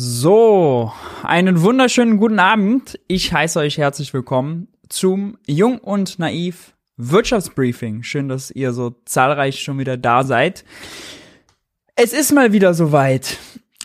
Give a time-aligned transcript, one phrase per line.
[0.00, 0.92] So,
[1.24, 3.00] einen wunderschönen guten Abend.
[3.08, 8.04] Ich heiße euch herzlich willkommen zum Jung und Naiv Wirtschaftsbriefing.
[8.04, 10.64] Schön, dass ihr so zahlreich schon wieder da seid.
[11.96, 13.38] Es ist mal wieder soweit.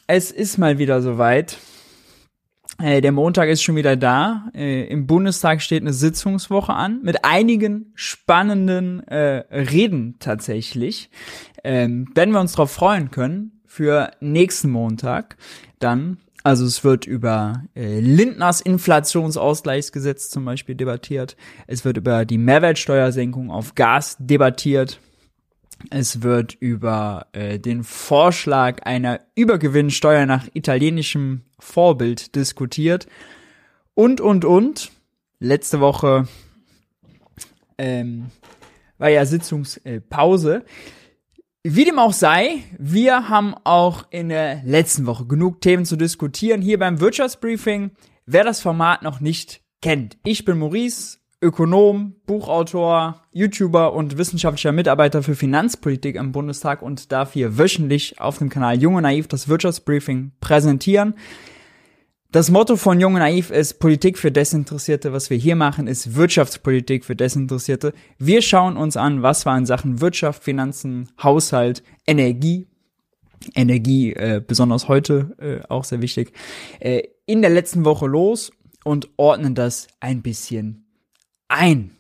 [0.06, 1.58] Es ist mal wieder soweit.
[2.80, 4.52] Äh, der Montag ist schon wieder da.
[4.54, 11.10] Äh, Im Bundestag steht eine Sitzungswoche an mit einigen spannenden äh, Reden tatsächlich.
[11.64, 15.36] Ähm, werden wir uns darauf freuen können für nächsten Montag
[15.80, 16.18] dann.
[16.44, 21.36] Also es wird über äh, Lindners Inflationsausgleichsgesetz zum Beispiel debattiert.
[21.66, 25.00] Es wird über die Mehrwertsteuersenkung auf Gas debattiert.
[25.90, 33.08] Es wird über äh, den Vorschlag einer Übergewinnsteuer nach italienischem Vorbild diskutiert.
[33.96, 34.92] Und, und, und.
[35.40, 36.28] Letzte Woche
[37.80, 38.28] ähm,
[39.00, 40.58] war ja Sitzungspause.
[40.58, 40.62] Äh,
[41.66, 46.62] wie dem auch sei, wir haben auch in der letzten Woche genug Themen zu diskutieren
[46.62, 47.92] hier beim Wirtschaftsbriefing.
[48.26, 55.24] Wer das Format noch nicht kennt, ich bin Maurice, Ökonom, Buchautor, YouTuber und wissenschaftlicher Mitarbeiter
[55.24, 60.34] für Finanzpolitik im Bundestag und darf hier wöchentlich auf dem Kanal Junge Naiv das Wirtschaftsbriefing
[60.42, 61.16] präsentieren.
[62.34, 65.14] Das Motto von Jung und Naiv ist Politik für Desinteressierte.
[65.14, 67.94] Was wir hier machen, ist Wirtschaftspolitik für Desinteressierte.
[68.18, 72.66] Wir schauen uns an, was war in Sachen Wirtschaft, Finanzen, Haushalt, Energie,
[73.54, 76.34] Energie äh, besonders heute äh, auch sehr wichtig,
[76.80, 78.52] äh, in der letzten Woche los
[78.84, 80.88] und ordnen das ein bisschen
[81.50, 81.92] ein.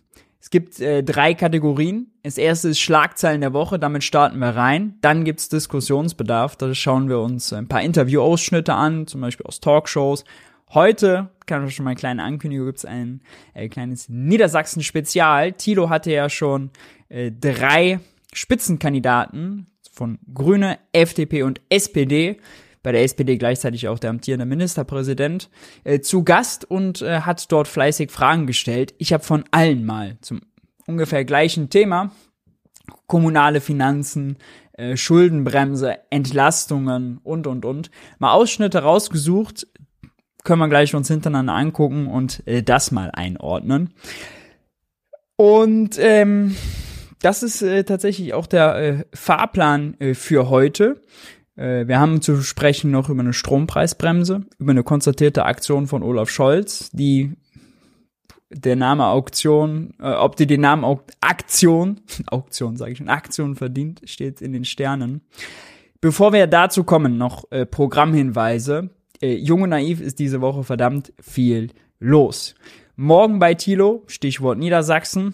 [0.43, 2.11] Es gibt äh, drei Kategorien.
[2.21, 4.95] Das erste ist Schlagzeilen der Woche, damit starten wir rein.
[4.99, 10.25] Dann gibt's Diskussionsbedarf, da schauen wir uns ein paar Interviewausschnitte an, zum Beispiel aus Talkshows.
[10.73, 13.21] Heute, kann ich schon mal eine kleine Ankündigung, gibt's ein
[13.53, 15.53] äh, kleines Niedersachsen-Spezial.
[15.53, 16.71] Tilo hatte ja schon
[17.07, 18.01] äh, drei
[18.33, 22.37] Spitzenkandidaten von Grüne, FDP und SPD
[22.83, 25.49] bei der SPD gleichzeitig auch der amtierende Ministerpräsident,
[25.83, 28.93] äh, zu Gast und äh, hat dort fleißig Fragen gestellt.
[28.97, 30.41] Ich habe von allen mal zum
[30.85, 32.11] ungefähr gleichen Thema
[33.07, 34.37] kommunale Finanzen,
[34.73, 39.67] äh, Schuldenbremse, Entlastungen und und und mal Ausschnitte rausgesucht,
[40.43, 43.93] können wir gleich uns hintereinander angucken und äh, das mal einordnen.
[45.35, 46.55] Und ähm,
[47.21, 51.01] das ist äh, tatsächlich auch der äh, Fahrplan äh, für heute.
[51.55, 56.29] Äh, wir haben zu sprechen noch über eine Strompreisbremse, über eine konstatierte Aktion von Olaf
[56.29, 57.33] Scholz, die
[58.49, 63.55] der Name Auktion, äh, ob die den Namen Auk Aktion, Auktion sage ich schon, Aktion
[63.55, 65.21] verdient, steht in den Sternen.
[66.01, 68.89] Bevor wir dazu kommen, noch äh, Programmhinweise.
[69.21, 72.55] Äh, Junge Naiv ist diese Woche verdammt viel los.
[72.95, 75.33] Morgen bei Tilo, Stichwort Niedersachsen,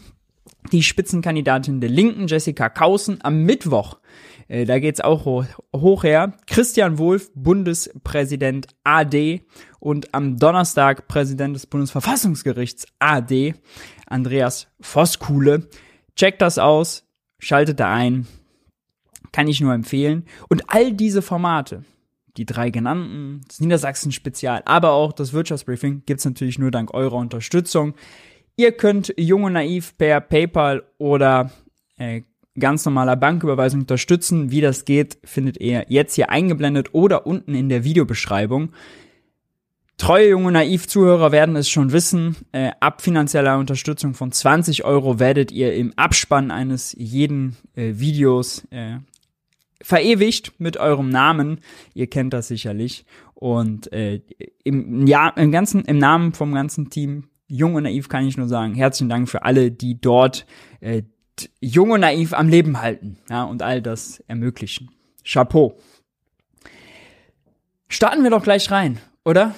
[0.71, 3.97] die Spitzenkandidatin der Linken, Jessica Kausen, am Mittwoch
[4.49, 6.33] äh, da geht's auch hoch, hoch her.
[6.47, 9.45] Christian Wulff, Bundespräsident AD
[9.79, 13.53] und am Donnerstag Präsident des Bundesverfassungsgerichts AD,
[14.07, 15.69] Andreas Voskuhle.
[16.15, 17.05] Checkt das aus,
[17.37, 18.27] schaltet da ein,
[19.31, 20.25] kann ich nur empfehlen.
[20.49, 21.85] Und all diese Formate,
[22.35, 27.93] die drei genannten, das Niedersachsen-Spezial, aber auch das Wirtschaftsbriefing, gibt's natürlich nur dank eurer Unterstützung.
[28.57, 31.51] Ihr könnt Jung und Naiv per PayPal oder
[31.97, 32.23] äh,
[32.59, 34.51] ganz normaler Banküberweisung unterstützen.
[34.51, 38.69] Wie das geht, findet ihr jetzt hier eingeblendet oder unten in der Videobeschreibung.
[39.97, 42.37] Treue junge Naiv-Zuhörer werden es schon wissen.
[42.53, 48.65] Äh, ab finanzieller Unterstützung von 20 Euro werdet ihr im Abspann eines jeden äh, Videos
[48.71, 48.99] äh,
[49.81, 51.59] verewigt mit eurem Namen.
[51.93, 53.05] Ihr kennt das sicherlich.
[53.33, 54.21] Und äh,
[54.63, 58.47] im, ja, im ganzen, im Namen vom ganzen Team Jung und Naiv kann ich nur
[58.47, 60.45] sagen, herzlichen Dank für alle, die dort
[60.81, 61.01] äh,
[61.59, 64.89] jung und naiv am Leben halten ja, und all das ermöglichen.
[65.23, 65.77] Chapeau.
[67.87, 69.55] Starten wir doch gleich rein, oder?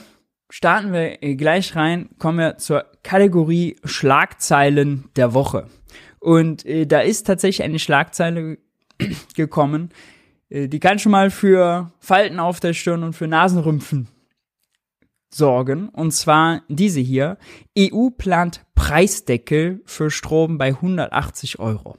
[0.50, 5.68] Starten wir gleich rein, kommen wir zur Kategorie Schlagzeilen der Woche.
[6.20, 8.58] Und äh, da ist tatsächlich eine Schlagzeile
[9.36, 9.90] gekommen,
[10.50, 14.08] äh, die kann schon mal für Falten auf der Stirn und für Nasenrümpfen
[15.34, 15.90] sorgen.
[15.90, 17.38] Und zwar diese hier.
[17.78, 21.98] EU plant Preisdeckel für Strom bei 180 Euro.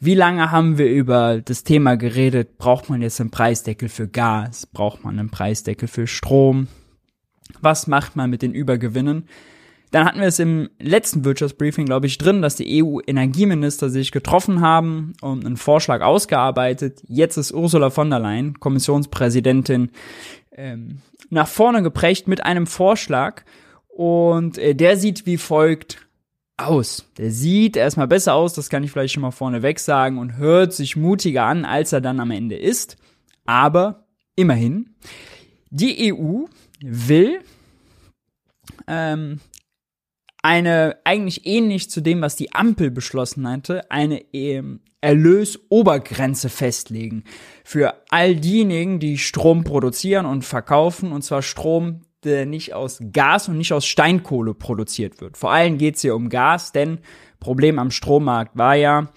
[0.00, 2.58] Wie lange haben wir über das Thema geredet?
[2.58, 4.66] Braucht man jetzt einen Preisdeckel für Gas?
[4.66, 6.68] Braucht man einen Preisdeckel für Strom?
[7.60, 9.28] Was macht man mit den Übergewinnen?
[9.90, 14.60] Dann hatten wir es im letzten Wirtschaftsbriefing, glaube ich, drin, dass die EU-Energieminister sich getroffen
[14.60, 17.00] haben und einen Vorschlag ausgearbeitet.
[17.08, 19.90] Jetzt ist Ursula von der Leyen, Kommissionspräsidentin,
[20.52, 20.98] ähm,
[21.30, 23.42] nach vorne geprägt mit einem Vorschlag
[23.88, 26.06] und äh, der sieht wie folgt
[26.56, 27.06] aus.
[27.16, 30.72] Der sieht erstmal besser aus, das kann ich vielleicht schon mal vorneweg sagen und hört
[30.72, 32.96] sich mutiger an, als er dann am Ende ist.
[33.46, 34.94] Aber immerhin.
[35.70, 36.44] Die EU
[36.80, 37.40] will
[38.86, 39.40] ähm,
[40.42, 47.24] eine eigentlich ähnlich zu dem, was die Ampel beschlossen hatte, eine ähm, Erlösobergrenze festlegen
[47.64, 53.48] für all diejenigen, die Strom produzieren und verkaufen, und zwar Strom, der nicht aus Gas
[53.48, 55.36] und nicht aus Steinkohle produziert wird.
[55.36, 56.98] Vor allem geht es hier um Gas, denn
[57.38, 59.08] Problem am Strommarkt war ja,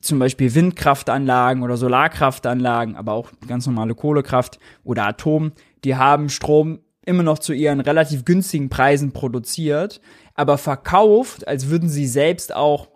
[0.00, 5.52] zum Beispiel Windkraftanlagen oder Solarkraftanlagen, aber auch ganz normale Kohlekraft oder Atom,
[5.84, 10.00] die haben Strom immer noch zu ihren relativ günstigen Preisen produziert,
[10.34, 12.88] aber verkauft, als würden sie selbst auch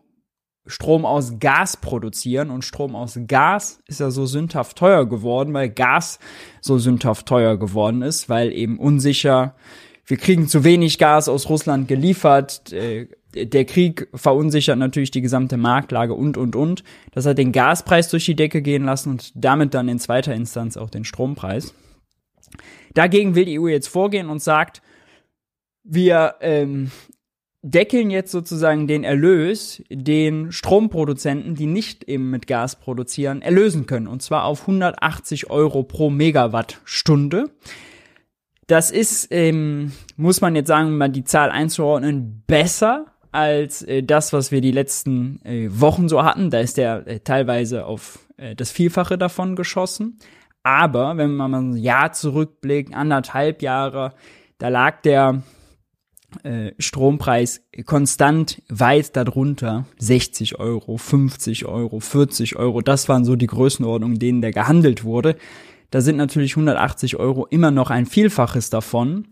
[0.66, 5.68] Strom aus Gas produzieren und Strom aus Gas ist ja so sündhaft teuer geworden, weil
[5.68, 6.18] Gas
[6.62, 9.54] so sündhaft teuer geworden ist, weil eben unsicher,
[10.06, 15.56] wir kriegen zu wenig Gas aus Russland geliefert, äh, der Krieg verunsichert natürlich die gesamte
[15.56, 16.84] Marktlage und, und, und.
[17.12, 20.76] Das hat den Gaspreis durch die Decke gehen lassen und damit dann in zweiter Instanz
[20.76, 21.74] auch den Strompreis.
[22.94, 24.82] Dagegen will die EU jetzt vorgehen und sagt,
[25.82, 26.90] wir ähm,
[27.64, 34.06] deckeln jetzt sozusagen den Erlös, den Stromproduzenten, die nicht eben mit Gas produzieren, erlösen können.
[34.06, 37.50] Und zwar auf 180 Euro pro Megawattstunde.
[38.66, 44.02] Das ist, ähm, muss man jetzt sagen, um mal die Zahl einzuordnen, besser als äh,
[44.02, 46.50] das, was wir die letzten äh, Wochen so hatten.
[46.50, 50.18] Da ist der äh, teilweise auf äh, das Vielfache davon geschossen.
[50.64, 54.14] Aber wenn man mal ein Jahr zurückblickt, anderthalb Jahre,
[54.58, 55.42] da lag der
[56.42, 59.84] äh, Strompreis konstant weit darunter.
[59.98, 62.80] 60 Euro, 50 Euro, 40 Euro.
[62.80, 65.36] Das waren so die Größenordnungen, denen der gehandelt wurde.
[65.90, 69.28] Da sind natürlich 180 Euro immer noch ein Vielfaches davon.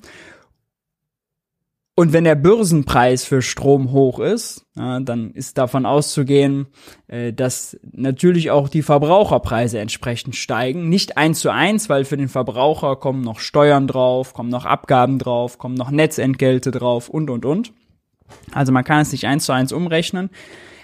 [1.95, 6.69] Und wenn der Börsenpreis für Strom hoch ist, ja, dann ist davon auszugehen,
[7.07, 10.89] äh, dass natürlich auch die Verbraucherpreise entsprechend steigen.
[10.89, 15.19] Nicht eins zu eins, weil für den Verbraucher kommen noch Steuern drauf, kommen noch Abgaben
[15.19, 17.75] drauf, kommen noch Netzentgelte drauf und, und, und.
[18.53, 20.31] Also man kann es nicht eins zu eins umrechnen.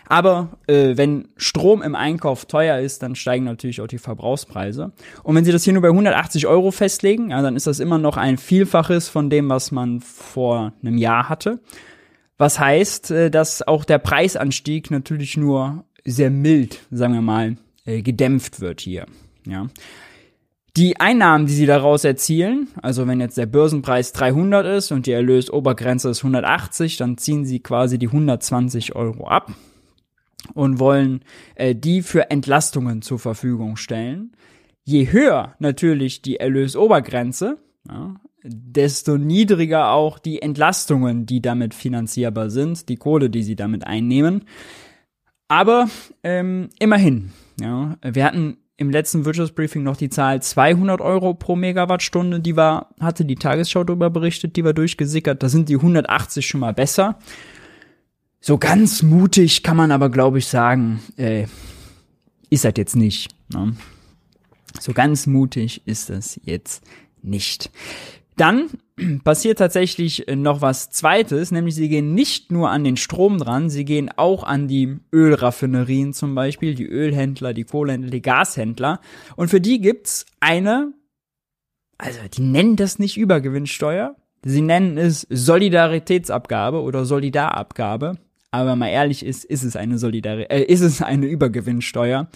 [0.08, 4.93] Aber äh, wenn Strom im Einkauf teuer ist, dann steigen natürlich auch die Verbrauchspreise.
[5.22, 7.99] Und wenn Sie das hier nur bei 180 Euro festlegen, ja, dann ist das immer
[7.99, 11.60] noch ein Vielfaches von dem, was man vor einem Jahr hatte.
[12.38, 18.00] Was heißt, äh, dass auch der Preisanstieg natürlich nur sehr mild, sagen wir mal, äh,
[18.00, 19.04] gedämpft wird hier.
[19.46, 19.66] Ja.
[20.76, 25.12] Die Einnahmen, die sie daraus erzielen, also wenn jetzt der Börsenpreis 300 ist und die
[25.12, 29.52] Erlösobergrenze ist 180, dann ziehen sie quasi die 120 Euro ab
[30.55, 31.21] und wollen
[31.55, 34.33] äh, die für Entlastungen zur Verfügung stellen.
[34.85, 37.59] Je höher natürlich die Erlösobergrenze,
[37.89, 43.87] ja, desto niedriger auch die Entlastungen, die damit finanzierbar sind, die Kohle, die sie damit
[43.87, 44.45] einnehmen.
[45.49, 45.89] Aber
[46.23, 52.41] ähm, immerhin, ja, wir hatten im letzten Wirtschaftsbriefing noch die Zahl 200 Euro pro Megawattstunde,
[52.41, 55.43] die war, hatte die Tagesschau darüber berichtet, die war durchgesickert.
[55.43, 57.19] Da sind die 180 schon mal besser.
[58.40, 61.46] So ganz mutig kann man aber, glaube ich, sagen, äh,
[62.50, 63.29] ist das jetzt nicht.
[63.52, 63.76] Ne?
[64.81, 66.85] So ganz mutig ist das jetzt
[67.23, 67.70] nicht.
[68.37, 68.69] Dann
[69.25, 73.85] passiert tatsächlich noch was Zweites, nämlich sie gehen nicht nur an den Strom dran, sie
[73.85, 79.00] gehen auch an die Ölraffinerien zum Beispiel, die Ölhändler, die Kohlehändler, die Gashändler.
[79.35, 80.93] Und für die gibt's eine,
[81.99, 84.14] also die nennen das nicht Übergewinnsteuer,
[84.44, 88.18] sie nennen es Solidaritätsabgabe oder Solidarabgabe
[88.50, 92.28] aber mal ehrlich ist, ist es eine Solidari äh, ist es eine Übergewinnsteuer.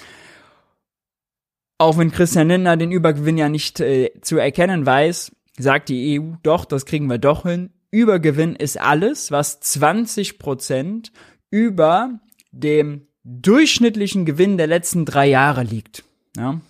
[1.78, 6.34] Auch wenn Christian Lindner den Übergewinn ja nicht äh, zu erkennen weiß, sagt die EU,
[6.42, 7.70] doch, das kriegen wir doch hin.
[7.90, 11.12] Übergewinn ist alles, was 20 Prozent
[11.50, 12.20] über
[12.52, 16.04] dem durchschnittlichen Gewinn der letzten drei Jahre liegt.
[16.36, 16.60] Ja?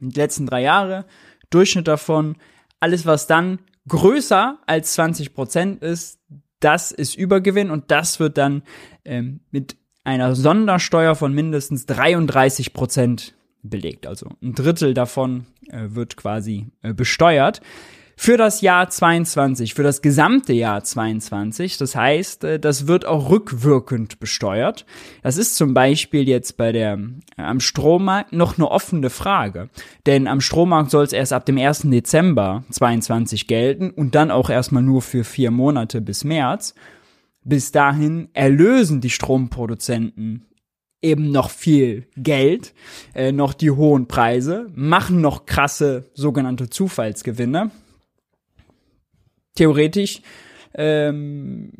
[0.00, 1.06] Die letzten drei Jahre,
[1.50, 2.36] Durchschnitt davon,
[2.80, 3.58] alles was dann
[3.88, 6.18] größer als 20 Prozent ist,
[6.60, 8.62] das ist Übergewinn und das wird dann
[9.04, 14.06] ähm, mit einer Sondersteuer von mindestens 33 Prozent belegt.
[14.06, 17.60] Also ein Drittel davon äh, wird quasi äh, besteuert
[18.16, 21.78] für das Jahr 22, für das gesamte Jahr 22.
[21.78, 24.86] Das heißt, äh, das wird auch rückwirkend besteuert.
[25.22, 26.98] Das ist zum Beispiel jetzt bei der,
[27.36, 29.68] äh, am Strommarkt noch eine offene Frage.
[30.06, 31.90] Denn am Strommarkt soll es erst ab dem 1.
[31.90, 36.74] Dezember 22 gelten und dann auch erstmal nur für vier Monate bis März.
[37.42, 40.46] Bis dahin erlösen die Stromproduzenten
[41.02, 42.72] eben noch viel Geld,
[43.14, 47.70] äh, noch die hohen Preise, machen noch krasse sogenannte Zufallsgewinne
[49.54, 50.20] theoretisch
[50.74, 51.70] ähm,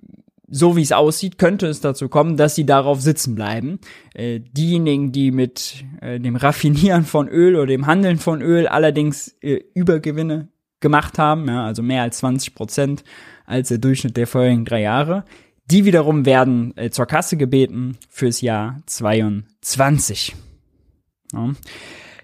[0.48, 3.80] so wie es aussieht, könnte es dazu kommen, dass sie darauf sitzen bleiben.
[4.14, 9.36] Äh, diejenigen, die mit äh, dem Raffinieren von Öl oder dem Handeln von Öl allerdings
[9.40, 10.48] äh, Übergewinne
[10.80, 13.04] gemacht haben, ja, also mehr als 20 Prozent
[13.46, 15.24] als der Durchschnitt der vorherigen drei Jahre,
[15.70, 20.36] die wiederum werden äh, zur Kasse gebeten fürs Jahr 22.
[21.32, 21.52] Ja.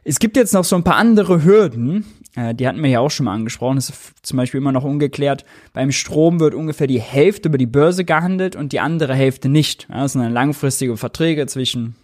[0.05, 2.05] Es gibt jetzt noch so ein paar andere Hürden,
[2.37, 3.77] äh, die hatten wir ja auch schon mal angesprochen.
[3.77, 5.45] Das ist zum Beispiel immer noch ungeklärt.
[5.73, 9.89] Beim Strom wird ungefähr die Hälfte über die Börse gehandelt und die andere Hälfte nicht.
[9.91, 11.97] Ja, das sind dann langfristige Verträge zwischen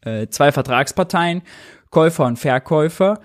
[0.00, 1.42] äh, zwei Vertragsparteien,
[1.90, 3.20] Käufer und Verkäufer.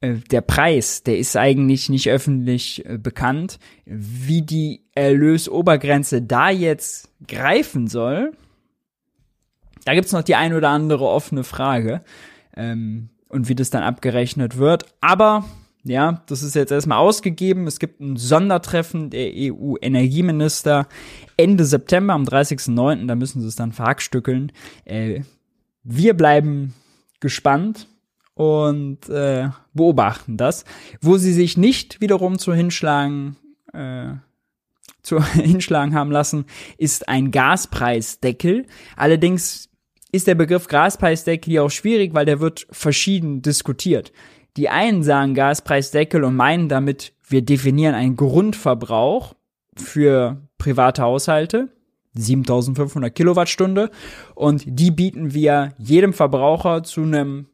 [0.00, 3.58] Äh, der Preis, der ist eigentlich nicht öffentlich äh, bekannt.
[3.84, 8.32] Wie die Erlösobergrenze da jetzt greifen soll,
[9.84, 12.02] da gibt's noch die ein oder andere offene Frage.
[12.56, 14.84] Ähm, und wie das dann abgerechnet wird.
[15.00, 15.44] Aber
[15.82, 17.66] ja, das ist jetzt erstmal ausgegeben.
[17.66, 20.86] Es gibt ein Sondertreffen der EU-Energieminister
[21.36, 23.06] Ende September am 30.09.
[23.06, 24.52] Da müssen sie es dann verhackstückeln.
[24.84, 25.22] Äh,
[25.82, 26.74] wir bleiben
[27.20, 27.86] gespannt
[28.34, 30.64] und äh, beobachten das.
[31.00, 33.36] Wo sie sich nicht wiederum zu hinschlagen,
[33.72, 34.14] äh,
[35.02, 36.44] zu hinschlagen haben lassen,
[36.76, 38.66] ist ein Gaspreisdeckel.
[38.96, 39.69] Allerdings
[40.12, 44.12] ist der Begriff Gaspreisdeckel hier auch schwierig, weil der wird verschieden diskutiert.
[44.56, 49.34] Die einen sagen Gaspreisdeckel und meinen damit, wir definieren einen Grundverbrauch
[49.76, 51.68] für private Haushalte,
[52.14, 53.90] 7500 Kilowattstunde,
[54.34, 57.46] und die bieten wir jedem Verbraucher zu einem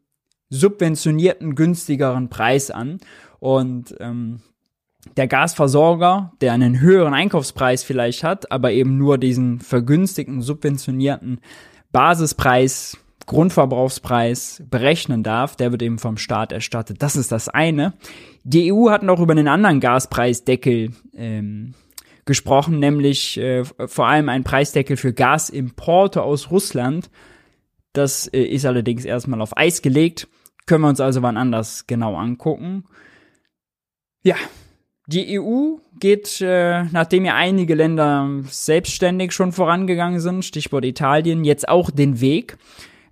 [0.48, 2.98] subventionierten, günstigeren Preis an.
[3.38, 4.40] Und ähm,
[5.16, 11.40] der Gasversorger, der einen höheren Einkaufspreis vielleicht hat, aber eben nur diesen vergünstigten, subventionierten
[11.96, 17.00] Basispreis, Grundverbrauchspreis berechnen darf, der wird eben vom Staat erstattet.
[17.00, 17.94] Das ist das eine.
[18.44, 21.72] Die EU hat noch über einen anderen Gaspreisdeckel ähm,
[22.26, 27.08] gesprochen, nämlich äh, vor allem ein Preisdeckel für Gasimporte aus Russland.
[27.94, 30.28] Das äh, ist allerdings erstmal auf Eis gelegt.
[30.66, 32.84] Können wir uns also wann anders genau angucken.
[34.22, 34.36] Ja,
[35.06, 41.68] die EU geht, äh, nachdem ja einige Länder selbstständig schon vorangegangen sind, Stichwort Italien, jetzt
[41.68, 42.58] auch den Weg.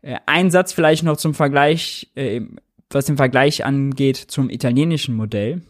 [0.02, 2.42] Äh, ein Satz vielleicht noch zum Vergleich, äh,
[2.90, 5.62] was den Vergleich angeht zum italienischen Modell.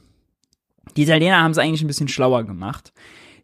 [0.97, 2.93] Die Italiener haben es eigentlich ein bisschen schlauer gemacht.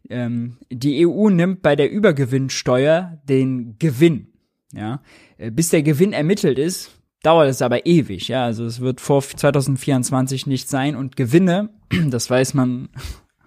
[0.09, 4.27] Ähm, die EU nimmt bei der Übergewinnsteuer den Gewinn.
[4.73, 5.01] Ja,
[5.37, 6.91] äh, bis der Gewinn ermittelt ist,
[7.23, 11.69] dauert es aber ewig, ja, also es wird vor 2024 nicht sein und Gewinne,
[12.09, 12.89] das weiß man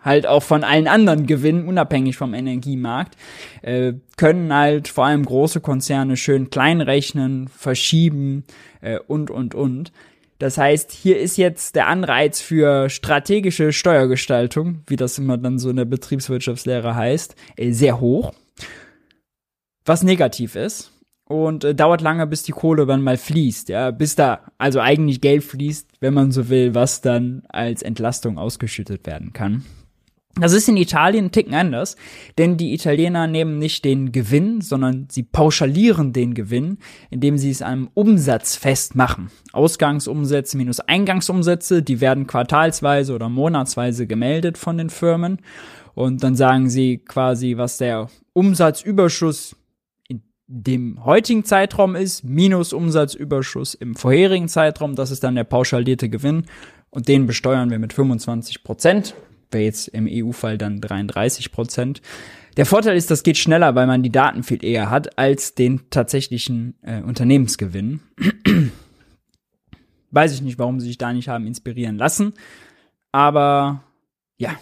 [0.05, 3.17] halt auch von allen anderen Gewinnen, unabhängig vom Energiemarkt,
[3.63, 8.45] äh, können halt vor allem große Konzerne schön klein rechnen, verschieben
[8.81, 9.93] äh, und, und, und.
[10.39, 15.71] Das heißt, hier ist jetzt der Anreiz für strategische Steuergestaltung, wie das immer dann so
[15.71, 18.33] in der Betriebswirtschaftslehre heißt, äh, sehr hoch.
[19.87, 20.91] Was negativ ist,
[21.27, 25.21] und äh, dauert lange, bis die Kohle dann mal fließt, ja, bis da also eigentlich
[25.21, 29.65] Geld fließt, wenn man so will, was dann als Entlastung ausgeschüttet werden kann.
[30.41, 31.97] Das ist in Italien ein Ticken anders,
[32.39, 36.79] denn die Italiener nehmen nicht den Gewinn, sondern sie pauschalieren den Gewinn,
[37.11, 39.31] indem sie es am Umsatz festmachen.
[39.53, 45.39] Ausgangsumsätze minus Eingangsumsätze, die werden quartalsweise oder monatsweise gemeldet von den Firmen
[45.95, 49.57] und dann sagen sie quasi, was der Umsatzüberschuss
[50.47, 54.95] dem heutigen Zeitraum ist, minus Umsatzüberschuss im vorherigen Zeitraum.
[54.95, 56.45] Das ist dann der pauschalierte Gewinn.
[56.91, 59.15] Und den besteuern wir mit 25 Prozent.
[59.51, 62.03] Wäre jetzt im EU-Fall dann 33 Prozent.
[62.57, 65.91] Der Vorteil ist, das geht schneller, weil man die Daten viel eher hat als den
[65.91, 68.01] tatsächlichen äh, Unternehmensgewinn.
[70.11, 72.35] Weiß ich nicht, warum sie sich da nicht haben inspirieren lassen.
[73.11, 73.83] Aber
[74.37, 74.55] ja,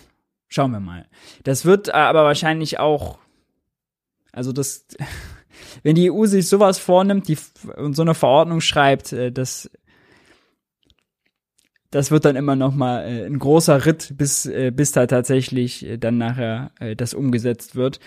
[0.49, 1.07] schauen wir mal.
[1.45, 3.19] Das wird aber wahrscheinlich auch,
[4.33, 4.87] also das
[5.83, 7.39] wenn die EU sich sowas vornimmt die,
[7.77, 9.71] und so eine Verordnung schreibt, äh, das,
[11.93, 15.87] das wird dann immer noch mal äh, ein großer Ritt, bis, äh, bis da tatsächlich
[15.87, 18.01] äh, dann nachher äh, das umgesetzt wird.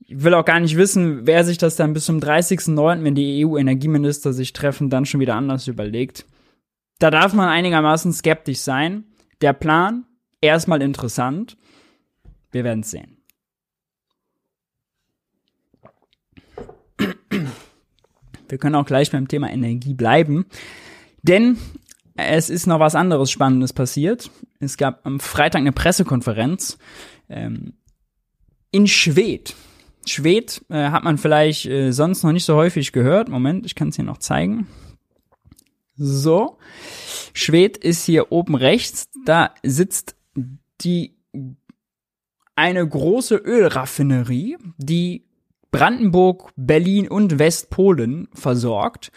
[0.00, 3.44] Ich will auch gar nicht wissen, wer sich das dann bis zum 30.09., wenn die
[3.44, 6.24] EU-Energieminister sich treffen, dann schon wieder anders überlegt.
[6.98, 9.04] Da darf man einigermaßen skeptisch sein.
[9.42, 10.06] Der Plan,
[10.40, 11.58] erstmal interessant.
[12.52, 13.18] Wir werden es sehen.
[18.48, 20.46] Wir können auch gleich beim Thema Energie bleiben,
[21.22, 21.58] denn
[22.16, 24.30] es ist noch was anderes Spannendes passiert.
[24.58, 26.78] Es gab am Freitag eine Pressekonferenz
[27.28, 27.74] ähm,
[28.70, 29.54] in Schwed.
[30.06, 33.28] Schwed äh, hat man vielleicht äh, sonst noch nicht so häufig gehört.
[33.28, 34.66] Moment, ich kann es hier noch zeigen.
[35.96, 36.58] So.
[37.32, 39.08] Schwed ist hier oben rechts.
[39.24, 40.16] Da sitzt
[40.80, 41.16] die
[42.54, 45.26] eine große Ölraffinerie, die
[45.70, 49.12] Brandenburg, Berlin und Westpolen versorgt.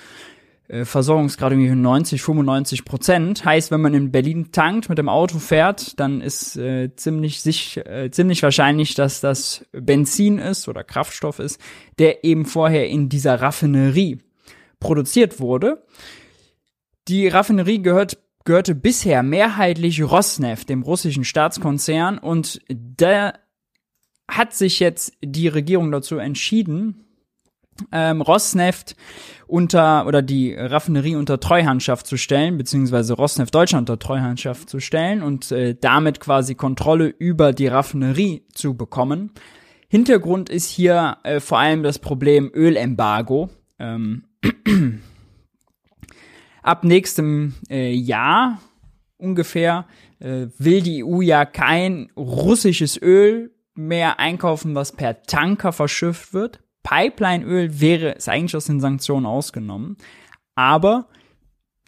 [0.69, 3.43] Äh, Versorgungsgrad irgendwie 90, 95 Prozent.
[3.43, 7.77] Heißt, wenn man in Berlin tankt, mit dem Auto fährt, dann ist äh, ziemlich, sich,
[7.77, 11.59] äh, ziemlich wahrscheinlich, dass das Benzin ist oder Kraftstoff ist,
[11.97, 14.19] der eben vorher in dieser Raffinerie
[14.79, 15.83] produziert wurde.
[17.07, 23.33] Die Raffinerie gehört gehörte bisher mehrheitlich Rosneft, dem russischen Staatskonzern, und da
[24.27, 27.05] hat sich jetzt die Regierung dazu entschieden,
[27.91, 28.95] ähm, Rosneft
[29.49, 35.23] unter oder die Raffinerie unter Treuhandschaft zu stellen, beziehungsweise Rosneft Deutschland unter Treuhandschaft zu stellen
[35.23, 39.31] und äh, damit quasi Kontrolle über die Raffinerie zu bekommen.
[39.87, 43.49] Hintergrund ist hier äh, vor allem das Problem Ölembargo.
[43.79, 44.25] Ähm,
[46.61, 48.61] ab nächstem äh, Jahr
[49.17, 49.85] ungefähr
[50.19, 56.59] äh, will die EU ja kein russisches Öl mehr einkaufen, was per Tanker verschifft wird.
[56.89, 59.98] Pipelineöl wäre ist eigentlich aus den Sanktionen ausgenommen,
[60.55, 61.08] aber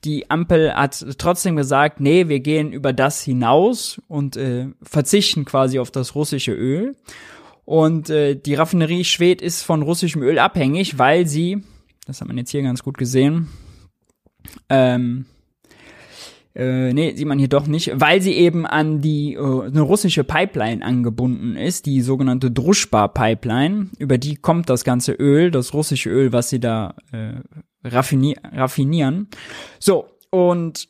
[0.03, 5.79] die Ampel hat trotzdem gesagt, nee, wir gehen über das hinaus und äh, verzichten quasi
[5.79, 6.96] auf das russische Öl.
[7.65, 11.63] Und äh, die Raffinerie Schwed ist von russischem Öl abhängig, weil sie,
[12.08, 13.50] das hat man jetzt hier ganz gut gesehen,
[14.70, 15.25] ähm,
[16.53, 20.24] äh, nee, sieht man hier doch nicht, weil sie eben an die äh, eine russische
[20.24, 23.89] Pipeline angebunden ist, die sogenannte Druschba-Pipeline.
[24.00, 27.36] Über die kommt das ganze Öl, das russische Öl, was sie da äh,
[27.84, 29.29] raffini raffinieren.
[29.79, 30.89] So, und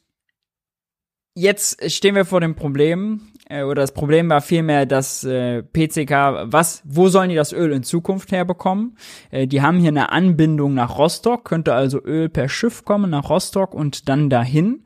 [1.36, 6.46] jetzt stehen wir vor dem Problem, äh, oder das Problem war vielmehr, dass äh, PCK,
[6.46, 8.98] was, wo sollen die das Öl in Zukunft herbekommen?
[9.30, 13.30] Äh, die haben hier eine Anbindung nach Rostock, könnte also Öl per Schiff kommen nach
[13.30, 14.84] Rostock und dann dahin.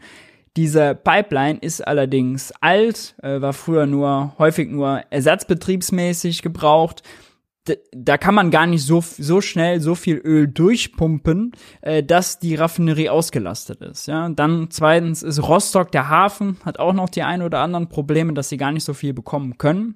[0.56, 7.04] Diese Pipeline ist allerdings alt, äh, war früher nur häufig nur ersatzbetriebsmäßig gebraucht.
[7.92, 12.56] Da kann man gar nicht so so schnell so viel Öl durchpumpen, äh, dass die
[12.56, 14.08] Raffinerie ausgelastet ist.
[14.08, 18.34] Ja, dann zweitens ist Rostock der Hafen hat auch noch die ein oder anderen Probleme,
[18.34, 19.96] dass sie gar nicht so viel bekommen können.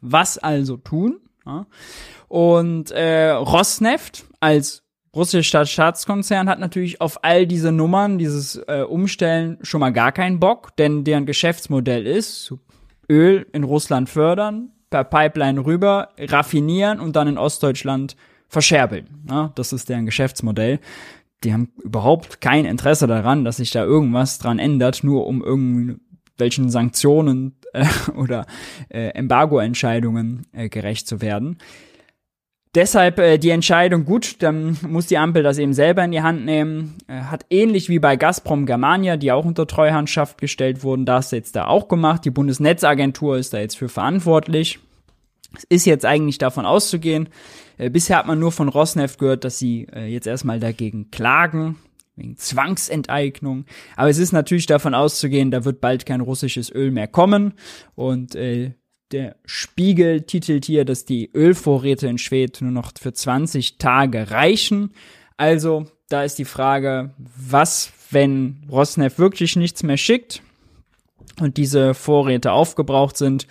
[0.00, 1.20] Was also tun?
[2.28, 4.85] Und äh, Rosneft als
[5.16, 10.38] russischer Staatskonzern hat natürlich auf all diese Nummern, dieses äh, Umstellen schon mal gar keinen
[10.38, 12.54] Bock, denn deren Geschäftsmodell ist,
[13.08, 18.16] Öl in Russland fördern, per Pipeline rüber, raffinieren und dann in Ostdeutschland
[18.48, 19.06] verscherbeln.
[19.28, 20.78] Ja, das ist deren Geschäftsmodell.
[21.44, 26.70] Die haben überhaupt kein Interesse daran, dass sich da irgendwas dran ändert, nur um irgendwelchen
[26.70, 28.46] Sanktionen äh, oder
[28.88, 31.58] äh, Embargo-Entscheidungen äh, gerecht zu werden.
[32.76, 36.44] Deshalb äh, die Entscheidung, gut, dann muss die Ampel das eben selber in die Hand
[36.44, 36.98] nehmen.
[37.08, 41.56] Äh, hat ähnlich wie bei Gazprom Germania, die auch unter Treuhandschaft gestellt wurden, das jetzt
[41.56, 42.26] da auch gemacht.
[42.26, 44.78] Die Bundesnetzagentur ist da jetzt für verantwortlich.
[45.56, 47.30] Es ist jetzt eigentlich davon auszugehen.
[47.78, 51.76] Äh, bisher hat man nur von Rosneft gehört, dass sie äh, jetzt erstmal dagegen klagen,
[52.14, 53.64] wegen Zwangsenteignung.
[53.96, 57.54] Aber es ist natürlich davon auszugehen, da wird bald kein russisches Öl mehr kommen.
[57.94, 58.72] Und äh,
[59.12, 64.92] der Spiegel titelt hier, dass die Ölvorräte in Schweden nur noch für 20 Tage reichen.
[65.36, 70.42] Also, da ist die Frage, was, wenn Rosneft wirklich nichts mehr schickt
[71.40, 73.46] und diese Vorräte aufgebraucht sind,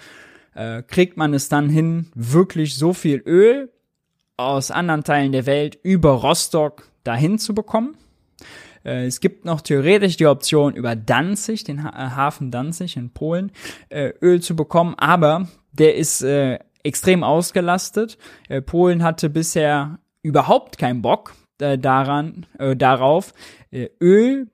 [0.56, 3.72] äh, kriegt man es dann hin, wirklich so viel Öl
[4.38, 7.96] aus anderen Teilen der Welt über Rostock dahin zu bekommen?
[8.86, 13.52] Äh, es gibt noch theoretisch die Option, über Danzig, den äh, Hafen Danzig in Polen,
[13.90, 16.26] äh, Öl zu bekommen, aber der ist
[16.84, 18.18] extrem ausgelastet.
[18.66, 22.46] Polen hatte bisher überhaupt keinen Bock daran,
[22.78, 23.34] darauf,
[24.02, 24.48] Öl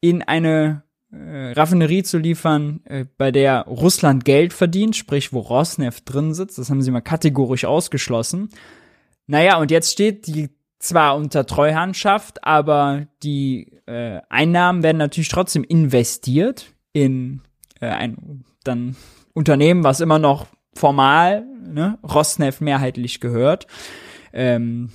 [0.00, 2.80] in eine Raffinerie zu liefern,
[3.16, 6.58] bei der Russland Geld verdient, sprich wo Rosneft drin sitzt.
[6.58, 8.48] Das haben sie mal kategorisch ausgeschlossen.
[9.28, 10.48] Naja, und jetzt steht die
[10.80, 17.42] zwar unter Treuhandschaft, aber die äh, Einnahmen werden natürlich trotzdem investiert in
[17.80, 18.96] äh, ein dann
[19.32, 23.66] Unternehmen, was immer noch formal ne, Rosneft mehrheitlich gehört.
[24.32, 24.90] Ähm,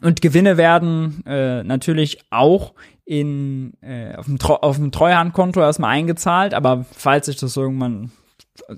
[0.00, 6.54] und Gewinne werden äh, natürlich auch in, äh, auf, dem auf dem Treuhandkonto erstmal eingezahlt,
[6.54, 8.10] aber falls sich das irgendwann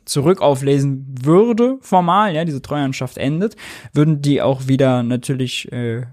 [0.04, 3.56] zurück auflesen würde, formal, ja, diese Treuhandschaft endet,
[3.92, 6.06] würden die auch wieder natürlich äh,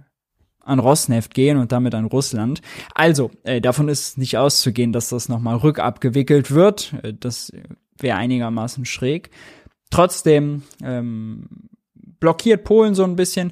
[0.63, 2.61] an Rosneft gehen und damit an Russland.
[2.93, 6.93] Also, äh, davon ist nicht auszugehen, dass das nochmal rückabgewickelt wird.
[7.03, 7.51] Äh, das
[7.97, 9.29] wäre einigermaßen schräg.
[9.89, 11.47] Trotzdem ähm,
[12.19, 13.51] blockiert Polen so ein bisschen.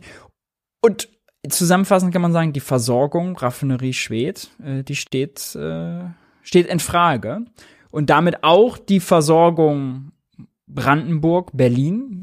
[0.81, 1.09] Und
[1.47, 6.01] zusammenfassend kann man sagen, die Versorgung Raffinerie Schwed, äh, die steht, äh,
[6.41, 7.45] steht in Frage.
[7.91, 10.11] Und damit auch die Versorgung
[10.67, 12.21] Brandenburg, Berlin.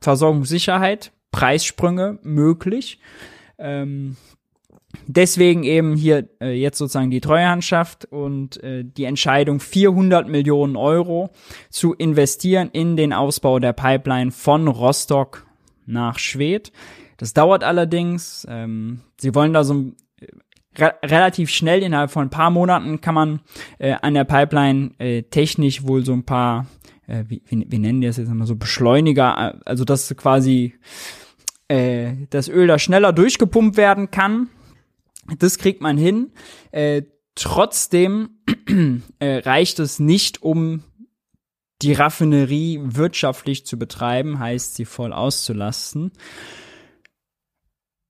[0.00, 2.98] Versorgungssicherheit, Preissprünge möglich.
[3.62, 4.16] Ähm,
[5.06, 11.30] deswegen eben hier äh, jetzt sozusagen die Treuhandschaft und äh, die Entscheidung, 400 Millionen Euro
[11.70, 15.46] zu investieren in den Ausbau der Pipeline von Rostock
[15.86, 16.72] nach Schwedt.
[17.16, 18.46] Das dauert allerdings.
[18.50, 19.92] Ähm, sie wollen da so
[20.78, 23.40] re relativ schnell, innerhalb von ein paar Monaten kann man
[23.78, 26.66] äh, an der Pipeline äh, technisch wohl so ein paar,
[27.06, 30.74] äh, wie, wie, wie nennen die das jetzt immer so, Beschleuniger, äh, also dass quasi
[31.68, 34.48] äh, das Öl da schneller durchgepumpt werden kann.
[35.38, 36.32] Das kriegt man hin.
[36.70, 37.02] Äh,
[37.34, 38.30] trotzdem
[39.18, 40.82] äh, reicht es nicht, um
[41.82, 46.12] die Raffinerie wirtschaftlich zu betreiben, heißt sie voll auszulasten.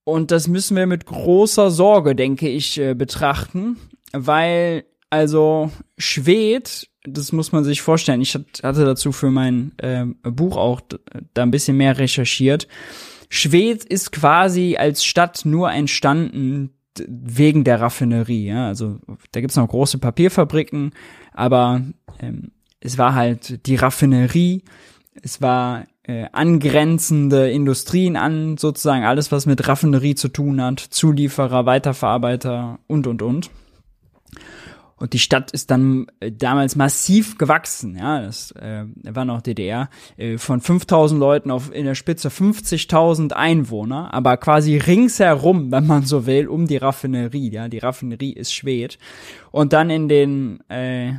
[0.05, 3.79] Und das müssen wir mit großer Sorge, denke ich, äh, betrachten,
[4.13, 8.23] weil also Schwed, das muss man sich vorstellen.
[8.23, 10.81] Ich hatte dazu für mein äh, Buch auch
[11.35, 12.67] da ein bisschen mehr recherchiert.
[13.35, 16.75] Schwed ist quasi als Stadt nur entstanden
[17.09, 18.49] wegen der Raffinerie.
[18.49, 18.67] Ja?
[18.67, 18.99] Also
[19.31, 20.93] da gibt's noch große Papierfabriken,
[21.33, 21.81] aber
[22.21, 24.65] ähm, es war halt die Raffinerie,
[25.23, 31.65] es war äh, angrenzende Industrien an, sozusagen alles, was mit Raffinerie zu tun hat, Zulieferer,
[31.65, 33.51] Weiterverarbeiter und, und, und.
[35.03, 39.91] Und die Stadt ist dann äh, damals massiv gewachsen, ja, das äh, war noch DDR,
[40.17, 46.05] äh, von 5000 Leuten auf in der Spitze 50.000 Einwohner, aber quasi ringsherum, wenn man
[46.05, 48.97] so will, um die Raffinerie, ja, die Raffinerie ist Schwed.
[49.51, 51.15] Und dann in den, äh,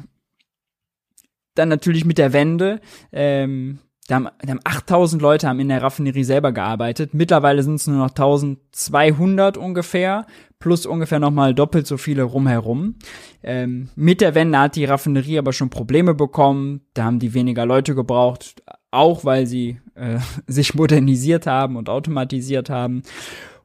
[1.54, 2.80] dann natürlich mit der Wende,
[3.12, 7.14] ähm, da haben, da haben 8000 Leute haben in der Raffinerie selber gearbeitet.
[7.14, 10.26] Mittlerweile sind es nur noch 1200 ungefähr,
[10.60, 12.96] plus ungefähr nochmal doppelt so viele rumherum.
[13.44, 16.82] Ähm, mit der Wende hat die Raffinerie aber schon Probleme bekommen.
[16.94, 18.62] Da haben die weniger Leute gebraucht,
[18.92, 23.04] auch weil sie äh, sich modernisiert haben und automatisiert haben.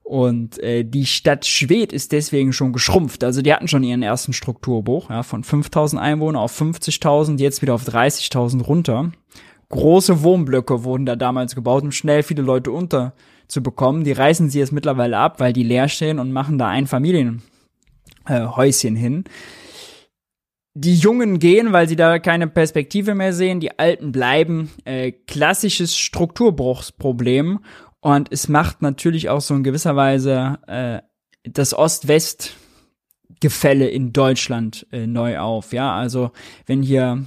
[0.05, 3.25] Und äh, die Stadt Schwedt ist deswegen schon geschrumpft.
[3.25, 7.75] Also die hatten schon ihren ersten Strukturbruch, ja, von 5000 Einwohner auf 50.000, jetzt wieder
[7.75, 9.11] auf 30.000 runter
[9.71, 14.05] große Wohnblöcke wurden da damals gebaut, um schnell viele Leute unterzubekommen.
[14.05, 18.97] Die reißen sie jetzt mittlerweile ab, weil die leer stehen und machen da ein Familienhäuschen
[18.97, 19.25] äh, hin.
[20.75, 23.59] Die Jungen gehen, weil sie da keine Perspektive mehr sehen.
[23.59, 24.71] Die Alten bleiben.
[24.85, 27.61] Äh, klassisches Strukturbruchsproblem.
[28.01, 31.01] Und es macht natürlich auch so in gewisser Weise äh,
[31.43, 32.55] das Ost-West
[33.41, 35.73] Gefälle in Deutschland äh, neu auf.
[35.73, 36.33] Ja, also
[36.67, 37.25] wenn hier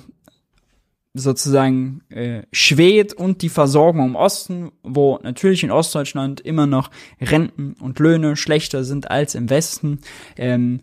[1.14, 7.76] sozusagen äh, Schwed und die Versorgung im Osten, wo natürlich in Ostdeutschland immer noch Renten
[7.80, 10.00] und Löhne schlechter sind als im Westen,
[10.38, 10.82] ähm,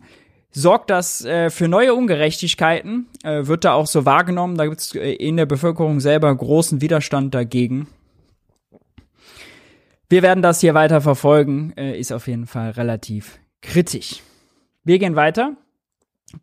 [0.51, 4.57] sorgt das äh, für neue Ungerechtigkeiten, äh, wird da auch so wahrgenommen.
[4.57, 7.87] Da gibt es äh, in der Bevölkerung selber großen Widerstand dagegen.
[10.09, 14.21] Wir werden das hier weiter verfolgen, äh, ist auf jeden Fall relativ kritisch.
[14.83, 15.55] Wir gehen weiter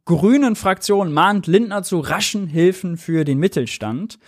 [0.05, 4.19] grünen Fraktion mahnt Lindner zu raschen Hilfen für den Mittelstand.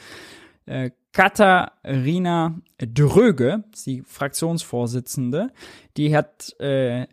[0.67, 5.51] Äh, Katharina Dröge, die Fraktionsvorsitzende,
[5.97, 7.07] die hat äh,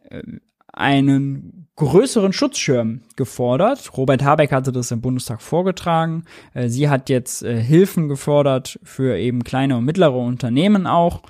[0.76, 3.98] einen größeren Schutzschirm gefordert.
[3.98, 6.26] Robert Habeck hatte das im Bundestag vorgetragen.
[6.54, 11.24] Äh, sie hat jetzt äh, Hilfen gefordert für eben kleine und mittlere Unternehmen auch.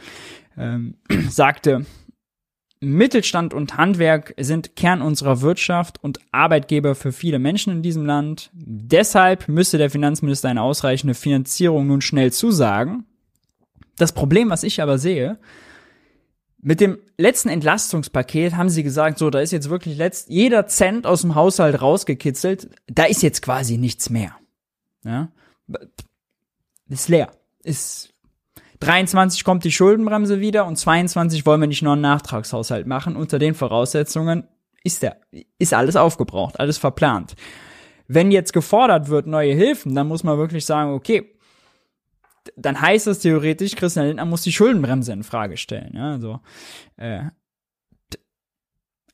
[0.57, 0.95] Ähm,
[1.29, 1.85] sagte,
[2.85, 8.49] Mittelstand und Handwerk sind Kern unserer Wirtschaft und Arbeitgeber für viele Menschen in diesem Land.
[8.53, 13.05] Deshalb müsse der Finanzminister eine ausreichende Finanzierung nun schnell zusagen.
[13.97, 15.37] Das Problem, was ich aber sehe,
[16.61, 21.05] mit dem letzten Entlastungspaket haben sie gesagt, so, da ist jetzt wirklich letzt, jeder Cent
[21.05, 24.35] aus dem Haushalt rausgekitzelt, da ist jetzt quasi nichts mehr.
[25.03, 25.29] Ja?
[26.89, 27.31] Ist leer.
[27.63, 28.14] Ist
[28.79, 33.15] 23 kommt die Schuldenbremse wieder und 22 wollen wir nicht nur einen Nachtragshaushalt machen.
[33.15, 34.47] Unter den Voraussetzungen
[34.83, 35.17] ist der,
[35.57, 37.35] ist alles aufgebraucht, alles verplant.
[38.07, 41.31] Wenn jetzt gefordert wird neue Hilfen, dann muss man wirklich sagen, okay,
[42.55, 45.93] dann heißt das theoretisch, Christian Lindner muss die Schuldenbremse in Frage stellen.
[45.95, 46.39] Ja, also
[46.97, 47.23] äh,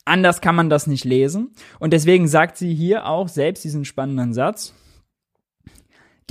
[0.03, 1.53] anders kann man das nicht lesen.
[1.79, 4.73] Und deswegen sagt sie hier auch selbst diesen spannenden Satz.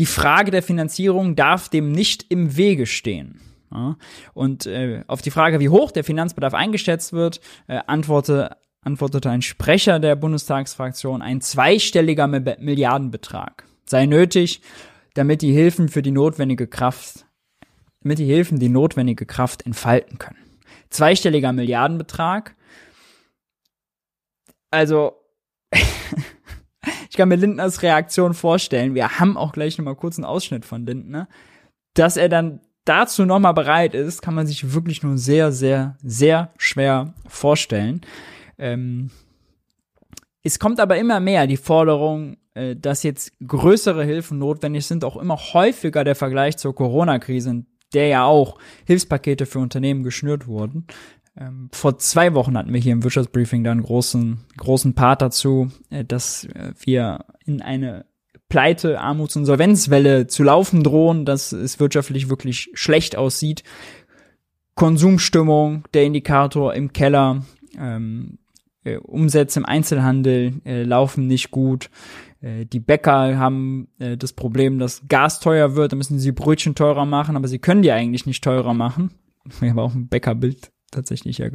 [0.01, 3.39] Die Frage der Finanzierung darf dem nicht im Wege stehen.
[3.71, 3.99] Ja,
[4.33, 9.43] und äh, auf die Frage, wie hoch der Finanzbedarf eingeschätzt wird, äh, antworte, antwortete ein
[9.43, 14.63] Sprecher der Bundestagsfraktion, ein zweistelliger Milliardenbetrag sei nötig,
[15.13, 17.27] damit die Hilfen für die notwendige Kraft,
[18.03, 20.39] damit die Hilfen die notwendige Kraft entfalten können.
[20.89, 22.57] Zweistelliger Milliardenbetrag.
[24.71, 25.13] Also
[27.11, 28.95] ich kann mir Lindners Reaktion vorstellen.
[28.95, 31.29] Wir haben auch gleich nochmal kurz einen Ausschnitt von Lindner.
[31.95, 36.53] dass er dann dazu nochmal bereit ist, kann man sich wirklich nur sehr, sehr, sehr
[36.57, 38.01] schwer vorstellen.
[38.59, 39.11] Ähm,
[40.45, 45.17] es kommt aber immer mehr die Forderung, äh, dass jetzt größere Hilfen notwendig sind, auch
[45.17, 50.87] immer häufiger der Vergleich zur Corona-Krise, in der ja auch Hilfspakete für Unternehmen geschnürt wurden.
[51.41, 56.05] Ähm, vor zwei Wochen hatten wir hier im Wirtschaftsbriefing dann großen, großen Part dazu, äh,
[56.05, 56.47] dass
[56.85, 58.05] wir in eine
[58.51, 63.63] Pleite, Armuts- und Solvenzwelle zu laufen drohen, dass es wirtschaftlich wirklich schlecht aussieht.
[64.75, 67.45] Konsumstimmung, der Indikator im Keller,
[67.79, 68.39] ähm,
[68.85, 71.91] äh, Umsätze im Einzelhandel äh, laufen nicht gut.
[72.41, 77.05] Äh, die Bäcker haben das Problem, dass Gas teuer wird, da müssen sie Brötchen teurer
[77.05, 79.13] machen, aber sie können die eigentlich nicht teurer machen.
[79.63, 81.49] Ich habe auch ein Bäckerbild tatsächlich ja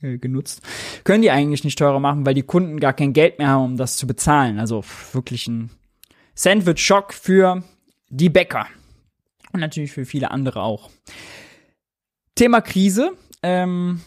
[0.00, 0.62] äh, genutzt.
[1.04, 3.76] Können die eigentlich nicht teurer machen, weil die Kunden gar kein Geld mehr haben, um
[3.76, 4.58] das zu bezahlen.
[4.58, 5.70] Also wirklich ein
[6.34, 7.62] Sandwich-Schock für
[8.08, 8.66] die Bäcker.
[9.52, 10.90] Und natürlich für viele andere auch.
[12.34, 13.12] Thema Krise.
[13.42, 14.00] Ähm,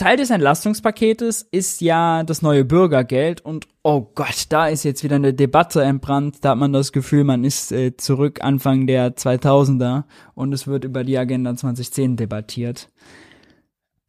[0.00, 5.16] Teil des Entlastungspaketes ist ja das neue Bürgergeld und oh Gott, da ist jetzt wieder
[5.16, 6.38] eine Debatte entbrannt.
[6.40, 10.84] Da hat man das Gefühl, man ist äh, zurück Anfang der 2000er und es wird
[10.84, 12.88] über die Agenda 2010 debattiert.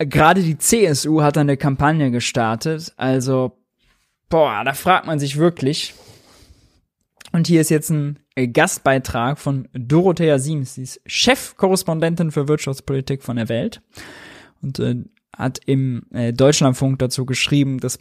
[0.05, 3.57] Gerade die CSU hat eine Kampagne gestartet, also
[4.29, 5.93] boah, da fragt man sich wirklich.
[7.31, 13.37] Und hier ist jetzt ein Gastbeitrag von Dorothea Siems, sie ist Chefkorrespondentin für Wirtschaftspolitik von
[13.37, 13.81] der Welt.
[14.61, 14.95] Und äh,
[15.35, 17.99] hat im äh, Deutschlandfunk dazu geschrieben, das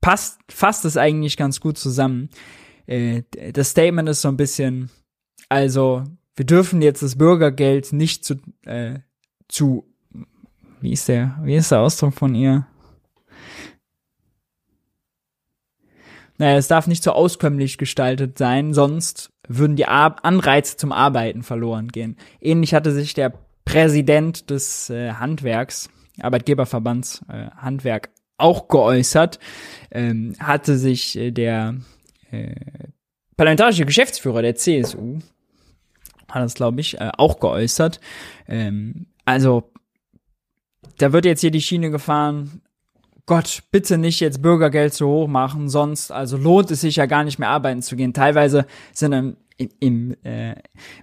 [0.00, 2.30] passt, fasst es eigentlich ganz gut zusammen.
[2.86, 4.90] Äh, das Statement ist so ein bisschen,
[5.48, 6.04] also
[6.36, 9.00] wir dürfen jetzt das Bürgergeld nicht zu, äh,
[9.48, 9.84] zu,
[10.80, 12.66] wie ist der, wie ist der Ausdruck von ihr?
[16.38, 21.42] Naja, es darf nicht so auskömmlich gestaltet sein, sonst würden die Ar Anreize zum Arbeiten
[21.42, 22.16] verloren gehen.
[22.40, 23.32] Ähnlich hatte sich der
[23.64, 25.88] Präsident des äh, Handwerks
[26.20, 29.38] Arbeitgeberverbands äh, Handwerk auch geäußert,
[29.90, 31.76] ähm, hatte sich äh, der
[32.30, 32.54] äh,
[33.36, 35.18] parlamentarische Geschäftsführer der CSU,
[36.30, 38.00] hat das glaube ich, äh, auch geäußert.
[38.46, 39.72] Ähm, also
[40.98, 42.62] da wird jetzt hier die Schiene gefahren,
[43.26, 47.24] Gott, bitte nicht jetzt Bürgergeld zu hoch machen, sonst also lohnt es sich ja gar
[47.24, 48.12] nicht mehr arbeiten zu gehen.
[48.12, 50.54] Teilweise sind dann im, im äh,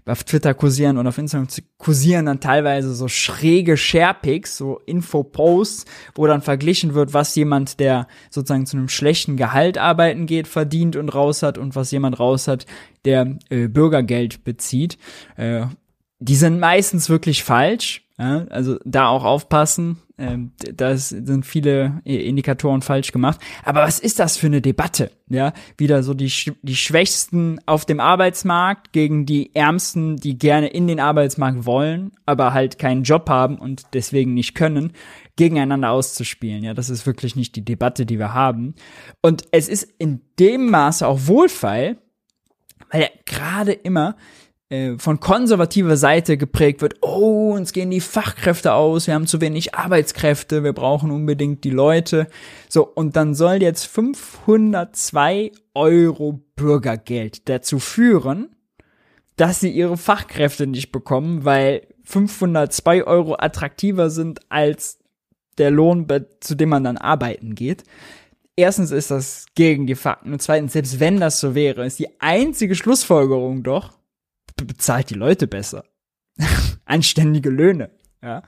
[0.06, 6.28] auf Twitter kursieren und auf Instagram kursieren dann teilweise so schräge Sharepics, so Info-Posts, wo
[6.28, 11.10] dann verglichen wird, was jemand, der sozusagen zu einem schlechten Gehalt arbeiten geht, verdient und
[11.10, 12.66] raus hat und was jemand raus hat,
[13.06, 14.98] der äh, Bürgergeld bezieht.
[15.36, 15.66] Äh,
[16.20, 18.03] die sind meistens wirklich falsch.
[18.20, 19.98] Ja, also da auch aufpassen.
[20.20, 23.40] Ähm, da sind viele Indikatoren falsch gemacht.
[23.64, 25.10] Aber was ist das für eine Debatte?
[25.30, 30.88] Ja, wieder so die, die Schwächsten auf dem Arbeitsmarkt gegen die Ärmsten, die gerne in
[30.88, 34.94] den Arbeitsmarkt wollen, aber halt keinen Job haben und deswegen nicht können,
[35.36, 36.64] gegeneinander auszuspielen.
[36.64, 38.76] Ja, das ist wirklich nicht die Debatte, die wir haben.
[39.24, 41.98] Und es ist in dem Maße auch wohlfeil,
[42.92, 44.16] weil ja gerade immer
[44.98, 49.76] von konservativer Seite geprägt wird, oh, uns gehen die Fachkräfte aus, wir haben zu wenig
[49.76, 52.28] Arbeitskräfte, wir brauchen unbedingt die Leute.
[52.70, 58.56] So, und dann soll jetzt 502 Euro Bürgergeld dazu führen,
[59.36, 65.00] dass sie ihre Fachkräfte nicht bekommen, weil 502 Euro attraktiver sind als
[65.58, 66.08] der Lohn,
[66.40, 67.84] zu dem man dann arbeiten geht.
[68.56, 72.22] Erstens ist das gegen die Fakten und zweitens, selbst wenn das so wäre, ist die
[72.22, 73.98] einzige Schlussfolgerung doch,
[74.56, 75.84] bezahlt die Leute besser.
[76.86, 78.44] Anständige Löhne, ja.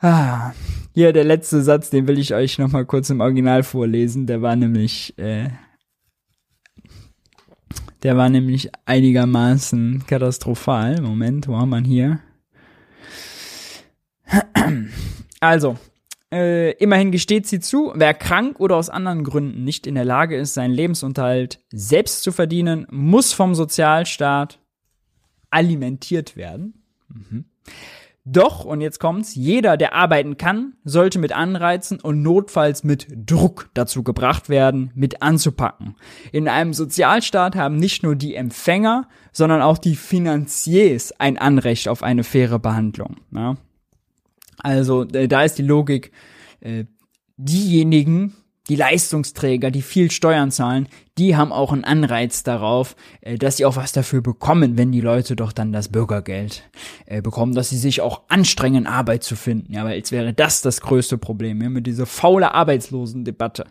[0.00, 0.52] Ah,
[0.94, 4.26] hier der letzte Satz, den will ich euch noch mal kurz im Original vorlesen.
[4.26, 5.48] Der war nämlich, äh,
[8.04, 11.00] der war nämlich einigermaßen katastrophal.
[11.00, 12.20] Moment, wo haben wir hier?
[15.40, 15.78] Also,
[16.32, 20.36] äh, immerhin gesteht sie zu, wer krank oder aus anderen Gründen nicht in der Lage
[20.36, 24.60] ist, seinen Lebensunterhalt selbst zu verdienen, muss vom Sozialstaat
[25.50, 26.84] alimentiert werden.
[27.08, 27.46] Mhm.
[28.30, 33.70] Doch, und jetzt kommt's, jeder, der arbeiten kann, sollte mit Anreizen und notfalls mit Druck
[33.72, 35.96] dazu gebracht werden, mit anzupacken.
[36.30, 42.02] In einem Sozialstaat haben nicht nur die Empfänger, sondern auch die Finanziers ein Anrecht auf
[42.02, 43.16] eine faire Behandlung.
[43.30, 43.56] Ja?
[44.62, 46.12] Also äh, da ist die Logik,
[46.60, 46.84] äh,
[47.36, 48.34] diejenigen,
[48.68, 53.64] die Leistungsträger, die viel Steuern zahlen, die haben auch einen Anreiz darauf, äh, dass sie
[53.64, 56.68] auch was dafür bekommen, wenn die Leute doch dann das Bürgergeld
[57.06, 59.72] äh, bekommen, dass sie sich auch anstrengen, Arbeit zu finden.
[59.72, 63.66] Ja, weil jetzt wäre das das größte Problem, ja, mit dieser faule Arbeitslosendebatte.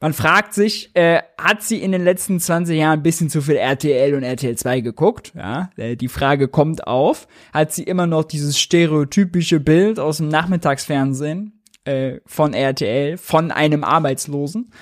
[0.00, 3.56] Man fragt sich, äh, hat sie in den letzten 20 Jahren ein bisschen zu viel
[3.56, 5.32] RTL und RTL 2 geguckt?
[5.34, 7.26] Ja, äh, die Frage kommt auf.
[7.52, 13.82] Hat sie immer noch dieses stereotypische Bild aus dem Nachmittagsfernsehen äh, von RTL, von einem
[13.82, 14.72] Arbeitslosen?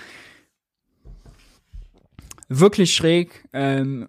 [2.48, 4.08] Wirklich schräg, ähm,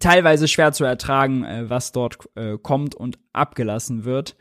[0.00, 4.36] teilweise schwer zu ertragen, äh, was dort äh, kommt und abgelassen wird.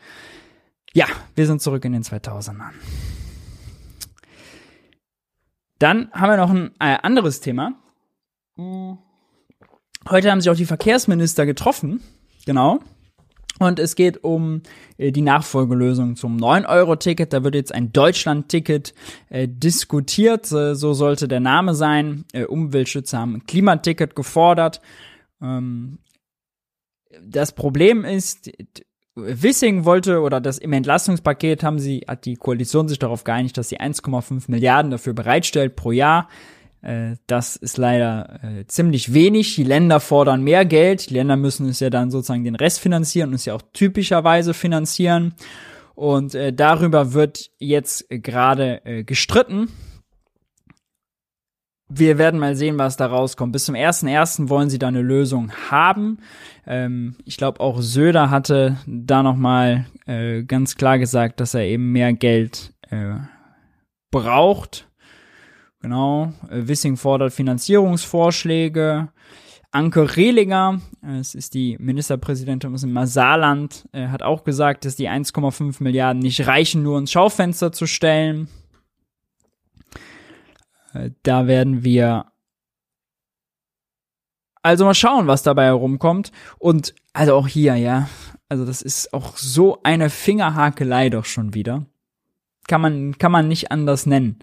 [0.93, 2.71] Ja, wir sind zurück in den 2000ern.
[5.79, 7.73] Dann haben wir noch ein äh, anderes Thema.
[8.57, 12.01] Heute haben sich auch die Verkehrsminister getroffen.
[12.45, 12.79] Genau.
[13.59, 14.61] Und es geht um
[14.97, 17.31] äh, die Nachfolgelösung zum 9-Euro-Ticket.
[17.31, 18.93] Da wird jetzt ein Deutschland-Ticket
[19.29, 20.51] äh, diskutiert.
[20.51, 22.25] Äh, so sollte der Name sein.
[22.33, 24.81] Äh, Umweltschützer haben ein Klimaticket gefordert.
[25.41, 25.99] Ähm,
[27.23, 28.51] das Problem ist,
[29.15, 33.69] Wissing wollte oder das im Entlastungspaket haben sie, hat die Koalition sich darauf geeinigt, dass
[33.69, 36.27] sie 1,5 Milliarden dafür bereitstellt pro Jahr.
[36.81, 39.55] Äh, das ist leider äh, ziemlich wenig.
[39.55, 41.09] Die Länder fordern mehr Geld.
[41.09, 44.53] Die Länder müssen es ja dann sozusagen den Rest finanzieren und es ja auch typischerweise
[44.53, 45.33] finanzieren.
[45.95, 49.69] Und äh, darüber wird jetzt gerade äh, gestritten
[51.87, 53.51] wir werden mal sehen, was da rauskommt.
[53.51, 54.49] Bis zum 1.1.
[54.49, 56.19] wollen sie da eine Lösung haben.
[56.65, 61.91] Ähm, ich glaube, auch Söder hatte da nochmal äh, ganz klar gesagt, dass er eben
[61.91, 63.15] mehr Geld äh,
[64.11, 64.89] braucht.
[65.79, 66.33] Genau.
[66.49, 69.09] Äh, Wissing fordert Finanzierungsvorschläge.
[69.69, 70.79] Anke Rehlinger,
[71.19, 76.21] es ist die Ministerpräsidentin aus dem Saarland, äh, hat auch gesagt, dass die 1,5 Milliarden
[76.21, 78.47] nicht reichen, nur ins Schaufenster zu stellen.
[80.95, 82.25] Äh, da werden wir
[84.61, 86.31] also mal schauen, was dabei herumkommt.
[86.57, 88.09] Und also auch hier, ja.
[88.49, 91.85] Also das ist auch so eine Fingerhakelei doch schon wieder.
[92.67, 94.39] Kann man, kann man nicht anders nennen.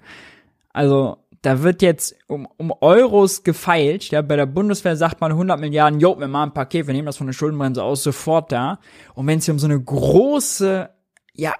[0.73, 4.11] Also da wird jetzt um, um Euros gefeilt.
[4.11, 7.07] Ja, bei der Bundeswehr sagt man 100 Milliarden, jo, wir machen ein Paket, wir nehmen
[7.07, 8.79] das von der Schuldenbremse aus, sofort da.
[9.15, 10.89] Und wenn es hier um so eine große,
[11.35, 11.55] ja,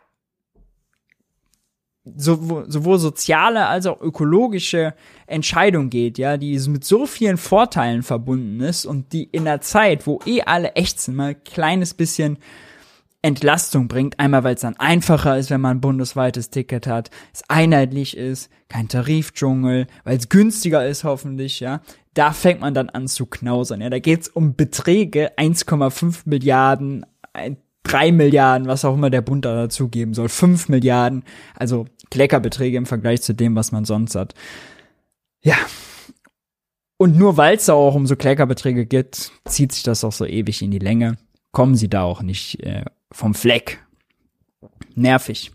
[2.05, 4.95] sowohl soziale als auch ökologische
[5.27, 10.07] Entscheidung geht, ja, die mit so vielen Vorteilen verbunden ist und die in der Zeit,
[10.07, 12.39] wo eh alle echt sind, mal ein kleines bisschen
[13.23, 14.19] Entlastung bringt.
[14.19, 18.51] Einmal, weil es dann einfacher ist, wenn man ein bundesweites Ticket hat, es einheitlich ist,
[18.69, 21.83] kein Tarifdschungel, weil es günstiger ist hoffentlich, ja.
[22.15, 23.91] Da fängt man dann an zu knausern, ja.
[23.91, 27.07] Da geht's um Beträge 1,5 Milliarden,
[27.85, 31.25] 3 Milliarden, was auch immer der Bund da dazugeben soll, 5 Milliarden,
[31.57, 34.35] also Kleckerbeträge im Vergleich zu dem, was man sonst hat.
[35.43, 35.57] Ja.
[36.97, 40.25] Und nur weil es da auch um so Kleckerbeträge geht, zieht sich das auch so
[40.25, 41.17] ewig in die Länge.
[41.51, 43.85] Kommen sie da auch nicht äh, vom Fleck.
[44.95, 45.51] Nervig.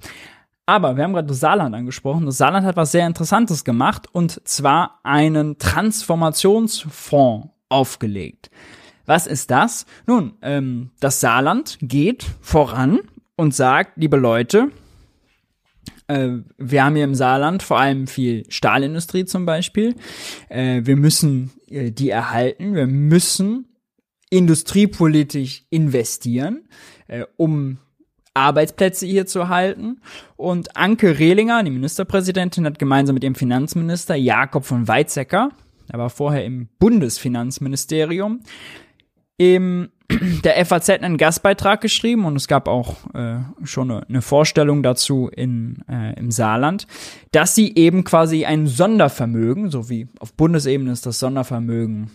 [0.66, 2.26] Aber wir haben gerade das Saarland angesprochen.
[2.26, 8.52] Das Saarland hat was sehr Interessantes gemacht und zwar einen Transformationsfonds aufgelegt.
[9.08, 9.86] Was ist das?
[10.06, 13.00] Nun, ähm, das Saarland geht voran
[13.38, 14.70] und sagt, liebe Leute,
[16.08, 19.96] äh, wir haben hier im Saarland vor allem viel Stahlindustrie zum Beispiel.
[20.50, 22.76] Äh, wir müssen äh, die erhalten.
[22.76, 23.70] Wir müssen
[24.30, 26.68] industriepolitisch investieren,
[27.38, 27.78] um
[28.34, 30.02] Arbeitsplätze hier zu halten.
[30.36, 35.52] Und Anke Rehlinger, die Ministerpräsidentin, hat gemeinsam mit dem Finanzminister Jakob von Weizsäcker,
[35.90, 38.42] er war vorher im Bundesfinanzministerium,
[39.38, 39.90] im
[40.44, 45.30] der FAZ einen Gastbeitrag geschrieben und es gab auch äh, schon eine, eine Vorstellung dazu
[45.30, 46.88] in, äh, im Saarland,
[47.32, 52.10] dass sie eben quasi ein Sondervermögen, so wie auf Bundesebene ist das Sondervermögen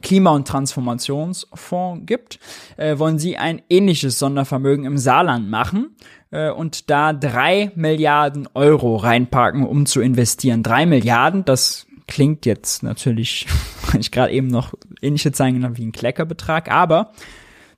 [0.00, 2.40] Klima- und Transformationsfonds gibt,
[2.76, 5.96] äh, wollen sie ein ähnliches Sondervermögen im Saarland machen
[6.30, 10.62] äh, und da drei Milliarden Euro reinpacken, um zu investieren.
[10.62, 13.46] Drei Milliarden, das klingt jetzt natürlich,
[13.98, 17.12] ich gerade eben noch ähnliche Zahlen wie ein Kleckerbetrag, aber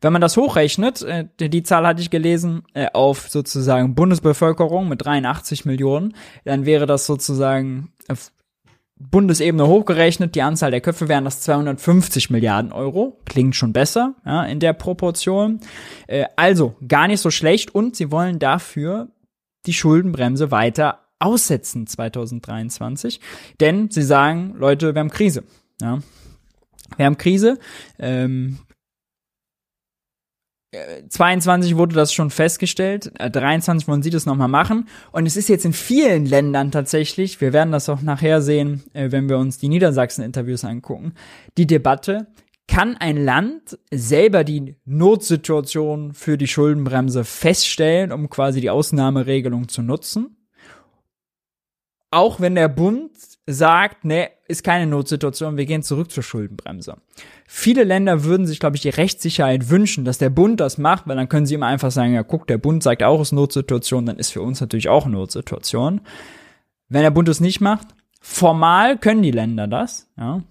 [0.01, 5.05] wenn man das hochrechnet, äh, die Zahl hatte ich gelesen, äh, auf sozusagen Bundesbevölkerung mit
[5.05, 8.31] 83 Millionen, dann wäre das sozusagen auf
[8.97, 13.19] Bundesebene hochgerechnet, die Anzahl der Köpfe wären das 250 Milliarden Euro.
[13.25, 15.61] Klingt schon besser, ja, in der Proportion.
[16.07, 19.09] Äh, also, gar nicht so schlecht und sie wollen dafür
[19.67, 23.21] die Schuldenbremse weiter aussetzen 2023,
[23.61, 25.45] denn sie sagen, Leute, wir haben Krise.
[25.81, 26.01] Ja.
[26.97, 27.59] Wir haben Krise.
[27.99, 28.59] Ähm,
[31.09, 34.89] 22 äh, wurde das schon festgestellt, 23 äh, wollen sie das nochmal machen.
[35.13, 39.11] Und es ist jetzt in vielen Ländern tatsächlich, wir werden das auch nachher sehen, äh,
[39.11, 41.15] wenn wir uns die Niedersachsen-Interviews angucken,
[41.57, 42.27] die Debatte,
[42.67, 49.83] kann ein Land selber die Notsituation für die Schuldenbremse feststellen, um quasi die Ausnahmeregelung zu
[49.83, 50.37] nutzen?
[52.15, 53.11] Auch wenn der Bund
[53.47, 56.97] sagt, ne, ist keine Notsituation, wir gehen zurück zur Schuldenbremse.
[57.47, 61.17] Viele Länder würden sich, glaube ich, die Rechtssicherheit wünschen, dass der Bund das macht, weil
[61.17, 64.07] dann können sie immer einfach sagen, ja, guck, der Bund sagt auch, es ist Notsituation,
[64.07, 66.01] dann ist für uns natürlich auch Notsituation.
[66.89, 67.89] Wenn der Bund es nicht macht,
[68.21, 70.43] formal können die Länder das, ja,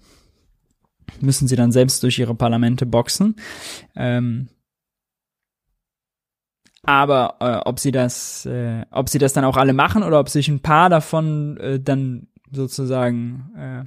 [1.20, 3.36] müssen sie dann selbst durch ihre Parlamente boxen.
[3.96, 4.48] Ähm,
[6.86, 10.28] aber äh, ob sie das, äh, ob sie das dann auch alle machen oder ob
[10.28, 13.84] sich ein paar davon äh, dann sozusagen äh,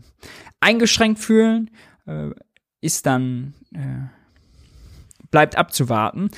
[0.59, 1.69] eingeschränkt fühlen,
[2.05, 2.29] äh,
[2.81, 4.07] ist dann äh,
[5.31, 6.29] bleibt abzuwarten.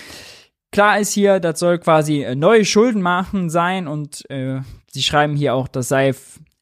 [0.71, 5.35] Klar ist hier, das soll quasi äh, neue Schulden machen sein und äh, sie schreiben
[5.35, 6.13] hier auch, das sei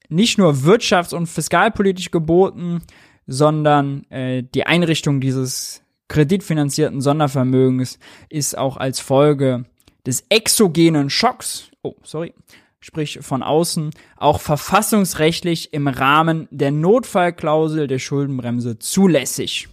[0.09, 2.81] nicht nur wirtschafts- und fiskalpolitisch geboten,
[3.25, 9.65] sondern äh, die Einrichtung dieses kreditfinanzierten Sondervermögens ist auch als Folge
[10.07, 12.33] des exogenen Schocks, oh, sorry,
[12.79, 19.67] sprich von außen, auch verfassungsrechtlich im Rahmen der Notfallklausel der Schuldenbremse zulässig.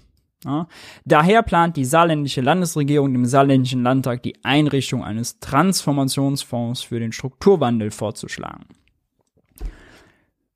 [0.45, 0.69] Ja,
[1.07, 7.91] daher plant die saarländische Landesregierung dem saarländischen Landtag die Einrichtung eines Transformationsfonds für den Strukturwandel
[7.91, 8.67] vorzuschlagen.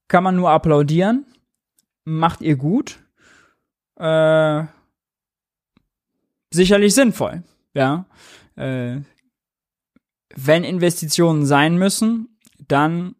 [0.09, 1.25] Kann man nur applaudieren.
[2.05, 2.99] Macht ihr gut.
[3.97, 4.65] Äh,
[6.51, 7.43] sicherlich sinnvoll.
[7.73, 8.07] Ja.
[8.57, 9.01] Äh,
[10.47, 13.17] wenn Investitionen sein müssen, dann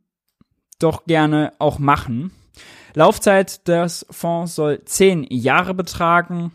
[0.79, 2.31] doch gerne auch machen.
[2.95, 6.53] Laufzeit des Fonds soll zehn Jahre betragen.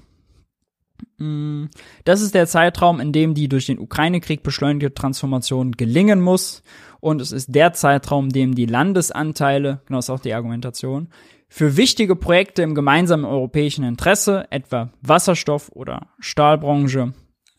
[1.17, 1.65] Mm,
[2.05, 6.63] das ist der Zeitraum, in dem die durch den Ukraine-Krieg beschleunigte Transformation gelingen muss.
[7.01, 11.09] Und es ist der Zeitraum, in dem die Landesanteile, genau ist auch die Argumentation,
[11.49, 17.13] für wichtige Projekte im gemeinsamen europäischen Interesse, etwa Wasserstoff- oder Stahlbranche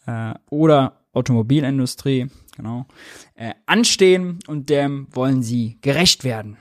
[0.07, 2.87] äh, oder Automobilindustrie, genau,
[3.35, 6.57] äh, anstehen und dem wollen sie gerecht werden.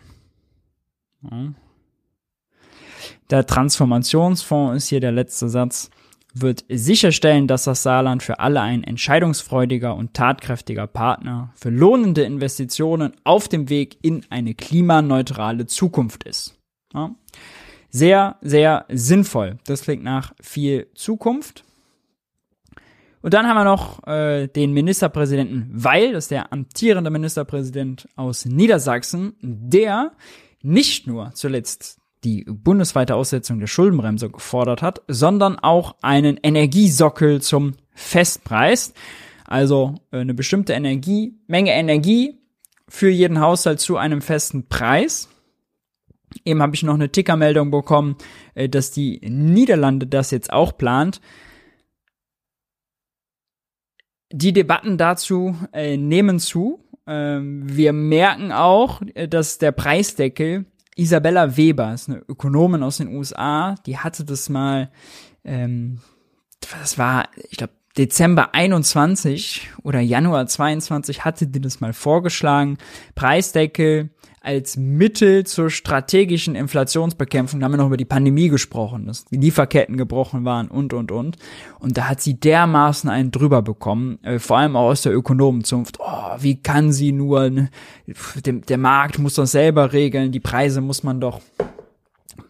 [1.30, 1.54] Ja.
[3.30, 5.90] Der Transformationsfonds ist hier der letzte Satz,
[6.34, 13.14] wird sicherstellen, dass das Saarland für alle ein entscheidungsfreudiger und tatkräftiger Partner für lohnende Investitionen
[13.24, 16.58] auf dem Weg in eine klimaneutrale Zukunft ist.
[16.94, 17.16] Ja.
[17.90, 19.58] Sehr, sehr sinnvoll.
[19.66, 21.64] Das klingt nach viel Zukunft.
[23.24, 28.46] Und dann haben wir noch äh, den Ministerpräsidenten Weil, das ist der amtierende Ministerpräsident aus
[28.46, 30.12] Niedersachsen, der
[30.62, 37.76] nicht nur zuletzt die bundesweite Aussetzung der Schuldenbremse gefordert hat, sondern auch einen Energiesockel zum
[37.94, 38.94] Festpreis.
[39.46, 42.42] Also äh, eine bestimmte Energie, Menge Energie
[42.90, 45.30] für jeden Haushalt zu einem festen Preis.
[46.44, 48.18] Eben habe ich noch eine Tickermeldung bekommen,
[48.54, 51.22] äh, dass die Niederlande das jetzt auch plant.
[54.36, 56.84] Die Debatten dazu äh, nehmen zu.
[57.06, 60.66] Ähm, wir merken auch, äh, dass der Preisdeckel
[60.96, 64.90] Isabella Weber ist eine Ökonomin aus den USA, die hatte das mal,
[65.44, 66.00] ähm,
[66.62, 72.80] das war, ich glaube, Dezember 21 oder Januar 22 hatte die das mal vorgeschlagen.
[73.14, 74.10] Preisdeckel
[74.44, 77.62] als Mittel zur strategischen Inflationsbekämpfung.
[77.62, 81.14] Da haben wir noch über die Pandemie gesprochen, dass die Lieferketten gebrochen waren und, und,
[81.14, 81.38] und.
[81.80, 85.98] Und da hat sie dermaßen einen drüber bekommen, äh, vor allem auch aus der Ökonomenzunft.
[86.00, 87.70] Oh, wie kann sie nur, ne?
[88.46, 91.40] der, der Markt muss das selber regeln, die Preise muss man doch,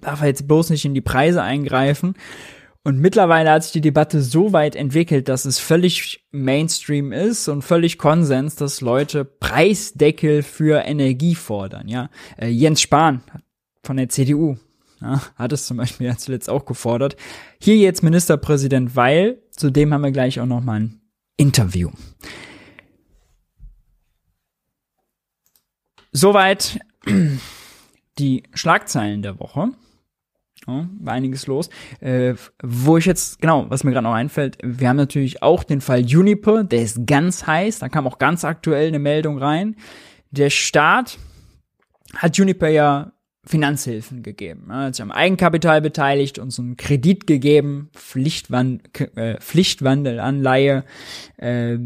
[0.02, 2.16] darf jetzt bloß nicht in die Preise eingreifen.
[2.86, 7.62] Und mittlerweile hat sich die Debatte so weit entwickelt, dass es völlig Mainstream ist und
[7.62, 11.88] völlig Konsens, dass Leute Preisdeckel für Energie fordern.
[11.88, 13.24] Ja, äh, Jens Spahn
[13.84, 14.58] von der CDU
[15.00, 17.16] ja, hat es zum Beispiel ja zuletzt auch gefordert.
[17.62, 21.02] Hier jetzt Ministerpräsident Weil, zudem haben wir gleich auch noch mal ein
[21.38, 21.90] Interview.
[26.12, 26.80] Soweit
[28.20, 29.70] die Schlagzeilen der Woche.
[30.68, 31.70] Ja, war einiges los.
[32.00, 35.82] Äh, wo ich jetzt, genau, was mir gerade noch einfällt, wir haben natürlich auch den
[35.82, 39.76] Fall Juniper, der ist ganz heiß, da kam auch ganz aktuell eine Meldung rein.
[40.32, 41.18] Der Staat
[42.16, 43.12] hat Juniper ja
[43.46, 44.68] Finanzhilfen gegeben.
[44.70, 50.86] Er hat sich am Eigenkapital beteiligt und so einen Kredit gegeben, Pflichtwand äh, Pflichtwandelanleihe,
[51.38, 51.78] äh,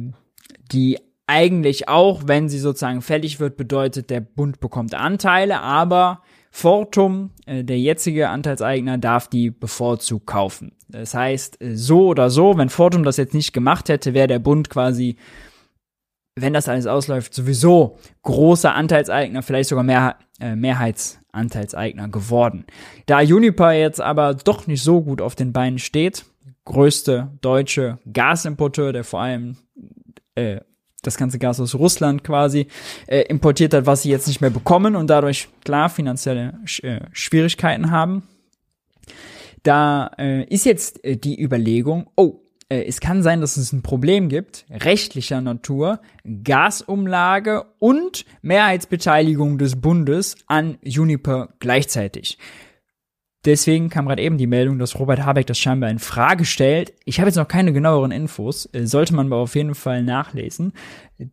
[0.71, 6.21] die eigentlich auch, wenn sie sozusagen fällig wird, bedeutet, der Bund bekommt Anteile, aber
[6.51, 10.71] Fortum, äh, der jetzige Anteilseigner, darf die bevorzugt kaufen.
[10.87, 14.39] Das heißt, äh, so oder so, wenn Fortum das jetzt nicht gemacht hätte, wäre der
[14.39, 15.17] Bund quasi,
[16.35, 22.65] wenn das alles ausläuft, sowieso großer Anteilseigner, vielleicht sogar mehr, äh, Mehrheitsanteilseigner geworden.
[23.05, 26.25] Da Uniper jetzt aber doch nicht so gut auf den Beinen steht,
[26.65, 29.57] größte deutsche Gasimporteur, der vor allem
[30.35, 30.59] äh,
[31.07, 32.67] das ganze Gas aus Russland quasi
[33.07, 37.91] äh, importiert hat, was sie jetzt nicht mehr bekommen und dadurch klar finanzielle äh, Schwierigkeiten
[37.91, 38.23] haben.
[39.63, 43.81] Da äh, ist jetzt äh, die Überlegung, oh, äh, es kann sein, dass es ein
[43.81, 45.99] Problem gibt, rechtlicher Natur,
[46.43, 52.37] Gasumlage und Mehrheitsbeteiligung des Bundes an Juniper gleichzeitig.
[53.47, 56.91] Deswegen kam gerade eben die Meldung, dass Robert Habeck das scheinbar in Frage stellt.
[57.05, 60.73] Ich habe jetzt noch keine genaueren Infos, äh, sollte man aber auf jeden Fall nachlesen.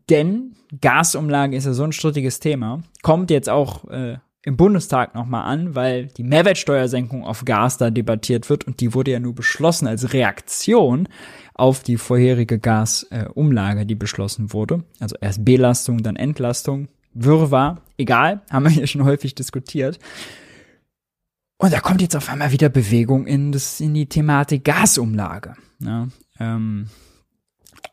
[0.09, 2.81] Denn Gasumlage ist ja so ein strittiges Thema.
[3.01, 8.49] Kommt jetzt auch äh, im Bundestag nochmal an, weil die Mehrwertsteuersenkung auf Gas da debattiert
[8.49, 11.09] wird und die wurde ja nur beschlossen als Reaktion
[11.53, 14.85] auf die vorherige Gasumlage, äh, die beschlossen wurde.
[15.01, 16.87] Also erst Belastung, dann Entlastung.
[17.13, 19.99] Wirrwarr, egal, haben wir hier schon häufig diskutiert.
[21.57, 25.55] Und da kommt jetzt auf einmal wieder Bewegung in, das, in die Thematik Gasumlage.
[25.79, 26.07] Ja,
[26.39, 26.87] ähm,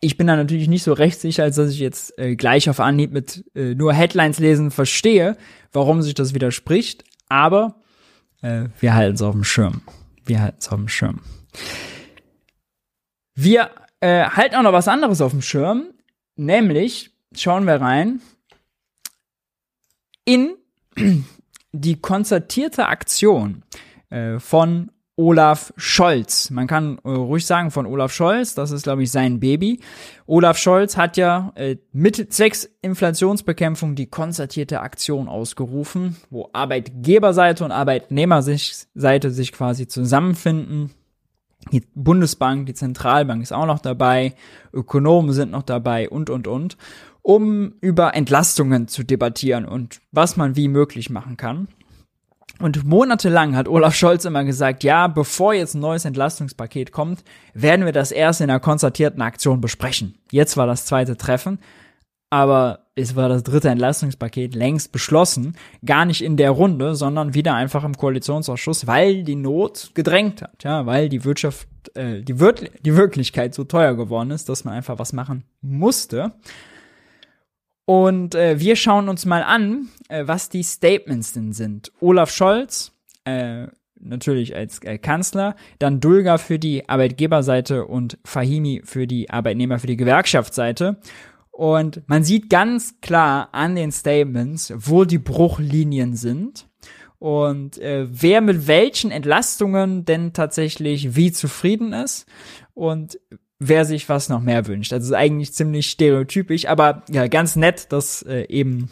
[0.01, 3.13] ich bin da natürlich nicht so rechtssicher, als dass ich jetzt äh, gleich auf Anhieb
[3.13, 5.37] mit äh, nur Headlines lesen verstehe,
[5.73, 7.05] warum sich das widerspricht.
[7.29, 7.77] Aber
[8.41, 9.83] äh, wir halten es auf dem Schirm.
[10.25, 11.21] Wir halten es auf dem Schirm.
[13.35, 15.85] Wir äh, halten auch noch was anderes auf dem Schirm,
[16.37, 18.21] nämlich schauen wir rein
[20.25, 20.55] in
[21.73, 23.62] die konzertierte Aktion
[24.11, 26.51] äh, von Olaf Scholz.
[26.51, 29.81] Man kann äh, ruhig sagen von Olaf Scholz, das ist, glaube ich, sein Baby.
[30.27, 37.73] Olaf Scholz hat ja äh, mit zwecks Inflationsbekämpfung die konzertierte Aktion ausgerufen, wo Arbeitgeberseite und
[37.73, 40.91] Arbeitnehmerseite sich quasi zusammenfinden.
[41.70, 44.35] Die Bundesbank, die Zentralbank ist auch noch dabei,
[44.73, 46.77] Ökonomen sind noch dabei und, und, und
[47.23, 51.68] um über Entlastungen zu debattieren und was man wie möglich machen kann.
[52.59, 57.85] Und monatelang hat Olaf Scholz immer gesagt, ja, bevor jetzt ein neues Entlastungspaket kommt, werden
[57.85, 60.18] wir das erst in einer konzertierten Aktion besprechen.
[60.31, 61.59] Jetzt war das zweite Treffen,
[62.31, 67.55] aber es war das dritte Entlastungspaket längst beschlossen, gar nicht in der Runde, sondern wieder
[67.55, 72.53] einfach im Koalitionsausschuss, weil die Not gedrängt hat, ja, weil die Wirtschaft, äh, die, Wir
[72.53, 76.33] die Wirklichkeit so teuer geworden ist, dass man einfach was machen musste.
[77.93, 81.93] Und äh, wir schauen uns mal an, äh, was die Statements denn sind.
[82.01, 82.93] Olaf Scholz,
[83.26, 83.66] äh,
[84.01, 89.88] natürlich als äh, Kanzler, dann Dulga für die Arbeitgeberseite und Fahimi für die Arbeitnehmer, für
[89.88, 91.03] die Gewerkschaftsseite.
[91.51, 96.70] Und man sieht ganz klar an den Statements, wo die Bruchlinien sind
[97.18, 102.26] und äh, wer mit welchen Entlastungen denn tatsächlich wie zufrieden ist
[102.72, 103.20] und
[103.69, 104.93] wer sich was noch mehr wünscht.
[104.93, 108.91] Also ist eigentlich ziemlich stereotypisch, aber ja, ganz nett, das äh, eben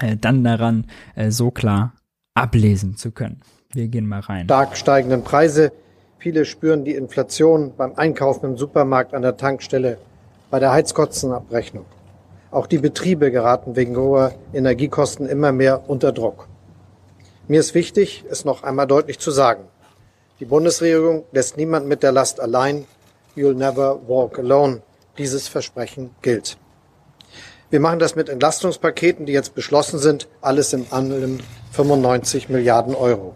[0.00, 1.94] äh, dann daran äh, so klar
[2.34, 3.40] ablesen zu können.
[3.72, 4.44] Wir gehen mal rein.
[4.44, 5.72] Stark steigenden Preise.
[6.18, 9.98] Viele spüren die Inflation beim Einkaufen im Supermarkt, an der Tankstelle,
[10.50, 11.84] bei der Heizkotzenabrechnung.
[12.50, 16.48] Auch die Betriebe geraten wegen hoher Energiekosten immer mehr unter Druck.
[17.48, 19.64] Mir ist wichtig, es noch einmal deutlich zu sagen.
[20.38, 22.84] Die Bundesregierung lässt niemand mit der Last allein.
[23.34, 24.82] You'll never walk alone.
[25.18, 26.56] Dieses Versprechen gilt.
[27.70, 31.38] Wir machen das mit Entlastungspaketen, die jetzt beschlossen sind, alles im allem
[31.72, 33.34] 95 Milliarden Euro.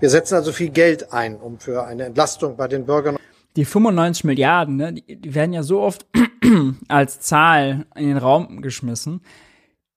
[0.00, 3.18] Wir setzen also viel Geld ein, um für eine Entlastung bei den Bürgern.
[3.56, 6.06] Die 95 Milliarden, ne, die werden ja so oft
[6.88, 9.20] als Zahl in den Raum geschmissen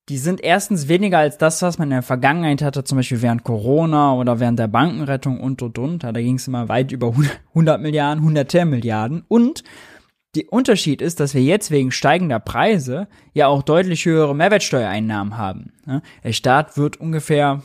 [0.10, 3.44] die sind erstens weniger als das, was man in der Vergangenheit hatte, zum Beispiel während
[3.44, 6.04] Corona oder während der Bankenrettung und und und.
[6.04, 7.14] Da ging es immer weit über
[7.50, 9.24] 100 Milliarden, 100 Milliarden.
[9.28, 9.64] Und
[10.36, 15.74] der Unterschied ist, dass wir jetzt wegen steigender Preise ja auch deutlich höhere Mehrwertsteuereinnahmen haben.
[16.24, 17.64] Der Staat wird ungefähr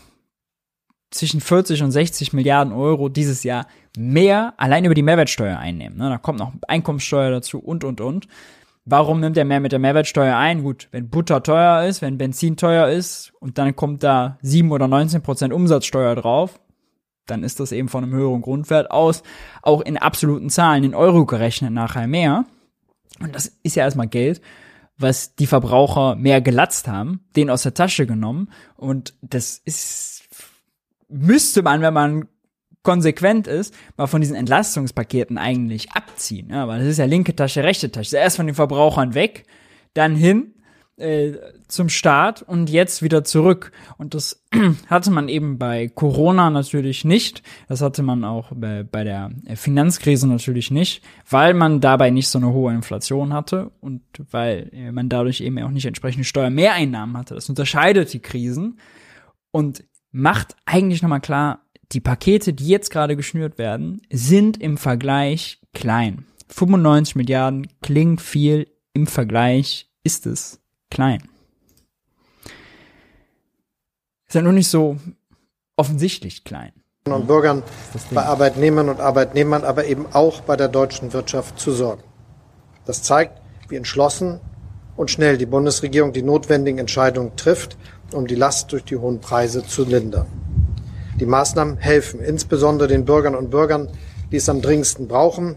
[1.11, 3.67] zwischen 40 und 60 Milliarden Euro dieses Jahr
[3.99, 5.99] mehr allein über die Mehrwertsteuer einnehmen.
[5.99, 8.29] Da kommt noch Einkommenssteuer dazu und und und.
[8.85, 10.63] Warum nimmt er mehr mit der Mehrwertsteuer ein?
[10.63, 14.89] Gut, wenn Butter teuer ist, wenn Benzin teuer ist und dann kommt da 7 oder
[14.89, 16.61] 19 Prozent Umsatzsteuer drauf,
[17.27, 19.23] dann ist das eben von einem höheren Grundwert aus
[19.63, 22.45] auch in absoluten Zahlen in Euro gerechnet nachher mehr.
[23.21, 24.41] Und das ist ja erstmal Geld,
[24.97, 28.51] was die Verbraucher mehr gelatzt haben, den aus der Tasche genommen.
[28.77, 30.23] Und das ist,
[31.09, 32.29] müsste man, wenn man
[32.83, 36.49] konsequent ist, mal von diesen Entlastungspaketen eigentlich abziehen.
[36.51, 38.17] Ja, weil das ist ja linke Tasche, rechte Tasche.
[38.17, 39.45] Erst von den Verbrauchern weg,
[39.95, 40.55] dann hin
[41.01, 43.73] äh, zum Staat und jetzt wieder zurück.
[43.99, 44.45] Und das
[44.89, 47.43] hatte man eben bei Corona natürlich nicht.
[47.69, 52.39] Das hatte man auch bei, bei der Finanzkrise natürlich nicht, weil man dabei nicht so
[52.39, 57.35] eine hohe Inflation hatte und weil äh, man dadurch eben auch nicht entsprechende Steuermehreinnahmen hatte.
[57.35, 58.79] Das unterscheidet die Krisen
[59.53, 61.61] und macht eigentlich nochmal klar,
[61.93, 66.27] die Pakete, die jetzt gerade geschnürt werden, sind im Vergleich klein.
[66.49, 70.61] 95 Milliarden klingt viel, im Vergleich ist es
[70.91, 71.23] klein.
[74.27, 74.97] Ist ja nur nicht so
[75.77, 76.73] offensichtlich klein.
[77.07, 77.63] Und Bürgern,
[78.11, 82.03] bei Arbeitnehmern und Arbeitnehmern, aber eben auch bei der deutschen Wirtschaft zu sorgen.
[82.85, 84.41] Das zeigt, wie entschlossen
[84.97, 87.77] und schnell die Bundesregierung die notwendigen Entscheidungen trifft,
[88.13, 90.27] um die Last durch die hohen Preise zu lindern.
[91.21, 93.89] Die Maßnahmen helfen insbesondere den Bürgern und Bürgern,
[94.33, 95.57] die es am dringendsten brauchen.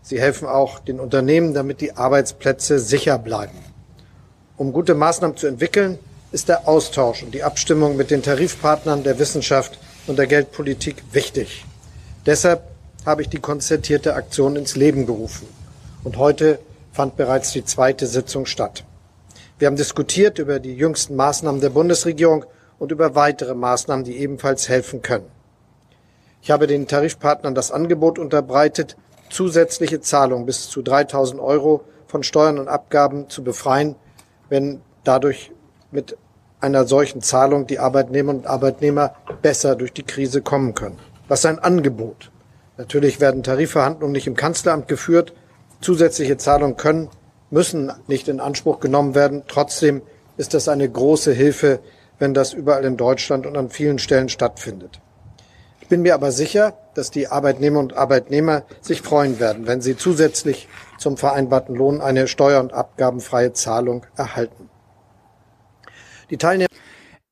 [0.00, 3.58] Sie helfen auch den Unternehmen, damit die Arbeitsplätze sicher bleiben.
[4.56, 5.98] Um gute Maßnahmen zu entwickeln,
[6.30, 11.66] ist der Austausch und die Abstimmung mit den Tarifpartnern der Wissenschaft und der Geldpolitik wichtig.
[12.24, 12.62] Deshalb
[13.04, 15.48] habe ich die konzertierte Aktion ins Leben gerufen.
[16.04, 16.60] Und heute
[16.92, 18.84] fand bereits die zweite Sitzung statt.
[19.58, 22.44] Wir haben diskutiert über die jüngsten Maßnahmen der Bundesregierung
[22.82, 25.30] und über weitere Maßnahmen, die ebenfalls helfen können.
[26.42, 28.96] Ich habe den Tarifpartnern das Angebot unterbreitet,
[29.30, 33.94] zusätzliche Zahlungen bis zu 3000 Euro von Steuern und Abgaben zu befreien,
[34.48, 35.52] wenn dadurch
[35.92, 36.16] mit
[36.60, 40.98] einer solchen Zahlung die Arbeitnehmerinnen und Arbeitnehmer besser durch die Krise kommen können.
[41.28, 42.32] Was ist ein Angebot?
[42.78, 45.32] Natürlich werden Tarifverhandlungen nicht im Kanzleramt geführt.
[45.80, 47.10] Zusätzliche Zahlungen können,
[47.48, 49.44] müssen nicht in Anspruch genommen werden.
[49.46, 50.02] Trotzdem
[50.36, 51.78] ist das eine große Hilfe,
[52.22, 55.00] wenn das überall in Deutschland und an vielen Stellen stattfindet.
[55.80, 59.96] Ich bin mir aber sicher, dass die Arbeitnehmer und Arbeitnehmer sich freuen werden, wenn sie
[59.96, 60.68] zusätzlich
[60.98, 64.70] zum vereinbarten Lohn eine steuer- und abgabenfreie Zahlung erhalten.
[66.30, 66.68] Die Teilnehmer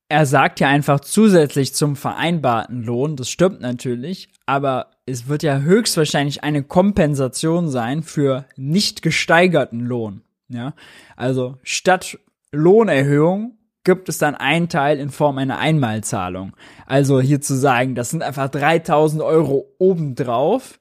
[0.08, 5.60] er sagt ja einfach zusätzlich zum vereinbarten Lohn, das stimmt natürlich, aber es wird ja
[5.60, 10.22] höchstwahrscheinlich eine Kompensation sein für nicht gesteigerten Lohn.
[10.48, 10.74] Ja,
[11.14, 12.18] also statt
[12.50, 16.52] Lohnerhöhung gibt es dann einen Teil in Form einer Einmalzahlung.
[16.86, 20.78] Also hier zu sagen, das sind einfach 3000 Euro obendrauf,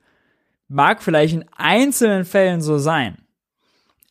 [0.67, 3.17] mag vielleicht in einzelnen Fällen so sein.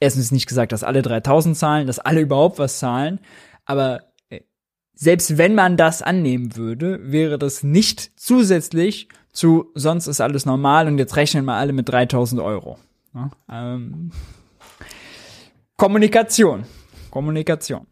[0.01, 3.21] Erstens ist nicht gesagt, dass alle 3000 zahlen, dass alle überhaupt was zahlen,
[3.65, 4.41] aber äh,
[4.95, 10.89] selbst wenn man das annehmen würde, wäre das nicht zusätzlich zu sonst ist alles normal
[10.89, 12.79] und jetzt rechnen wir alle mit 3000 Euro.
[13.15, 14.11] Ja, ähm,
[15.77, 16.65] Kommunikation.
[17.11, 17.87] Kommunikation.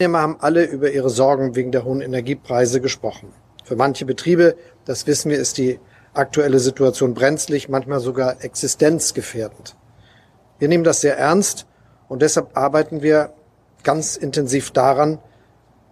[0.00, 3.34] Wir haben alle über ihre Sorgen wegen der hohen Energiepreise gesprochen.
[3.64, 5.78] Für manche Betriebe, das wissen wir, ist die
[6.14, 9.76] aktuelle Situation brenzlig, manchmal sogar existenzgefährdend.
[10.58, 11.66] Wir nehmen das sehr ernst
[12.08, 13.34] und deshalb arbeiten wir
[13.82, 15.18] ganz intensiv daran,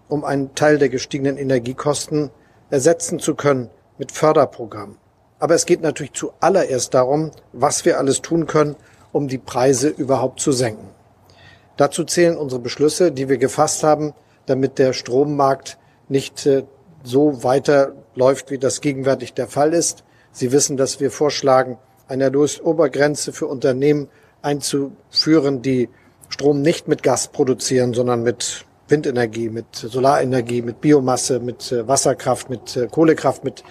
[0.08, 2.30] um einen Teil der gestiegenen Energiekosten
[2.70, 4.96] ersetzen zu können mit Förderprogrammen.
[5.38, 8.74] Aber es geht natürlich zuallererst darum, was wir alles tun können,
[9.12, 10.97] um die Preise überhaupt zu senken.
[11.78, 14.12] Dazu zählen unsere Beschlüsse, die wir gefasst haben,
[14.46, 16.64] damit der Strommarkt nicht äh,
[17.04, 20.02] so weiterläuft, wie das gegenwärtig der Fall ist.
[20.32, 24.08] Sie wissen, dass wir vorschlagen, eine Erlösobergrenze für Unternehmen
[24.42, 25.88] einzuführen, die
[26.28, 32.50] Strom nicht mit Gas produzieren, sondern mit Windenergie, mit Solarenergie, mit Biomasse, mit äh, Wasserkraft,
[32.50, 33.62] mit äh, Kohlekraft, mit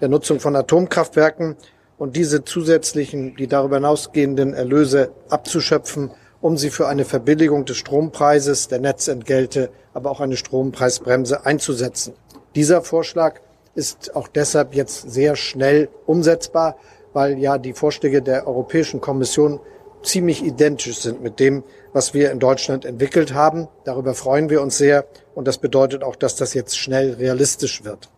[0.00, 1.54] der Nutzung von Atomkraftwerken
[1.96, 6.10] und diese zusätzlichen, die darüber hinausgehenden Erlöse abzuschöpfen
[6.42, 12.14] um sie für eine Verbilligung des Strompreises, der Netzentgelte, aber auch eine Strompreisbremse einzusetzen.
[12.54, 13.40] Dieser Vorschlag
[13.74, 16.76] ist auch deshalb jetzt sehr schnell umsetzbar,
[17.14, 19.60] weil ja die Vorschläge der Europäischen Kommission
[20.02, 21.62] ziemlich identisch sind mit dem,
[21.92, 23.68] was wir in Deutschland entwickelt haben.
[23.84, 28.10] Darüber freuen wir uns sehr und das bedeutet auch, dass das jetzt schnell realistisch wird.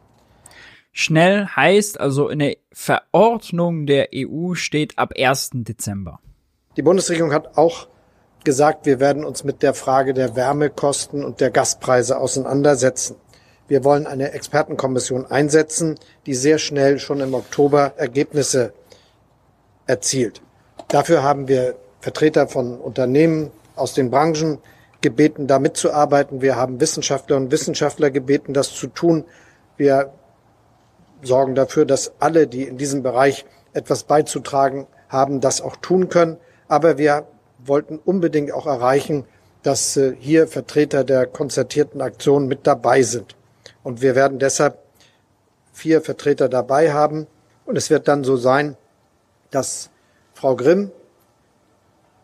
[0.93, 5.51] Schnell heißt also in der Verordnung der EU steht ab 1.
[5.53, 6.21] Dezember.
[6.77, 7.89] Die Bundesregierung hat auch
[8.45, 13.17] gesagt, wir werden uns mit der Frage der Wärmekosten und der Gaspreise auseinandersetzen.
[13.67, 18.75] Wir wollen eine Expertenkommission einsetzen, die sehr schnell schon im Oktober Ergebnisse
[19.87, 20.43] erzielt.
[20.89, 24.59] Dafür haben wir Vertreter von Unternehmen aus den Branchen
[25.01, 26.43] gebeten, da mitzuarbeiten.
[26.43, 29.25] Wir haben Wissenschaftlerinnen und Wissenschaftler gebeten, das zu tun.
[29.77, 30.13] Wir
[31.23, 36.37] sorgen dafür, dass alle, die in diesem Bereich etwas beizutragen haben, das auch tun können.
[36.69, 37.27] Aber wir
[37.65, 39.25] wollten unbedingt auch erreichen,
[39.63, 43.37] dass äh, hier Vertreter der konzertierten Aktion mit dabei sind.
[43.83, 44.79] Und wir werden deshalb
[45.73, 47.27] vier Vertreter dabei haben.
[47.67, 48.77] Und es wird dann so sein,
[49.51, 49.91] dass
[50.35, 50.91] Frau Grimm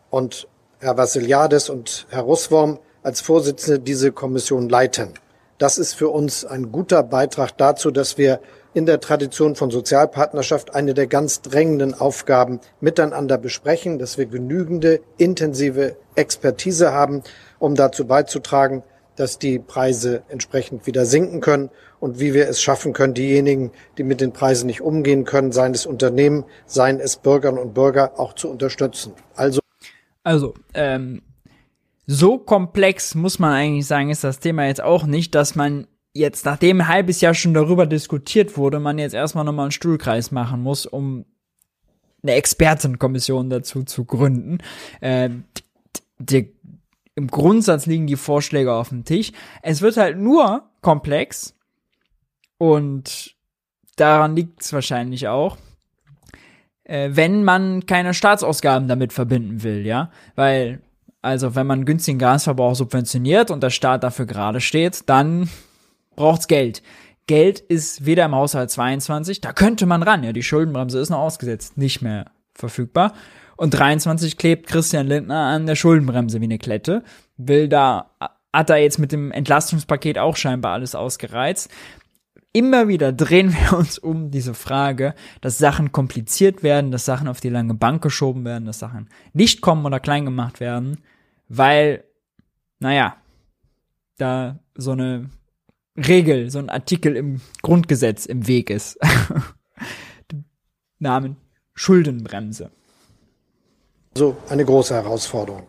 [0.09, 0.47] und
[0.79, 5.13] Herr Vassiliades und Herr Russwurm als Vorsitzende diese Kommission leiten.
[5.57, 8.39] Das ist für uns ein guter Beitrag dazu, dass wir
[8.73, 15.01] in der Tradition von Sozialpartnerschaft eine der ganz drängenden Aufgaben miteinander besprechen, dass wir genügende
[15.17, 17.23] intensive Expertise haben,
[17.59, 18.83] um dazu beizutragen,
[19.15, 21.69] dass die Preise entsprechend wieder sinken können
[21.99, 25.73] und wie wir es schaffen können, diejenigen, die mit den Preisen nicht umgehen können, seien
[25.73, 29.13] es Unternehmen, seien es Bürgerinnen und Bürger, auch zu unterstützen.
[29.35, 29.59] Also,
[30.23, 31.21] also ähm,
[32.07, 36.45] so komplex muss man eigentlich sagen, ist das Thema jetzt auch nicht, dass man jetzt,
[36.45, 40.61] nachdem ein halbes Jahr schon darüber diskutiert wurde, man jetzt erstmal nochmal einen Stuhlkreis machen
[40.61, 41.25] muss, um
[42.23, 44.59] eine Expertenkommission dazu zu gründen.
[44.99, 45.29] Äh,
[46.19, 46.53] die,
[47.15, 49.31] Im Grundsatz liegen die Vorschläge auf dem Tisch.
[49.61, 51.55] Es wird halt nur komplex
[52.57, 53.35] und
[53.95, 55.57] daran liegt es wahrscheinlich auch,
[56.83, 60.81] äh, wenn man keine Staatsausgaben damit verbinden will, ja, weil
[61.23, 65.49] also wenn man günstigen Gasverbrauch subventioniert und der Staat dafür gerade steht, dann
[66.21, 66.81] braucht's Geld.
[67.27, 71.19] Geld ist weder im Haushalt 22, da könnte man ran, ja, die Schuldenbremse ist noch
[71.19, 73.13] ausgesetzt, nicht mehr verfügbar.
[73.57, 77.03] Und 23 klebt Christian Lindner an der Schuldenbremse wie eine Klette,
[77.37, 78.11] will da,
[78.51, 81.69] hat er jetzt mit dem Entlastungspaket auch scheinbar alles ausgereizt.
[82.53, 87.39] Immer wieder drehen wir uns um diese Frage, dass Sachen kompliziert werden, dass Sachen auf
[87.39, 90.97] die lange Bank geschoben werden, dass Sachen nicht kommen oder klein gemacht werden
[91.53, 92.05] weil,
[92.79, 93.17] naja,
[94.17, 95.29] da so eine
[95.97, 98.97] Regel, so ein Artikel im Grundgesetz im Weg ist.
[100.99, 101.37] Namen
[101.73, 102.71] Schuldenbremse.
[104.15, 105.63] So eine große Herausforderung.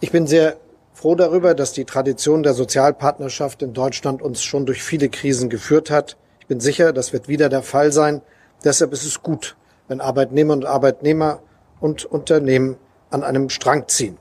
[0.00, 0.58] Ich bin sehr
[0.92, 5.90] froh darüber, dass die Tradition der Sozialpartnerschaft in Deutschland uns schon durch viele Krisen geführt
[5.90, 6.16] hat.
[6.40, 8.22] Ich bin sicher, das wird wieder der Fall sein.
[8.64, 9.56] Deshalb ist es gut,
[9.86, 11.40] wenn Arbeitnehmer und Arbeitnehmer
[11.80, 12.76] und Unternehmen
[13.10, 14.18] an einem Strang ziehen.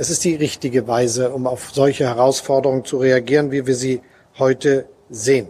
[0.00, 4.00] Es ist die richtige Weise, um auf solche Herausforderungen zu reagieren, wie wir sie
[4.38, 5.48] heute sehen.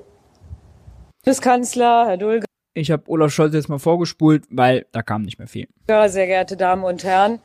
[1.22, 2.46] Bundeskanzler, Herr Dulger.
[2.72, 5.68] Ich habe Olaf Scholz jetzt mal vorgespult, weil da kam nicht mehr viel.
[5.90, 7.40] Ja, sehr geehrte Damen und Herren.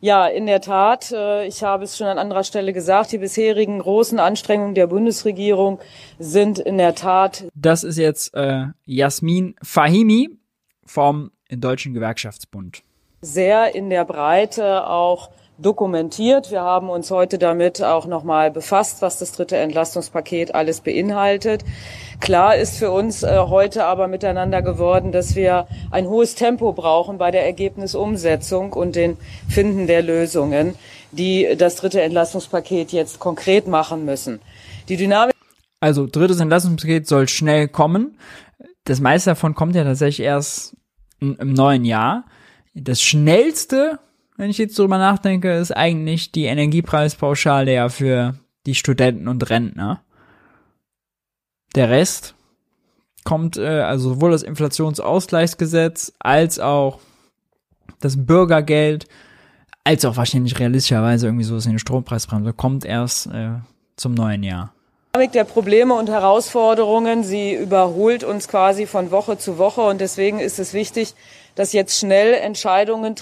[0.00, 3.80] Ja, in der Tat, äh, ich habe es schon an anderer Stelle gesagt, die bisherigen
[3.80, 5.80] großen Anstrengungen der Bundesregierung
[6.20, 7.46] sind in der Tat.
[7.56, 10.38] Das ist jetzt äh, Jasmin Fahimi
[10.86, 12.84] vom Deutschen Gewerkschaftsbund
[13.24, 16.50] sehr in der Breite auch dokumentiert.
[16.50, 21.64] Wir haben uns heute damit auch nochmal befasst, was das dritte Entlastungspaket alles beinhaltet.
[22.20, 27.18] Klar ist für uns äh, heute aber miteinander geworden, dass wir ein hohes Tempo brauchen
[27.18, 29.16] bei der Ergebnisumsetzung und den
[29.48, 30.74] Finden der Lösungen,
[31.12, 34.40] die das dritte Entlastungspaket jetzt konkret machen müssen.
[34.88, 35.34] Die Dynamik
[35.84, 38.16] also drittes Entlastungspaket soll schnell kommen.
[38.84, 40.78] Das meiste davon kommt ja tatsächlich erst
[41.20, 42.24] im neuen Jahr.
[42.72, 43.98] Das schnellste,
[44.36, 48.34] wenn ich jetzt drüber nachdenke, ist eigentlich die Energiepreispauschale ja für
[48.66, 50.02] die Studenten und Rentner.
[51.74, 52.34] Der Rest
[53.24, 57.00] kommt, äh, also sowohl das Inflationsausgleichsgesetz als auch
[58.00, 59.06] das Bürgergeld,
[59.82, 63.50] als auch wahrscheinlich realistischerweise irgendwie sowas wie eine Strompreisbremse, kommt erst äh,
[63.96, 64.72] zum neuen Jahr.
[65.32, 70.58] Der Probleme und Herausforderungen, sie überholt uns quasi von Woche zu Woche und deswegen ist
[70.58, 71.14] es wichtig,
[71.54, 73.14] dass jetzt schnell Entscheidungen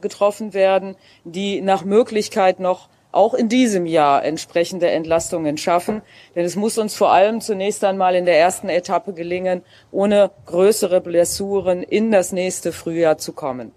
[0.00, 6.02] getroffen werden, die nach Möglichkeit noch auch in diesem Jahr entsprechende Entlastungen schaffen.
[6.34, 9.62] Denn es muss uns vor allem zunächst einmal in der ersten Etappe gelingen,
[9.92, 13.72] ohne größere Blessuren in das nächste Frühjahr zu kommen.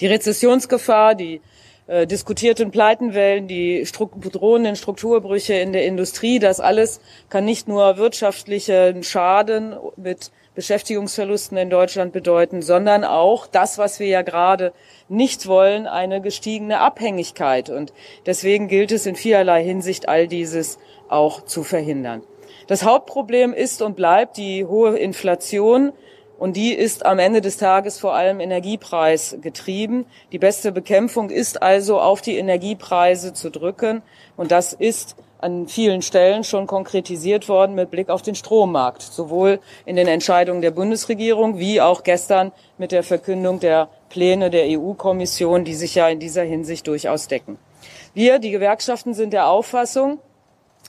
[0.00, 1.42] Die Rezessionsgefahr, die
[1.88, 7.96] äh, diskutierten Pleitenwellen, die Stru drohenden Strukturbrüche in der Industrie, das alles kann nicht nur
[7.98, 14.72] wirtschaftlichen Schaden mit Beschäftigungsverlusten in Deutschland bedeuten, sondern auch das, was wir ja gerade
[15.08, 17.70] nicht wollen, eine gestiegene Abhängigkeit.
[17.70, 17.92] Und
[18.26, 22.24] deswegen gilt es in vielerlei Hinsicht, all dieses auch zu verhindern.
[22.66, 25.92] Das Hauptproblem ist und bleibt die hohe Inflation,
[26.38, 30.06] und die ist am Ende des Tages vor allem Energiepreis getrieben.
[30.30, 34.02] Die beste Bekämpfung ist also auf die Energiepreise zu drücken.
[34.36, 39.58] Und das ist an vielen Stellen schon konkretisiert worden mit Blick auf den Strommarkt, sowohl
[39.84, 45.64] in den Entscheidungen der Bundesregierung wie auch gestern mit der Verkündung der Pläne der EU-Kommission,
[45.64, 47.58] die sich ja in dieser Hinsicht durchaus decken.
[48.14, 50.18] Wir, die Gewerkschaften, sind der Auffassung,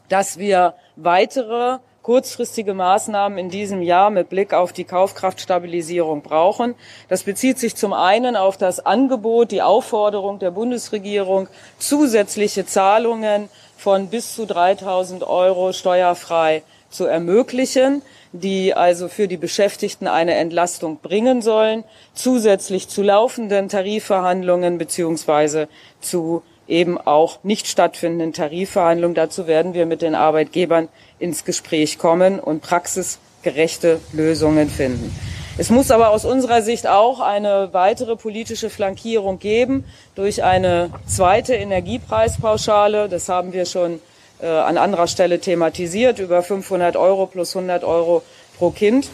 [0.10, 1.80] dass wir weitere
[2.10, 6.74] kurzfristige Maßnahmen in diesem Jahr mit Blick auf die Kaufkraftstabilisierung brauchen.
[7.07, 11.47] Das bezieht sich zum einen auf das Angebot, die Aufforderung der Bundesregierung,
[11.78, 13.47] zusätzliche Zahlungen
[13.78, 18.01] von bis zu 3000 Euro steuerfrei zu ermöglichen,
[18.32, 21.84] die also für die Beschäftigten eine Entlastung bringen sollen,
[22.16, 25.68] zusätzlich zu laufenden Tarifverhandlungen beziehungsweise
[26.01, 29.15] zu eben auch nicht stattfindenden Tarifverhandlungen.
[29.15, 35.13] Dazu werden wir mit den Arbeitgebern ins Gespräch kommen und praxisgerechte Lösungen finden.
[35.57, 39.84] Es muss aber aus unserer Sicht auch eine weitere politische Flankierung geben
[40.15, 43.09] durch eine zweite Energiepreispauschale.
[43.09, 43.99] Das haben wir schon
[44.41, 48.22] äh, an anderer Stelle thematisiert, über 500 Euro plus 100 Euro
[48.57, 49.09] pro Kind.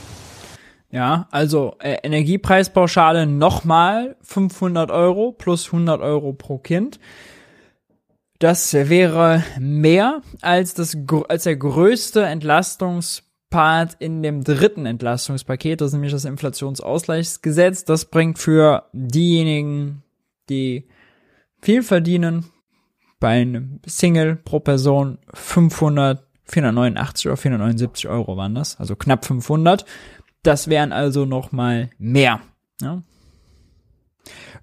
[0.92, 7.00] Ja, also äh, Energiepreispauschale nochmal 500 Euro plus 100 Euro pro Kind.
[8.40, 10.98] Das wäre mehr als, das,
[11.30, 17.86] als der größte Entlastungspart in dem dritten Entlastungspaket, das ist nämlich das Inflationsausgleichsgesetz.
[17.86, 20.04] Das bringt für diejenigen,
[20.50, 20.88] die
[21.62, 22.46] viel verdienen,
[23.20, 29.86] bei einem Single pro Person 500, 489 oder 479 Euro waren das, also knapp 500.
[30.44, 32.42] Das wären also noch mal mehr.
[32.82, 32.92] Ja?
[32.92, 33.04] Und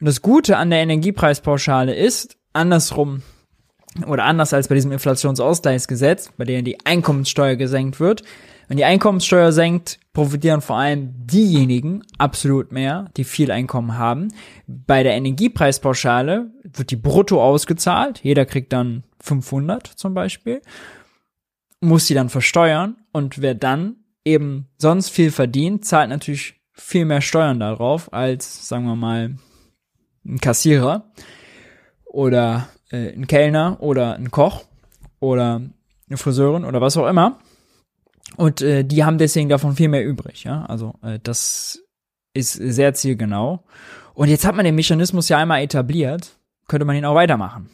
[0.01, 3.23] das Gute an der Energiepreispauschale ist, andersrum
[4.07, 8.23] oder anders als bei diesem Inflationsausgleichsgesetz, bei dem die Einkommenssteuer gesenkt wird,
[8.69, 14.29] wenn die Einkommenssteuer senkt, profitieren vor allem diejenigen absolut mehr, die viel Einkommen haben.
[14.67, 18.21] Bei der Energiepreispauschale wird die brutto ausgezahlt.
[18.23, 20.63] Jeder kriegt dann 500 zum Beispiel,
[21.81, 27.21] muss sie dann versteuern und wer dann eben sonst viel verdient, zahlt natürlich viel mehr
[27.21, 29.37] Steuern darauf als, sagen wir mal,
[30.25, 31.13] ein Kassierer
[32.05, 34.65] oder äh, ein Kellner oder ein Koch
[35.19, 35.63] oder
[36.09, 37.39] eine Friseurin oder was auch immer.
[38.37, 40.65] Und äh, die haben deswegen davon viel mehr übrig, ja.
[40.67, 41.81] Also äh, das
[42.35, 43.65] ist sehr zielgenau.
[44.15, 46.37] Und jetzt hat man den Mechanismus ja einmal etabliert,
[46.69, 47.69] könnte man ihn auch weitermachen.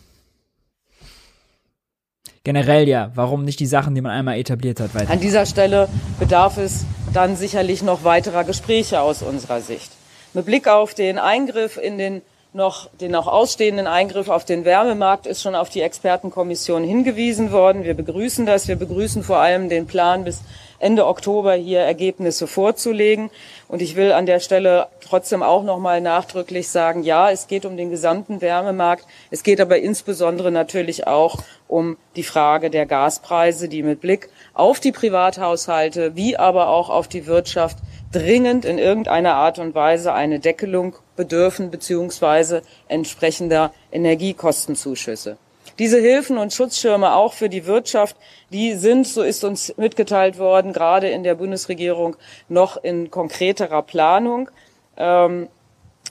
[2.45, 5.11] Generell ja, warum nicht die Sachen, die man einmal etabliert hat, weiter?
[5.11, 5.89] An dieser Stelle
[6.19, 9.91] bedarf es dann sicherlich noch weiterer Gespräche aus unserer Sicht.
[10.33, 12.23] Mit Blick auf den Eingriff in den
[12.59, 17.85] noch, den noch ausstehenden Eingriff auf den Wärmemarkt ist schon auf die Expertenkommission hingewiesen worden.
[17.85, 18.69] Wir begrüßen das.
[18.69, 20.43] Wir begrüßen vor allem den Plan, bis
[20.79, 23.31] Ende Oktober hier Ergebnisse vorzulegen.
[23.69, 27.65] Und ich will an der Stelle trotzdem auch noch mal nachdrücklich sagen, ja, es geht
[27.65, 29.07] um den gesamten Wärmemarkt.
[29.31, 34.81] Es geht aber insbesondere natürlich auch um die Frage der Gaspreise, die mit Blick auf
[34.81, 37.79] die Privathaushalte wie aber auch auf die Wirtschaft
[38.13, 45.37] dringend in irgendeiner Art und Weise eine Deckelung bedürfen beziehungsweise entsprechender Energiekostenzuschüsse.
[45.79, 48.17] Diese Hilfen und Schutzschirme auch für die Wirtschaft,
[48.51, 52.17] die sind, so ist uns mitgeteilt worden, gerade in der Bundesregierung
[52.49, 54.51] noch in konkreterer Planung.
[54.97, 55.49] Ähm,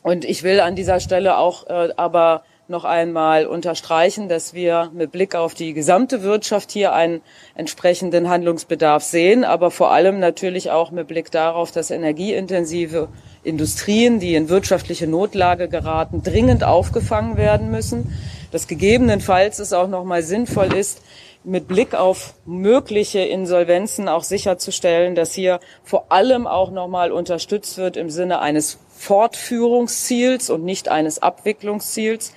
[0.04, 5.12] und ich will an dieser Stelle auch äh, aber noch einmal unterstreichen, dass wir mit
[5.12, 7.22] Blick auf die gesamte Wirtschaft hier einen
[7.56, 13.08] entsprechenden Handlungsbedarf sehen, aber vor allem natürlich auch mit Blick darauf, dass energieintensive
[13.44, 18.14] Industrien, die in wirtschaftliche Notlage geraten, dringend aufgefangen werden müssen,
[18.52, 21.02] dass gegebenenfalls es auch noch mal sinnvoll ist,
[21.44, 27.78] mit Blick auf mögliche Insolvenzen auch sicherzustellen, dass hier vor allem auch noch mal unterstützt
[27.78, 32.34] wird im Sinne eines Fortführungsziels und nicht eines Abwicklungsziels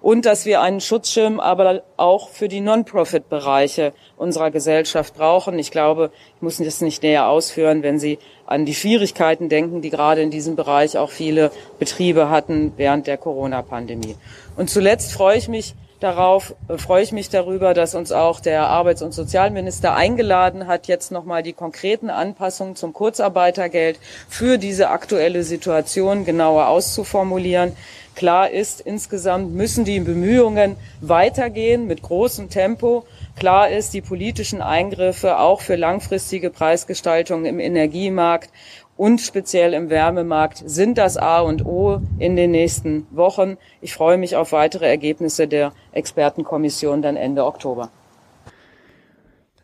[0.00, 5.58] und dass wir einen Schutzschirm aber auch für die Non-Profit-Bereiche unserer Gesellschaft brauchen.
[5.58, 9.88] Ich glaube, ich muss das nicht näher ausführen, wenn Sie an die Schwierigkeiten denken, die
[9.88, 14.16] gerade in diesem Bereich auch viele Betriebe hatten während der Corona-Pandemie.
[14.56, 15.74] Und zuletzt freue ich mich,
[16.04, 20.86] darauf äh, freue ich mich darüber, dass uns auch der Arbeits- und Sozialminister eingeladen hat,
[20.86, 23.98] jetzt nochmal die konkreten Anpassungen zum Kurzarbeitergeld
[24.28, 27.74] für diese aktuelle Situation genauer auszuformulieren.
[28.14, 33.04] Klar ist, insgesamt müssen die Bemühungen weitergehen mit großem Tempo.
[33.36, 38.50] Klar ist, die politischen Eingriffe auch für langfristige Preisgestaltung im Energiemarkt
[38.96, 43.56] und speziell im Wärmemarkt sind das A und O in den nächsten Wochen.
[43.80, 47.90] Ich freue mich auf weitere Ergebnisse der Expertenkommission dann Ende Oktober.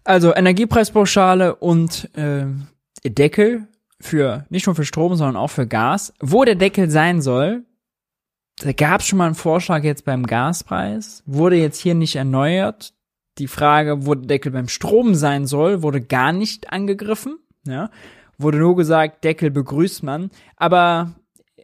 [0.03, 2.47] Also Energiepreispauschale und äh,
[3.09, 3.69] Deckel
[4.01, 6.13] für nicht nur für Strom, sondern auch für Gas.
[6.21, 7.65] Wo der Deckel sein soll,
[8.59, 12.95] da gab es schon mal einen Vorschlag jetzt beim Gaspreis, wurde jetzt hier nicht erneuert.
[13.39, 17.39] Die Frage, wo der Deckel beim Strom sein soll, wurde gar nicht angegriffen.
[17.65, 17.91] Ja
[18.43, 20.31] wurde nur gesagt, Deckel begrüßt man.
[20.57, 21.15] Aber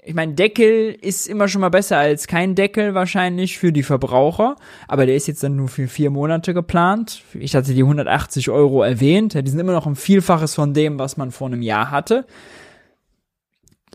[0.07, 4.55] ich meine, Deckel ist immer schon mal besser als kein Deckel wahrscheinlich für die Verbraucher.
[4.87, 7.22] Aber der ist jetzt dann nur für vier Monate geplant.
[7.35, 9.35] Ich hatte die 180 Euro erwähnt.
[9.35, 12.24] Die sind immer noch ein Vielfaches von dem, was man vor einem Jahr hatte.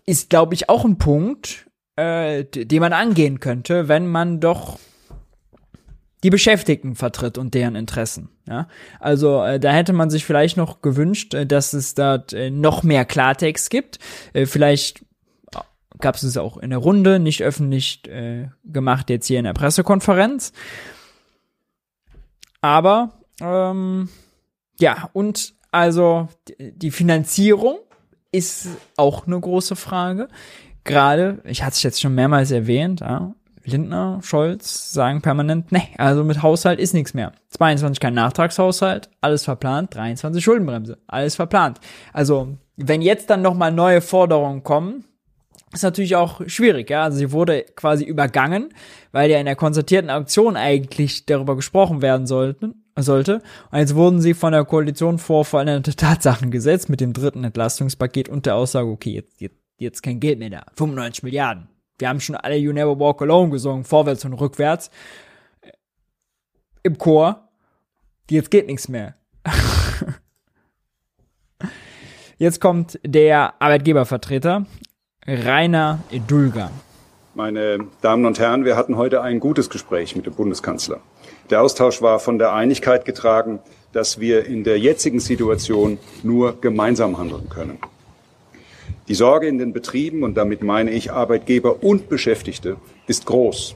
[0.05, 4.79] Ist, glaube ich, auch ein Punkt, äh, den man angehen könnte, wenn man doch
[6.23, 8.29] die Beschäftigten vertritt und deren Interessen.
[8.47, 8.67] Ja?
[8.99, 12.83] Also äh, da hätte man sich vielleicht noch gewünscht, äh, dass es da äh, noch
[12.83, 13.99] mehr Klartext gibt.
[14.33, 15.01] Äh, vielleicht
[15.53, 15.59] äh,
[15.99, 19.53] gab es es auch in der Runde, nicht öffentlich äh, gemacht jetzt hier in der
[19.53, 20.53] Pressekonferenz.
[22.61, 24.09] Aber ähm,
[24.79, 26.27] ja, und also
[26.59, 27.79] die Finanzierung
[28.31, 28.67] ist
[28.97, 30.27] auch eine große Frage.
[30.83, 33.33] Gerade, ich hatte es jetzt schon mehrmals erwähnt, ja,
[33.71, 37.31] Lindner, Scholz sagen permanent, ne, also mit Haushalt ist nichts mehr.
[37.49, 41.79] 22 kein Nachtragshaushalt, alles verplant, 23 Schuldenbremse, alles verplant.
[42.13, 45.05] Also, wenn jetzt dann nochmal neue Forderungen kommen,
[45.73, 47.03] ist natürlich auch schwierig, ja.
[47.03, 48.73] Also sie wurde quasi übergangen,
[49.11, 53.41] weil ja in der konzertierten Auktion eigentlich darüber gesprochen werden sollten, sollte.
[53.71, 58.27] Und jetzt wurden sie von der Koalition vor veränderte Tatsachen gesetzt mit dem dritten Entlastungspaket
[58.27, 60.65] und der Aussage, okay, jetzt, jetzt, jetzt kein Geld mehr da.
[60.75, 61.70] 95 Milliarden.
[62.01, 64.89] Wir haben schon alle You Never Walk Alone gesungen, vorwärts und rückwärts.
[66.83, 67.47] Im Chor.
[68.29, 69.15] Jetzt geht nichts mehr.
[72.37, 74.65] Jetzt kommt der Arbeitgebervertreter,
[75.27, 76.71] Rainer Dulger.
[77.35, 81.01] Meine Damen und Herren, wir hatten heute ein gutes Gespräch mit dem Bundeskanzler.
[81.51, 83.59] Der Austausch war von der Einigkeit getragen,
[83.91, 87.77] dass wir in der jetzigen Situation nur gemeinsam handeln können.
[89.07, 92.77] Die Sorge in den Betrieben, und damit meine ich Arbeitgeber und Beschäftigte,
[93.07, 93.75] ist groß.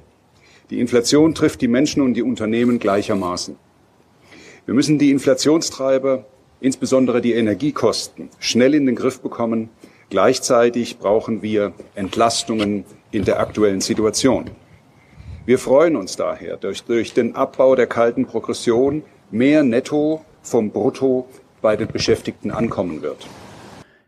[0.69, 3.55] Die Inflation trifft die Menschen und die Unternehmen gleichermaßen.
[4.65, 6.25] Wir müssen die Inflationstreiber
[6.59, 9.69] insbesondere die Energiekosten, schnell in den Griff bekommen.
[10.09, 14.49] Gleichzeitig brauchen wir Entlastungen in der aktuellen Situation.
[15.45, 21.27] Wir freuen uns daher durch, durch den Abbau der kalten Progression mehr Netto vom Brutto
[21.61, 23.27] bei den Beschäftigten ankommen wird.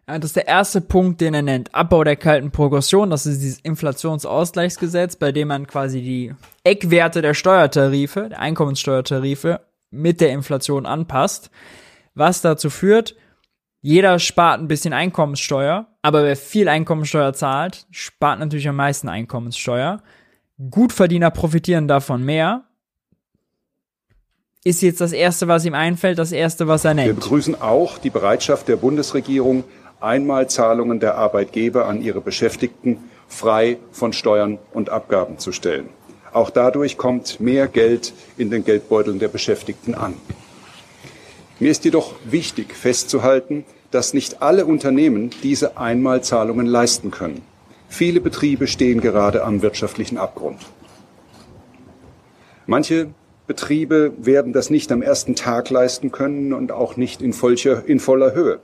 [0.07, 1.75] Ja, das ist der erste Punkt, den er nennt.
[1.75, 3.09] Abbau der kalten Progression.
[3.09, 6.33] Das ist dieses Inflationsausgleichsgesetz, bei dem man quasi die
[6.63, 9.59] Eckwerte der Steuertarife, der Einkommenssteuertarife
[9.91, 11.49] mit der Inflation anpasst
[12.17, 13.15] was dazu führt,
[13.81, 20.01] jeder spart ein bisschen Einkommenssteuer, aber wer viel Einkommenssteuer zahlt, spart natürlich am meisten Einkommenssteuer.
[20.69, 22.63] Gutverdiener profitieren davon mehr.
[24.63, 27.07] Ist jetzt das Erste, was ihm einfällt, das Erste, was er nennt.
[27.07, 29.63] Wir begrüßen auch die Bereitschaft der Bundesregierung,
[29.99, 35.89] Einmalzahlungen der Arbeitgeber an ihre Beschäftigten frei von Steuern und Abgaben zu stellen.
[36.33, 40.13] Auch dadurch kommt mehr Geld in den Geldbeuteln der Beschäftigten an.
[41.59, 47.41] Mir ist jedoch wichtig festzuhalten, dass nicht alle Unternehmen diese Einmalzahlungen leisten können.
[47.89, 50.59] Viele Betriebe stehen gerade am wirtschaftlichen Abgrund.
[52.65, 53.07] Manche
[53.47, 58.59] Betriebe werden das nicht am ersten Tag leisten können und auch nicht in, voller, Höhe.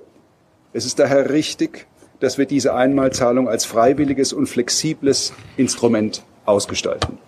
[0.75, 1.85] Es ist daher richtig,
[2.19, 7.19] dass wir diese Einmalzahlung als freiwilliges und flexibles Instrument ausgestalten.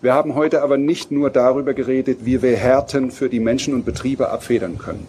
[0.00, 3.84] Wir haben heute aber nicht nur darüber geredet, wie wir Härten für die Menschen und
[3.84, 5.06] Betriebe abfedern können.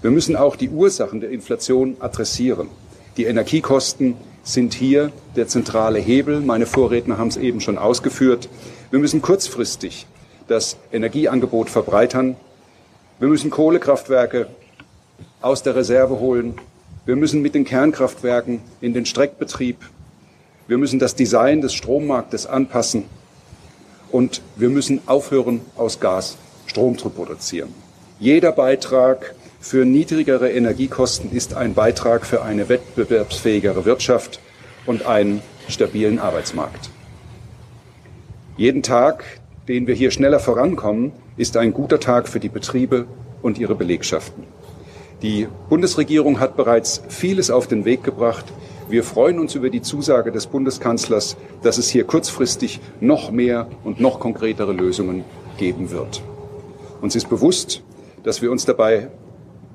[0.00, 2.68] Wir müssen auch die Ursachen der Inflation adressieren.
[3.18, 6.40] Die Energiekosten sind hier der zentrale Hebel.
[6.40, 8.48] Meine Vorredner haben es eben schon ausgeführt.
[8.90, 10.06] Wir müssen kurzfristig
[10.48, 12.36] das Energieangebot verbreitern.
[13.18, 14.46] Wir müssen Kohlekraftwerke
[15.40, 16.54] aus der Reserve holen.
[17.04, 19.78] Wir müssen mit den Kernkraftwerken in den Streckbetrieb.
[20.66, 23.04] Wir müssen das Design des Strommarktes anpassen.
[24.10, 27.72] Und wir müssen aufhören, aus Gas Strom zu produzieren.
[28.18, 34.40] Jeder Beitrag für niedrigere Energiekosten ist ein Beitrag für eine wettbewerbsfähigere Wirtschaft
[34.84, 36.90] und einen stabilen Arbeitsmarkt.
[38.56, 39.24] Jeden Tag,
[39.68, 43.06] den wir hier schneller vorankommen, ist ein guter Tag für die Betriebe
[43.42, 44.44] und ihre Belegschaften.
[45.22, 48.44] Die Bundesregierung hat bereits vieles auf den Weg gebracht,
[48.88, 53.98] wir freuen uns über die Zusage des Bundeskanzlers, dass es hier kurzfristig noch mehr und
[53.98, 55.24] noch konkretere Lösungen
[55.56, 56.22] geben wird.
[57.00, 57.82] Uns ist bewusst,
[58.22, 59.08] dass wir uns dabei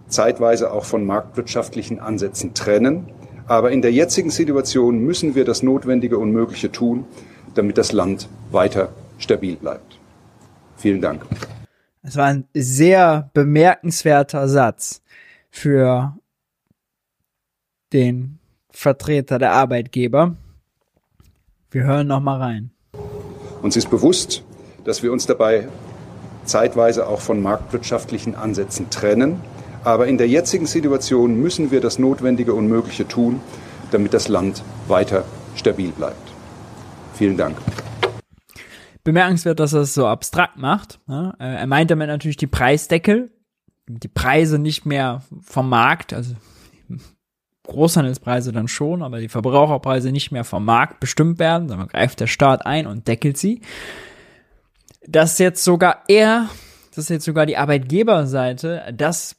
[0.08, 3.08] zeitweise auch von marktwirtschaftlichen Ansätzen trennen.
[3.48, 7.04] Aber in der jetzigen Situation müssen wir das Notwendige und Mögliche tun,
[7.54, 10.00] damit das Land weiter stabil bleibt.
[10.78, 11.26] Vielen Dank.
[12.02, 15.01] Es war ein sehr bemerkenswerter Satz
[15.52, 16.18] für
[17.94, 18.40] den
[18.72, 20.36] Vertreter der Arbeitgeber.
[21.70, 22.72] Wir hören noch mal rein.
[23.62, 24.44] Uns ist bewusst,
[24.86, 25.68] dass wir uns dabei
[26.46, 29.42] zeitweise auch von marktwirtschaftlichen Ansätzen trennen.
[29.84, 33.42] Aber in der jetzigen Situation müssen wir das Notwendige und Mögliche tun,
[33.92, 35.26] damit das Land weiter
[35.56, 36.32] stabil bleibt.
[37.14, 37.58] Vielen Dank.
[39.04, 41.00] Bemerkenswert, dass er es so abstrakt macht.
[41.10, 43.32] Äh, er meint damit natürlich die Preisdeckel,
[43.88, 46.36] die Preise nicht mehr vom Markt, also
[47.64, 52.28] Großhandelspreise dann schon, aber die Verbraucherpreise nicht mehr vom Markt bestimmt werden, sondern greift der
[52.28, 53.62] Staat ein und deckelt sie.
[55.08, 56.50] Dass jetzt sogar er,
[56.96, 59.38] dass jetzt sogar die Arbeitgeberseite das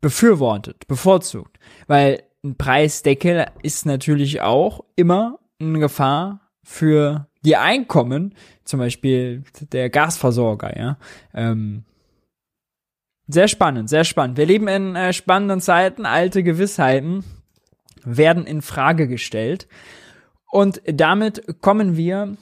[0.00, 1.58] befürwortet, bevorzugt.
[1.86, 8.34] Weil ein Preisdeckel ist natürlich auch immer eine Gefahr für die Einkommen,
[8.64, 10.98] zum Beispiel der Gasversorger, ja.
[11.34, 11.84] Ähm,
[13.32, 14.36] sehr spannend, sehr spannend.
[14.36, 16.06] Wir leben in äh, spannenden Zeiten.
[16.06, 17.24] Alte Gewissheiten
[18.04, 19.68] werden in Frage gestellt.
[20.50, 22.36] Und damit kommen wir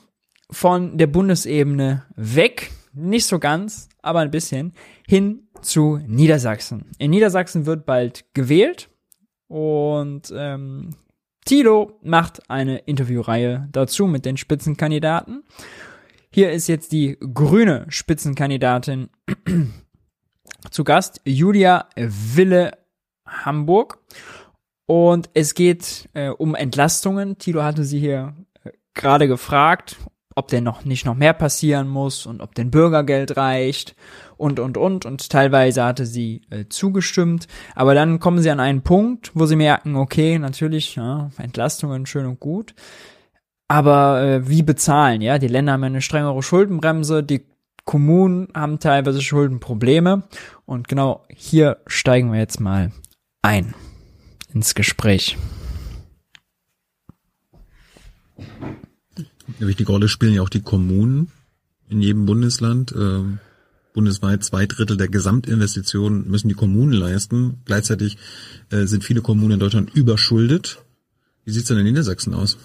[0.50, 4.72] von der Bundesebene weg, nicht so ganz, aber ein bisschen,
[5.06, 6.86] hin zu Niedersachsen.
[6.98, 8.88] In Niedersachsen wird bald gewählt
[9.48, 10.90] und ähm,
[11.44, 15.44] Tilo macht eine Interviewreihe dazu mit den Spitzenkandidaten.
[16.30, 19.08] Hier ist jetzt die grüne Spitzenkandidatin
[20.70, 22.72] zu Gast, Julia Wille
[23.26, 23.98] Hamburg.
[24.86, 27.38] Und es geht äh, um Entlastungen.
[27.38, 28.34] Tilo hatte sie hier
[28.64, 29.96] äh, gerade gefragt,
[30.34, 33.96] ob denn noch nicht noch mehr passieren muss und ob denn Bürgergeld reicht
[34.36, 38.82] und und und und teilweise hatte sie äh, zugestimmt, aber dann kommen sie an einen
[38.82, 42.74] Punkt, wo sie merken, okay, natürlich, ja, Entlastungen schön und gut,
[43.66, 45.38] aber äh, wie bezahlen, ja?
[45.38, 47.44] Die Länder haben eine strengere Schuldenbremse, die
[47.88, 50.22] Kommunen haben teilweise Schuldenprobleme
[50.66, 52.92] und genau hier steigen wir jetzt mal
[53.40, 53.74] ein
[54.52, 55.38] ins Gespräch.
[58.36, 61.32] Eine wichtige Rolle spielen ja auch die Kommunen
[61.88, 62.92] in jedem Bundesland.
[62.92, 63.38] Ähm,
[63.94, 67.62] bundesweit zwei Drittel der Gesamtinvestitionen müssen die Kommunen leisten.
[67.64, 68.18] Gleichzeitig
[68.68, 70.84] äh, sind viele Kommunen in Deutschland überschuldet.
[71.46, 72.58] Wie sieht's denn in Niedersachsen aus?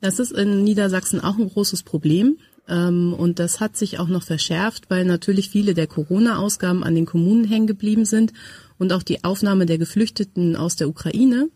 [0.00, 2.38] Das ist in Niedersachsen auch ein großes Problem.
[2.70, 7.04] Ähm, und das hat sich auch noch verschärft, weil natürlich viele der Corona-Ausgaben an den
[7.04, 8.32] Kommunen hängen geblieben sind
[8.78, 11.50] und auch die Aufnahme der Geflüchteten aus der Ukraine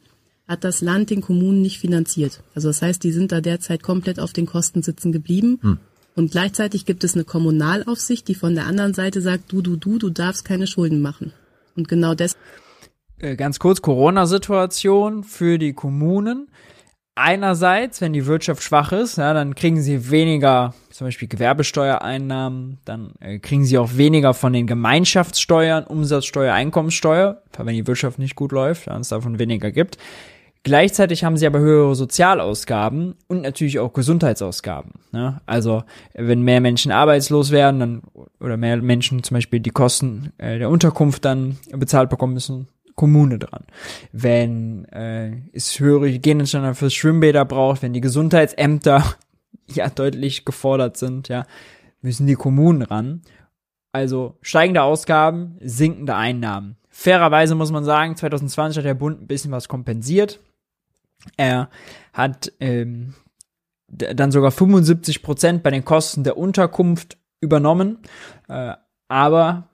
[0.46, 2.42] hat das Land den Kommunen nicht finanziert.
[2.54, 5.58] Also das heißt, die sind da derzeit komplett auf den Kosten sitzen geblieben.
[5.62, 5.78] Hm.
[6.16, 9.98] Und gleichzeitig gibt es eine Kommunalaufsicht, die von der anderen Seite sagt, du, du, du,
[9.98, 11.32] du darfst keine Schulden machen.
[11.76, 12.36] Und genau das.
[13.18, 16.48] Äh, ganz kurz, Corona-Situation für die Kommunen.
[17.16, 23.14] Einerseits, wenn die Wirtschaft schwach ist, ja, dann kriegen sie weniger, zum Beispiel Gewerbesteuereinnahmen, dann
[23.18, 28.52] äh, kriegen sie auch weniger von den Gemeinschaftssteuern, Umsatzsteuer, Einkommenssteuer, wenn die Wirtschaft nicht gut
[28.52, 29.98] läuft, ja, es davon weniger gibt.
[30.62, 34.92] Gleichzeitig haben sie aber höhere Sozialausgaben und natürlich auch Gesundheitsausgaben.
[35.10, 35.40] Ne?
[35.46, 35.82] Also
[36.14, 38.02] wenn mehr Menschen arbeitslos werden dann,
[38.38, 43.40] oder mehr Menschen zum Beispiel die Kosten äh, der Unterkunft dann bezahlt bekommen müssen, Kommune
[43.40, 43.64] dran.
[44.12, 49.02] Wenn äh, es höhere Hygienestandard für Schwimmbäder braucht, wenn die Gesundheitsämter
[49.66, 51.46] ja deutlich gefordert sind, ja,
[52.00, 53.22] müssen die Kommunen ran.
[53.92, 56.76] Also steigende Ausgaben, sinkende Einnahmen.
[56.88, 60.40] Fairerweise muss man sagen, 2020 hat der Bund ein bisschen was kompensiert.
[61.36, 61.70] Er
[62.12, 63.14] hat ähm,
[63.88, 67.98] dann sogar 75 Prozent bei den Kosten der Unterkunft übernommen.
[68.48, 68.74] Äh,
[69.08, 69.68] aber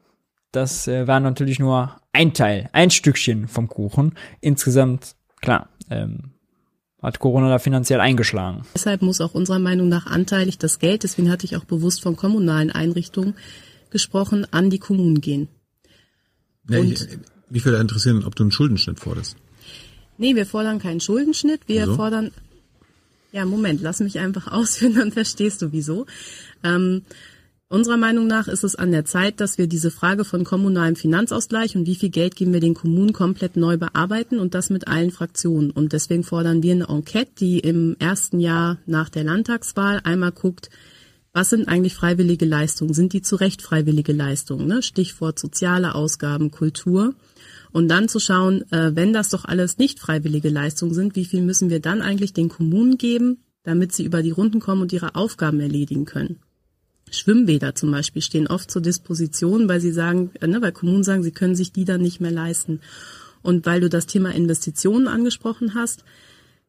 [0.53, 4.14] das äh, war natürlich nur ein Teil, ein Stückchen vom Kuchen.
[4.41, 6.32] Insgesamt, klar, ähm,
[7.03, 8.62] hat Corona da finanziell eingeschlagen.
[8.74, 12.16] Deshalb muss auch unserer Meinung nach anteilig das Geld, deswegen hatte ich auch bewusst von
[12.16, 13.34] kommunalen Einrichtungen
[13.90, 15.48] gesprochen, an die Kommunen gehen.
[16.68, 17.07] Ich,
[17.48, 19.36] mich würde interessieren, ob du einen Schuldenschnitt forderst.
[20.18, 21.62] Nee, wir fordern keinen Schuldenschnitt.
[21.66, 21.96] Wir wieso?
[21.96, 22.30] fordern.
[23.32, 26.07] Ja, Moment, lass mich einfach ausführen, dann verstehst du wieso.
[26.62, 27.03] Ähm,
[27.70, 31.76] unserer Meinung nach ist es an der Zeit, dass wir diese Frage von kommunalem Finanzausgleich
[31.76, 35.12] und wie viel Geld geben wir den Kommunen komplett neu bearbeiten und das mit allen
[35.12, 35.70] Fraktionen.
[35.70, 40.68] Und deswegen fordern wir eine Enquete, die im ersten Jahr nach der Landtagswahl einmal guckt,
[41.32, 42.92] was sind eigentlich freiwillige Leistungen?
[42.92, 44.66] Sind die zu Recht freiwillige Leistungen?
[44.66, 44.82] Ne?
[44.82, 47.14] Stichwort soziale Ausgaben, Kultur.
[47.70, 51.42] Und dann zu schauen, äh, wenn das doch alles nicht freiwillige Leistungen sind, wie viel
[51.42, 55.14] müssen wir dann eigentlich den Kommunen geben, damit sie über die Runden kommen und ihre
[55.14, 56.40] Aufgaben erledigen können.
[57.12, 61.22] Schwimmbäder zum Beispiel stehen oft zur Disposition, weil sie sagen, äh, ne, weil Kommunen sagen,
[61.22, 62.80] sie können sich die dann nicht mehr leisten.
[63.42, 66.04] Und weil du das Thema Investitionen angesprochen hast,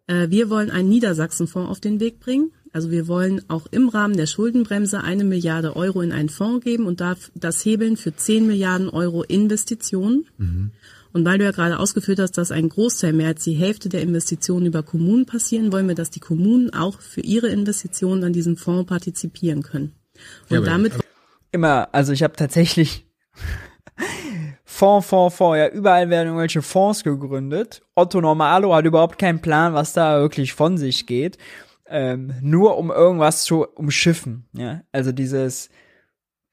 [0.08, 2.52] äh, wir wollen einen Niedersachsenfonds auf den Weg bringen.
[2.74, 6.86] Also wir wollen auch im Rahmen der Schuldenbremse eine Milliarde Euro in einen Fonds geben
[6.86, 10.26] und darf das hebeln für 10 Milliarden Euro Investitionen.
[10.38, 10.72] Mhm.
[11.14, 14.02] Und weil du ja gerade ausgeführt hast, dass ein Großteil mehr als die Hälfte der
[14.02, 18.56] Investitionen über Kommunen passieren, wollen wir, dass die Kommunen auch für ihre Investitionen an diesem
[18.56, 19.92] Fonds partizipieren können.
[20.50, 20.94] Und ja, damit
[21.52, 23.06] immer, also ich habe tatsächlich
[24.64, 27.82] Fonds, Fonds, Fonds, ja, überall werden irgendwelche Fonds gegründet.
[27.96, 31.38] Otto Normalo hat überhaupt keinen Plan, was da wirklich von sich geht
[31.92, 34.48] ähm, nur um irgendwas zu umschiffen.
[34.54, 35.70] Ja, also dieses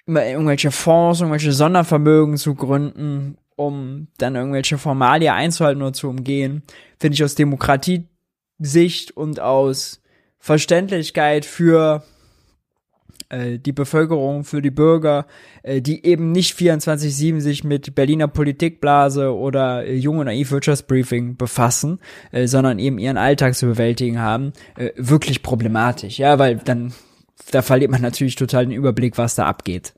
[0.04, 6.62] immer irgendwelche Fonds, irgendwelche Sondervermögen zu gründen, um dann irgendwelche Formalie einzuhalten oder zu umgehen,
[6.98, 10.02] finde ich aus Demokratiesicht und aus
[10.38, 12.02] Verständlichkeit für
[13.28, 15.26] äh, die Bevölkerung, für die Bürger,
[15.62, 21.98] äh, die eben nicht 24-7 sich mit Berliner Politikblase oder äh, Jung Naiv Wirtschaftsbriefing befassen,
[22.32, 26.18] äh, sondern eben ihren Alltag zu bewältigen haben, äh, wirklich problematisch.
[26.18, 26.92] Ja, weil dann,
[27.50, 29.94] da verliert man natürlich total den Überblick, was da abgeht.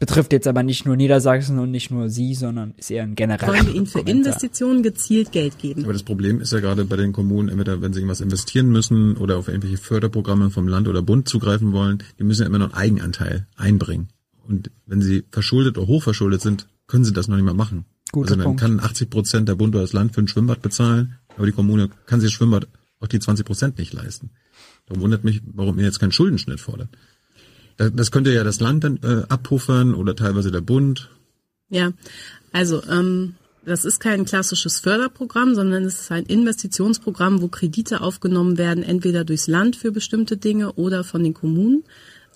[0.00, 3.52] Betrifft jetzt aber nicht nur Niedersachsen und nicht nur Sie, sondern ist eher ein genereller
[3.52, 5.84] Wollen wir Ihnen für Investitionen gezielt Geld geben?
[5.84, 9.18] Aber das Problem ist ja gerade bei den Kommunen, entweder wenn sie irgendwas investieren müssen
[9.18, 12.72] oder auf irgendwelche Förderprogramme vom Land oder Bund zugreifen wollen, die müssen ja immer noch
[12.72, 14.08] einen Eigenanteil einbringen.
[14.48, 17.84] Und wenn sie verschuldet oder hochverschuldet sind, können sie das noch nicht mal machen.
[18.10, 18.60] Guter also dann Punkt.
[18.62, 21.90] kann 80 Prozent der Bund oder das Land für ein Schwimmbad bezahlen, Aber die Kommune
[22.06, 22.68] kann sich das Schwimmbad
[23.00, 24.30] auch die 20 Prozent nicht leisten.
[24.86, 26.88] Darum wundert mich, warum ihr jetzt keinen Schuldenschnitt fordert.
[27.88, 31.08] Das könnte ja das Land dann äh, abpuffern oder teilweise der Bund.
[31.70, 31.92] Ja,
[32.52, 38.58] also ähm, das ist kein klassisches Förderprogramm, sondern es ist ein Investitionsprogramm, wo Kredite aufgenommen
[38.58, 41.84] werden, entweder durchs Land für bestimmte Dinge oder von den Kommunen.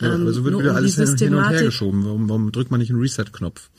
[0.01, 2.05] Ja, ähm, also wird wieder um alles hin und her geschoben.
[2.05, 3.71] Warum, warum drückt man nicht einen Reset-Knopf?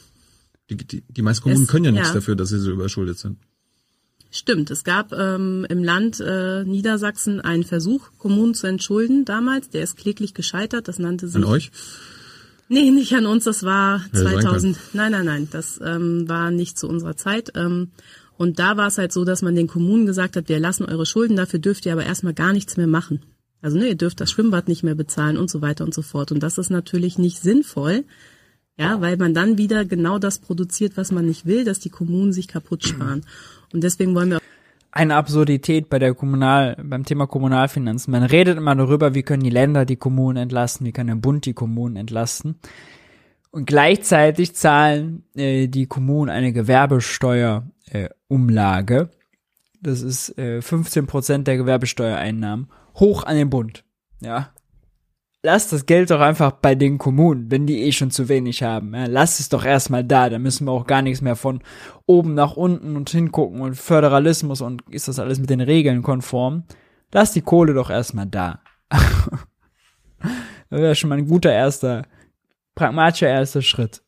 [0.69, 2.15] Die, die, die meisten Kommunen es, können ja nichts ja.
[2.15, 3.37] dafür, dass sie so überschuldet sind.
[4.35, 9.69] Stimmt, es gab ähm, im Land äh, Niedersachsen einen Versuch, Kommunen zu entschulden damals.
[9.69, 10.89] Der ist kläglich gescheitert.
[10.89, 11.37] Das nannte sich.
[11.37, 11.71] An euch?
[12.67, 13.45] Nee, nicht an uns.
[13.45, 14.77] Das war ja, 2000.
[14.91, 15.47] Nein, nein, nein.
[15.51, 17.53] Das ähm, war nicht zu unserer Zeit.
[17.55, 17.91] Ähm,
[18.35, 21.05] und da war es halt so, dass man den Kommunen gesagt hat, wir lassen eure
[21.05, 23.21] Schulden, dafür dürft ihr aber erstmal gar nichts mehr machen.
[23.61, 26.33] Also ne, ihr dürft das Schwimmbad nicht mehr bezahlen und so weiter und so fort.
[26.33, 28.03] Und das ist natürlich nicht sinnvoll,
[28.77, 32.33] ja, weil man dann wieder genau das produziert, was man nicht will, dass die Kommunen
[32.33, 33.23] sich kaputt sparen.
[33.75, 34.39] Und deswegen wollen wir
[34.91, 38.09] eine Absurdität bei der Kommunal, beim Thema Kommunalfinanzen.
[38.09, 41.45] Man redet immer darüber, wie können die Länder die Kommunen entlasten, wie kann der Bund
[41.45, 42.55] die Kommunen entlasten.
[43.51, 48.95] Und gleichzeitig zahlen äh, die Kommunen eine Gewerbesteuerumlage.
[48.95, 49.07] Äh,
[49.81, 53.83] das ist äh, 15 Prozent der Gewerbesteuereinnahmen hoch an den Bund.
[54.21, 54.53] Ja,
[55.45, 58.93] lasst das Geld doch einfach bei den Kommunen, wenn die eh schon zu wenig haben.
[58.93, 61.61] Ja, lasst es doch erstmal da, da müssen wir auch gar nichts mehr von
[62.05, 66.63] oben nach unten und hingucken und Föderalismus und ist das alles mit den Regeln konform.
[67.13, 68.59] Lasst die Kohle doch erstmal da.
[68.89, 69.01] das
[70.69, 72.05] wäre schon mal ein guter erster,
[72.73, 74.01] pragmatischer erster Schritt.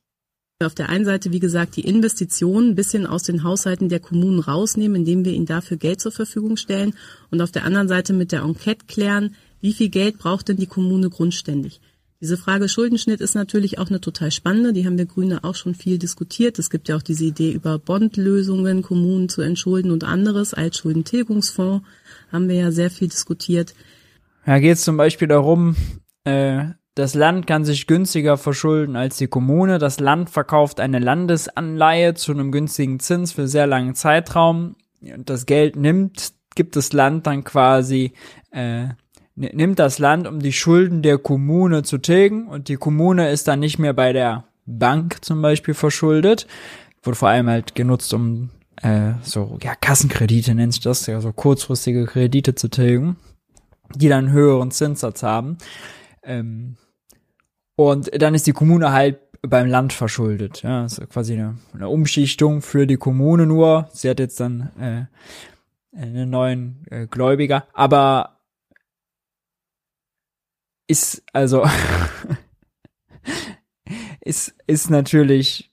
[0.63, 4.39] Auf der einen Seite, wie gesagt, die Investitionen ein bisschen aus den Haushalten der Kommunen
[4.39, 6.95] rausnehmen, indem wir ihnen dafür Geld zur Verfügung stellen
[7.29, 10.67] und auf der anderen Seite mit der Enquete klären, wie viel Geld braucht denn die
[10.67, 11.81] Kommune grundständig?
[12.19, 14.73] Diese Frage Schuldenschnitt ist natürlich auch eine total spannende.
[14.73, 16.57] Die haben wir Grüne auch schon viel diskutiert.
[16.57, 20.55] Es gibt ja auch diese Idee über Bondlösungen, Kommunen zu entschulden und anderes.
[20.55, 21.85] Altschuldentilgungsfonds
[22.31, 23.75] haben wir ja sehr viel diskutiert.
[24.47, 25.75] Da geht es zum Beispiel darum,
[26.23, 26.65] äh,
[26.95, 29.77] das Land kann sich günstiger verschulden als die Kommune.
[29.77, 34.75] Das Land verkauft eine Landesanleihe zu einem günstigen Zins für sehr langen Zeitraum.
[35.01, 38.13] Und das Geld nimmt, gibt das Land dann quasi
[38.49, 38.87] äh,
[39.37, 43.59] nimmt das Land, um die Schulden der Kommune zu tilgen und die Kommune ist dann
[43.59, 46.47] nicht mehr bei der Bank zum Beispiel verschuldet.
[47.03, 48.49] Wurde vor allem halt genutzt, um
[48.81, 53.15] äh, so, ja, Kassenkredite nennt sich das, ja, so kurzfristige Kredite zu tilgen,
[53.95, 55.57] die dann höheren Zinssatz haben.
[56.23, 56.77] Ähm,
[57.75, 60.63] und dann ist die Kommune halt beim Land verschuldet.
[60.63, 63.87] Ja, ist quasi eine, eine Umschichtung für die Kommune nur.
[63.93, 65.05] Sie hat jetzt dann äh,
[65.95, 68.36] einen neuen äh, Gläubiger, aber
[70.87, 71.67] ist also
[74.21, 75.69] ist ist natürlich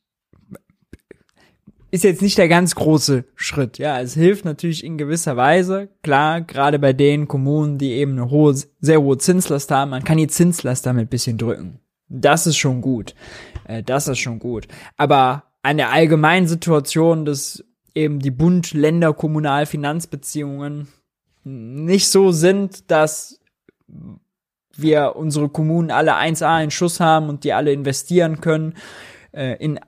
[1.95, 3.79] ist jetzt nicht der ganz große Schritt.
[3.79, 5.91] Ja, es hilft natürlich in gewisser Weise.
[6.03, 10.19] Klar, gerade bei den Kommunen, die eben eine hohe, sehr hohe Zinslast haben, man kann
[10.19, 11.79] die Zinslast damit bisschen drücken.
[12.09, 13.15] Das ist schon gut.
[13.69, 14.67] Äh, das ist schon gut.
[14.97, 17.63] Aber an der allgemeinen Situation, dass
[17.95, 20.89] eben die Bund-Länder-Kommunal-Finanzbeziehungen
[21.45, 23.39] nicht so sind, dass
[24.77, 28.75] wir unsere Kommunen alle 1A in Schuss haben und die alle investieren können
[29.33, 29.81] äh, in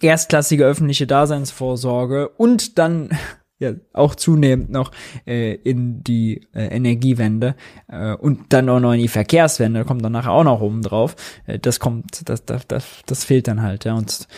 [0.00, 3.10] erstklassige öffentliche Daseinsvorsorge und dann
[3.58, 4.92] ja auch zunehmend noch
[5.26, 7.56] äh, in die äh, Energiewende
[7.88, 11.16] äh, und dann auch noch in die Verkehrswende, kommt dann nachher auch noch oben drauf.
[11.46, 13.94] Äh, das kommt, das, das, das, das fehlt dann halt, ja.
[13.94, 14.28] Und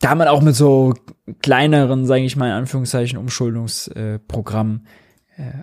[0.00, 0.94] da haben wir auch mit so
[1.40, 4.86] kleineren, sage ich mal in Anführungszeichen, Umschuldungsprogrammen
[5.36, 5.62] äh,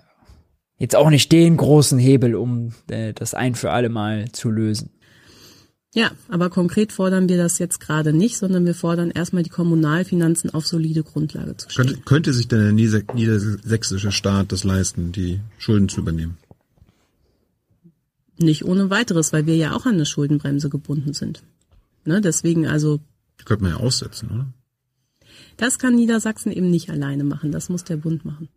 [0.80, 4.90] jetzt auch nicht den großen Hebel, um äh, das ein für alle Mal zu lösen.
[5.92, 10.50] Ja, aber konkret fordern wir das jetzt gerade nicht, sondern wir fordern erstmal die Kommunalfinanzen
[10.50, 11.88] auf solide Grundlage zu stellen.
[11.88, 16.38] Könnte, könnte sich denn der niedersächsische Staat das leisten, die Schulden zu übernehmen?
[18.38, 21.42] Nicht ohne weiteres, weil wir ja auch an eine Schuldenbremse gebunden sind.
[22.04, 23.00] Ne, deswegen also.
[23.40, 24.46] Die könnte man ja aussetzen, oder?
[25.56, 27.52] Das kann Niedersachsen eben nicht alleine machen.
[27.52, 28.48] Das muss der Bund machen.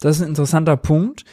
[0.00, 1.24] Das ist ein interessanter Punkt.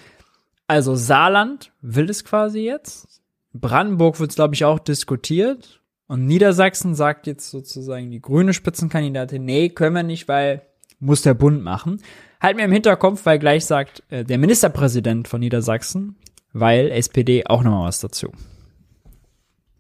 [0.68, 3.22] Also Saarland will es quasi jetzt.
[3.54, 5.82] Brandenburg wird es, glaube ich, auch diskutiert.
[6.08, 10.62] Und Niedersachsen sagt jetzt sozusagen die grüne Spitzenkandidatin, nee, können wir nicht, weil
[11.00, 12.02] muss der Bund machen.
[12.42, 16.16] Halt mir im Hinterkopf, weil gleich sagt äh, der Ministerpräsident von Niedersachsen,
[16.54, 18.32] weil SPD auch nochmal was dazu.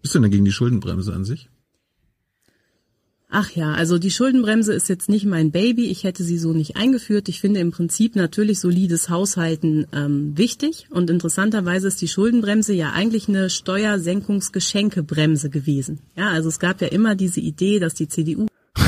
[0.02, 1.49] Bist du denn gegen die Schuldenbremse an sich?
[3.30, 5.88] Ach ja, also die Schuldenbremse ist jetzt nicht mein Baby.
[5.88, 7.27] Ich hätte sie so nicht eingeführt.
[7.27, 10.88] Ich finde im Prinzip natürlich solides Haushalten ähm, wichtig.
[10.91, 15.99] Und interessanterweise ist die Schuldenbremse ja eigentlich eine Steuersenkungsgeschenkebremse gewesen.
[16.15, 18.45] Ja, also es gab ja immer diese Idee, dass die CDU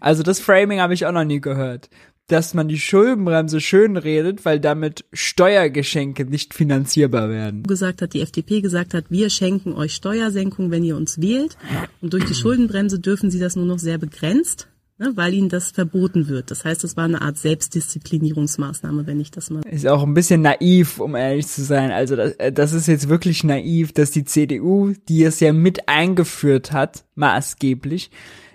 [0.00, 1.90] Also das Framing habe ich auch noch nie gehört.
[2.26, 7.64] Dass man die Schuldenbremse schön redet, weil damit Steuergeschenke nicht finanzierbar werden.
[7.64, 11.56] gesagt hat, die FDP gesagt hat, wir schenken euch Steuersenkung, wenn ihr uns wählt.
[12.00, 14.68] Und durch die Schuldenbremse dürfen sie das nur noch sehr begrenzt,
[14.98, 16.52] ne, weil ihnen das verboten wird.
[16.52, 19.62] Das heißt, es war eine Art Selbstdisziplinierungsmaßnahme, wenn ich das mal.
[19.68, 21.90] Ist auch ein bisschen naiv, um ehrlich zu sein.
[21.90, 25.88] Also das, äh, das ist jetzt wirklich naiv, dass die CDU, die es ja mit
[25.88, 28.10] eingeführt hat, maßgeblich,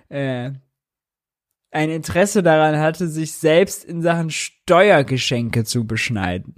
[0.08, 0.52] äh,
[1.76, 6.56] ein Interesse daran hatte, sich selbst in Sachen Steuergeschenke zu beschneiden.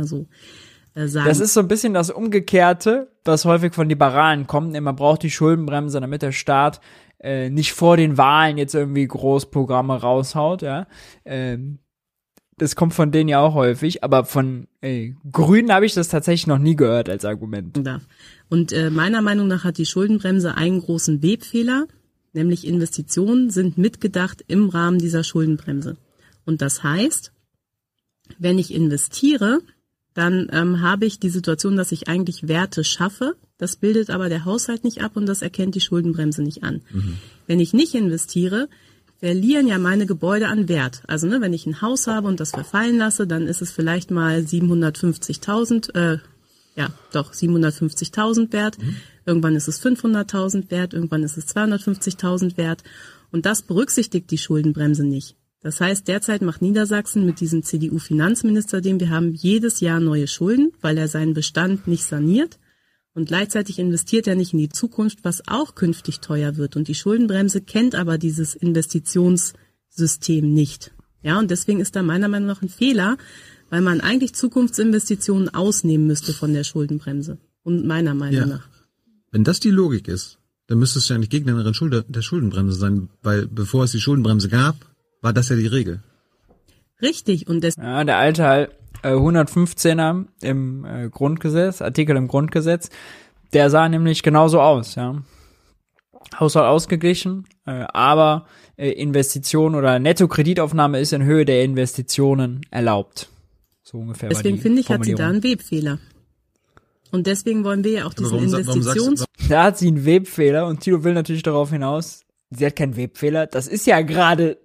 [0.00, 0.26] so
[0.94, 1.24] äh.
[1.24, 4.78] Das ist so ein bisschen das Umgekehrte, was häufig von Liberalen kommt.
[4.78, 6.80] Man braucht die Schuldenbremse, damit der Staat
[7.18, 10.86] äh, nicht vor den Wahlen jetzt irgendwie Großprogramme raushaut, ja.
[11.24, 11.78] Ähm,
[12.58, 16.46] das kommt von denen ja auch häufig, aber von ey, Grünen habe ich das tatsächlich
[16.46, 17.76] noch nie gehört als Argument.
[18.50, 21.86] Und äh, meiner Meinung nach hat die Schuldenbremse einen großen Webfehler,
[22.32, 25.96] nämlich Investitionen sind mitgedacht im Rahmen dieser Schuldenbremse.
[26.44, 27.32] Und das heißt,
[28.38, 29.60] wenn ich investiere,
[30.14, 33.34] dann ähm, habe ich die Situation, dass ich eigentlich Werte schaffe.
[33.58, 36.82] Das bildet aber der Haushalt nicht ab und das erkennt die Schuldenbremse nicht an.
[37.46, 38.68] Wenn ich nicht investiere,
[39.20, 41.02] verlieren ja meine Gebäude an Wert.
[41.06, 44.10] Also ne, wenn ich ein Haus habe und das verfallen lasse, dann ist es vielleicht
[44.10, 46.18] mal 750.000, äh,
[46.74, 48.78] ja doch 750.000 wert.
[49.24, 52.82] Irgendwann ist es 500.000 wert, irgendwann ist es 250.000 wert.
[53.30, 55.36] Und das berücksichtigt die Schuldenbremse nicht.
[55.60, 60.72] Das heißt, derzeit macht Niedersachsen mit diesem CDU-Finanzminister, den wir haben, jedes Jahr neue Schulden,
[60.80, 62.58] weil er seinen Bestand nicht saniert.
[63.14, 66.76] Und gleichzeitig investiert er nicht in die Zukunft, was auch künftig teuer wird.
[66.76, 70.92] Und die Schuldenbremse kennt aber dieses Investitionssystem nicht.
[71.22, 73.16] Ja, und deswegen ist da meiner Meinung nach ein Fehler,
[73.70, 77.38] weil man eigentlich Zukunftsinvestitionen ausnehmen müsste von der Schuldenbremse.
[77.62, 78.46] Und meiner Meinung Ja.
[78.46, 78.68] nach.
[79.32, 80.38] Wenn das die Logik ist,
[80.68, 84.48] dann müsstest du ja nicht Gegnerin Schulde, der Schuldenbremse sein, weil bevor es die Schuldenbremse
[84.48, 84.76] gab,
[85.22, 86.02] war das ja die Regel.
[87.00, 87.48] Richtig.
[87.48, 88.70] Und des Ja, der alte halt,
[89.02, 92.90] äh, 115er im äh, Grundgesetz, Artikel im Grundgesetz,
[93.52, 95.22] der sah nämlich genauso aus, ja.
[96.38, 98.46] Haushalt ausgeglichen, äh, aber
[98.76, 103.28] äh, Investition oder Nettokreditaufnahme ist in Höhe der Investitionen erlaubt.
[103.82, 104.30] So ungefähr.
[104.30, 105.98] war deswegen finde ich, hat sie da einen Webfehler.
[107.12, 111.04] Und deswegen wollen wir ja auch diesen Investitions Da hat sie einen Webfehler und Tilo
[111.04, 113.46] will natürlich darauf hinaus, sie hat keinen Webfehler.
[113.46, 114.58] Das ist ja gerade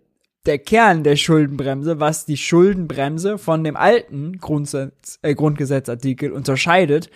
[0.48, 7.10] der Kern der Schuldenbremse, was die Schuldenbremse von dem alten Grundsatz, äh, Grundgesetzartikel unterscheidet.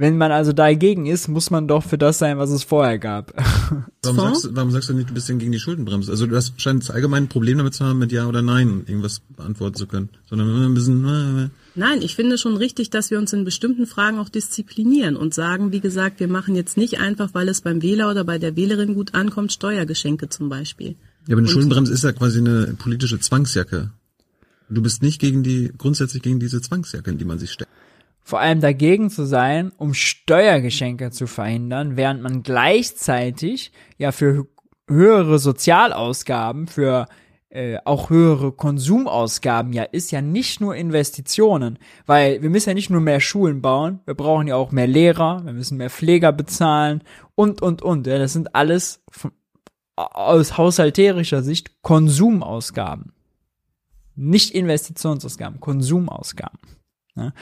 [0.00, 3.34] Wenn man also dagegen ist, muss man doch für das sein, was es vorher gab.
[4.04, 6.12] Warum sagst, du, warum sagst du nicht, du bist denn gegen die Schuldenbremse?
[6.12, 9.20] Also du hast scheinst allgemein ein Problem damit zu haben, mit Ja oder Nein irgendwas
[9.36, 10.08] beantworten zu können.
[10.26, 13.86] Sondern immer ein bisschen, äh, Nein, ich finde schon richtig, dass wir uns in bestimmten
[13.86, 17.82] Fragen auch disziplinieren und sagen, wie gesagt, wir machen jetzt nicht einfach, weil es beim
[17.82, 20.94] Wähler oder bei der Wählerin gut ankommt, Steuergeschenke zum Beispiel.
[21.28, 23.90] Ja, aber eine Schuldenbremse ist ja quasi eine politische Zwangsjacke.
[24.70, 27.70] Du bist nicht gegen die, grundsätzlich gegen diese Zwangsjacke, in die man sich steckt.
[28.22, 34.46] Vor allem dagegen zu sein, um Steuergeschenke zu verhindern, während man gleichzeitig ja für hö-
[34.88, 37.08] höhere Sozialausgaben, für
[37.50, 42.90] äh, auch höhere Konsumausgaben ja ist ja nicht nur Investitionen, weil wir müssen ja nicht
[42.90, 47.02] nur mehr Schulen bauen, wir brauchen ja auch mehr Lehrer, wir müssen mehr Pfleger bezahlen
[47.34, 48.06] und und und.
[48.06, 49.02] Ja, das sind alles
[49.98, 53.12] aus haushalterischer Sicht Konsumausgaben,
[54.14, 56.58] nicht Investitionsausgaben, Konsumausgaben.
[57.16, 57.32] Ja.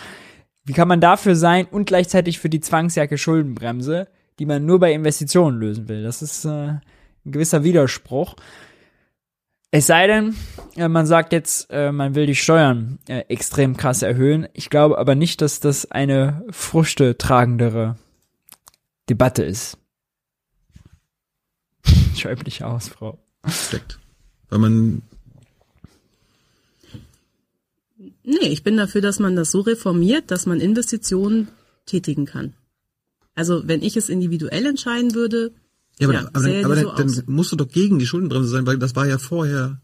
[0.65, 4.09] Wie kann man dafür sein und gleichzeitig für die Zwangsjacke Schuldenbremse,
[4.39, 6.03] die man nur bei Investitionen lösen will?
[6.03, 6.81] Das ist äh, ein
[7.25, 8.37] gewisser Widerspruch.
[9.71, 10.35] Es sei denn,
[10.77, 14.49] äh, man sagt jetzt, äh, man will die Steuern äh, extrem krass erhöhen.
[14.55, 17.97] Ich glaube aber nicht, dass das eine früchtetragendere
[19.09, 19.79] Debatte ist.
[22.17, 23.19] Schreib dich aus, Frau.
[23.49, 23.99] steckt.
[24.49, 25.03] Weil man,
[28.25, 31.49] Nee, ich bin dafür, dass man das so reformiert, dass man Investitionen
[31.87, 32.55] tätigen kann.
[33.35, 35.53] Also wenn ich es individuell entscheiden würde,
[35.99, 38.49] ja, aber, Ja, aber, dann, aber dann, so dann musst du doch gegen die Schuldenbremse
[38.49, 39.81] sein, weil das war ja vorher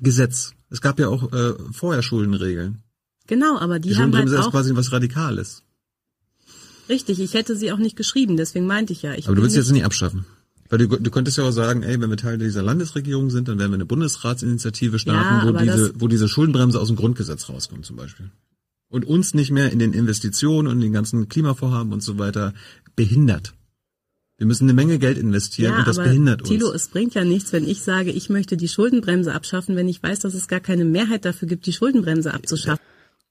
[0.00, 0.52] Gesetz.
[0.68, 2.82] Es gab ja auch äh, vorher Schuldenregeln.
[3.26, 5.62] genau, aber die, Die haben halt Schuldenbremse ist auch, quasi was Radikales.
[6.88, 9.14] richtig, ich hätte sie auch nicht geschrieben, deswegen meinte ich ja.
[9.14, 10.26] Ich Aber du will willst sie jetzt nicht abschaffen.
[10.70, 13.58] Weil du, du könntest ja auch sagen, ey, wenn wir Teil dieser Landesregierung sind, dann
[13.58, 17.84] werden wir eine Bundesratsinitiative starten, Ja, wo, diese, wo diese Schuldenbremse aus dem Grundgesetz rauskommt
[17.84, 18.30] zum Beispiel.
[18.88, 22.54] Und uns nicht mehr in den Investitionen und den ganzen Klimavorhaben und so weiter
[22.94, 23.52] behindert.
[24.38, 26.62] Wir müssen eine Menge Geld investieren ja, und das aber behindert uns.
[26.72, 30.20] es bringt ja nichts, wenn ich sage, ich möchte die Schuldenbremse abschaffen, wenn ich weiß,
[30.20, 32.82] dass es gar keine Mehrheit dafür gibt, die Schuldenbremse abzuschaffen.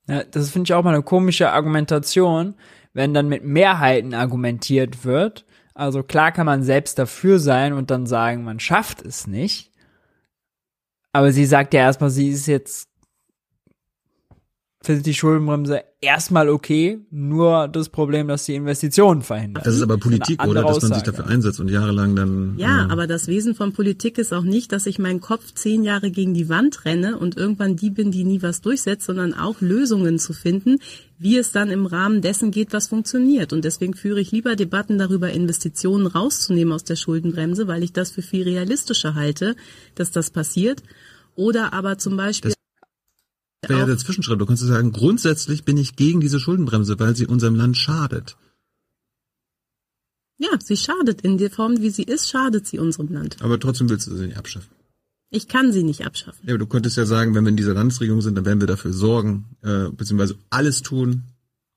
[0.07, 2.53] Ja, das finde ich auch mal eine komische Argumentation,
[2.94, 5.45] wenn dann mit Mehrheiten argumentiert wird.
[5.80, 9.72] Also klar kann man selbst dafür sein und dann sagen, man schafft es nicht.
[11.14, 12.89] Aber sie sagt ja erstmal, sie ist jetzt
[14.81, 19.65] findet die Schuldenbremse erstmal okay, nur das Problem, dass die Investitionen verhindert.
[19.65, 20.64] Das ist aber Politik, oder?
[20.64, 22.56] Dass man sich dafür einsetzt und jahrelang dann.
[22.57, 25.84] Ja, äh, aber das Wesen von Politik ist auch nicht, dass ich meinen Kopf zehn
[25.84, 29.60] Jahre gegen die Wand renne und irgendwann die bin, die nie was durchsetzt, sondern auch
[29.60, 30.80] Lösungen zu finden,
[31.18, 33.51] wie es dann im Rahmen dessen geht, was funktioniert.
[33.51, 38.11] Und deswegen führe ich lieber Debatten darüber, Investitionen rauszunehmen aus der Schuldenbremse, weil ich das
[38.11, 39.57] für viel realistischer halte,
[39.95, 40.84] dass das passiert.
[41.35, 42.53] Oder aber zum Beispiel.
[43.61, 44.40] Das wäre ja der Zwischenschritt.
[44.40, 48.38] Du kannst sagen, grundsätzlich bin ich gegen diese Schuldenbremse, weil sie unserem Land schadet.
[50.38, 51.22] Ja, sie schadet.
[51.22, 53.38] In der Form, wie sie ist, schadet sie unserem Land.
[53.41, 54.69] Aber trotzdem willst du sie nicht abschaffen.
[55.31, 56.40] Ich kann sie nicht abschaffen.
[56.45, 58.68] Ja, aber du könntest ja sagen, wenn wir in dieser Landesregierung sind, dann werden wir
[58.68, 61.23] dafür sorgen, äh, beziehungsweise alles tun,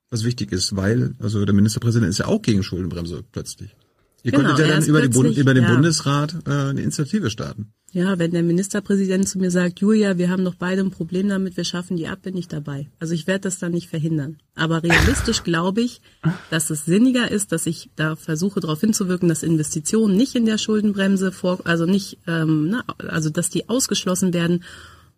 [0.09, 3.75] was wichtig ist, weil, also der Ministerpräsident ist ja auch gegen Schuldenbremse plötzlich.
[4.23, 5.75] Ihr genau, könntet ja dann über, Bund, über den ja.
[5.75, 7.73] Bundesrat äh, eine Initiative starten.
[7.95, 11.59] Ja, wenn der Ministerpräsident zu mir sagt, Julia, wir haben doch beide ein Problem damit,
[11.59, 12.89] wir schaffen die ab, bin ich dabei.
[12.99, 14.39] Also ich werde das dann nicht verhindern.
[14.55, 16.01] Aber realistisch glaube ich,
[16.49, 20.57] dass es sinniger ist, dass ich da versuche darauf hinzuwirken, dass Investitionen nicht in der
[20.57, 24.65] Schuldenbremse vor, also nicht, ähm, na, also dass die ausgeschlossen werden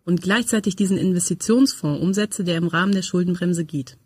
[0.03, 3.97] und gleichzeitig diesen Investitionsfonds umsetze, der im Rahmen der Schuldenbremse geht.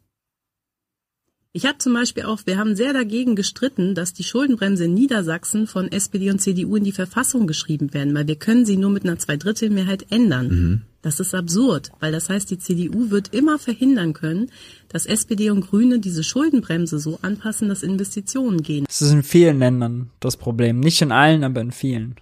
[1.51, 5.65] Ich habe zum Beispiel auch, wir haben sehr dagegen gestritten, dass die Schuldenbremse in Niedersachsen
[5.65, 9.03] von SPD und CDU in die Verfassung geschrieben werden, weil wir können sie nur mit
[9.03, 10.47] einer Zweidrittelmehrheit ändern.
[10.47, 10.81] Mhm.
[11.01, 14.51] Das ist absurd, weil das heißt, die CDU wird immer verhindern können,
[14.89, 18.85] dass SPD und Grüne diese Schuldenbremse so anpassen, dass Investitionen gehen.
[18.85, 20.79] Das ist in vielen Ländern das Problem.
[20.79, 22.15] Nicht in allen, aber in vielen.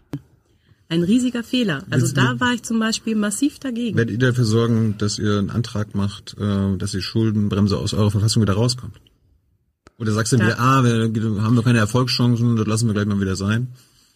[0.87, 1.83] Ein riesiger Fehler.
[1.89, 3.97] Also da war ich zum Beispiel massiv dagegen.
[3.97, 8.11] Werdet ihr dafür sorgen, dass ihr einen Antrag macht, äh, dass die Schuldenbremse aus eurer
[8.11, 8.93] Verfassung wieder rauskommt?
[9.99, 10.45] Oder sagst du ja.
[10.45, 11.11] wieder, ah, wir
[11.41, 13.67] haben wir keine Erfolgschancen, das lassen wir gleich mal wieder sein?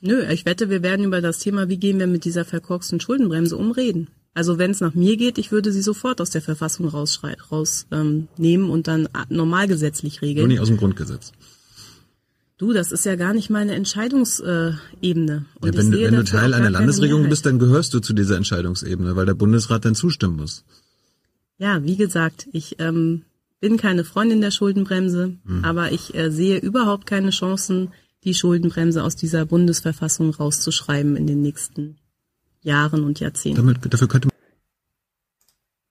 [0.02, 3.56] Nö, ich wette, wir werden über das Thema, wie gehen wir mit dieser verkorksten Schuldenbremse
[3.56, 4.08] umreden.
[4.34, 7.86] Also wenn es nach mir geht, ich würde sie sofort aus der Verfassung rausnehmen raus,
[7.92, 10.44] ähm, nehmen und dann normalgesetzlich regeln.
[10.44, 11.34] Nur nicht aus dem Grundgesetz.
[12.58, 14.80] Du, das ist ja gar nicht meine Entscheidungsebene.
[15.02, 19.16] Äh, ja, wenn, wenn du Teil einer Landesregierung bist, dann gehörst du zu dieser Entscheidungsebene,
[19.16, 20.64] weil der Bundesrat dann zustimmen muss.
[21.58, 23.24] Ja, wie gesagt, ich ähm,
[23.62, 25.64] bin keine Freundin der Schuldenbremse, mhm.
[25.64, 27.94] aber ich äh, sehe überhaupt keine Chancen,
[28.24, 31.98] die Schuldenbremse aus dieser Bundesverfassung rauszuschreiben in den nächsten
[32.62, 33.58] Jahren und Jahrzehnten.
[33.58, 34.30] Damit, dafür könnte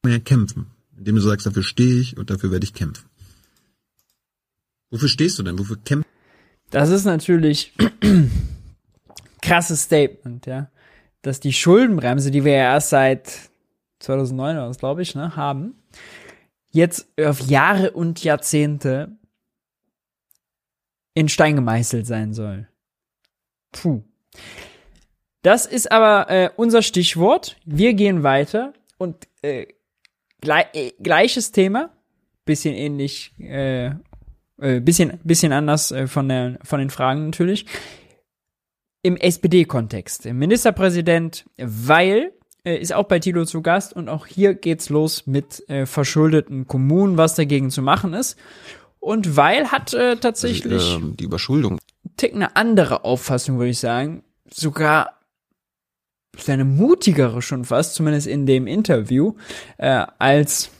[0.03, 0.67] man ja kämpfen,
[0.97, 3.09] indem du sagst, dafür stehe ich und dafür werde ich kämpfen.
[4.91, 5.59] Wofür stehst du denn?
[5.59, 6.11] Wofür kämpfst
[6.71, 7.73] Das ist natürlich
[9.43, 10.71] krasses Statement, ja.
[11.23, 13.51] Dass die Schuldenbremse, die wir ja erst seit
[14.01, 15.75] 2009 glaube ich, ne, haben,
[16.71, 19.17] jetzt auf Jahre und Jahrzehnte
[21.15, 22.69] in Stein gemeißelt sein soll.
[23.73, 24.03] Puh.
[25.43, 27.57] Das ist aber äh, unser Stichwort.
[27.65, 29.67] Wir gehen weiter und äh,
[30.41, 31.91] gle äh, gleiches Thema,
[32.45, 33.87] bisschen ähnlich, äh,
[34.59, 37.67] äh, bisschen bisschen anders äh, von der von den Fragen natürlich.
[39.03, 42.35] Im SPD-Kontext, im Ministerpräsident, weil
[42.65, 46.67] äh, ist auch bei Tilo zu Gast und auch hier geht's los mit äh, verschuldeten
[46.67, 48.37] Kommunen, was dagegen zu machen ist.
[48.99, 51.79] Und Weil hat äh, tatsächlich also, äh, die Überschuldung.
[52.17, 54.23] Tick eine andere Auffassung, würde ich sagen.
[54.53, 55.21] Sogar
[56.47, 59.35] eine mutigere schon fast, zumindest in dem Interview,
[59.79, 60.71] äh, als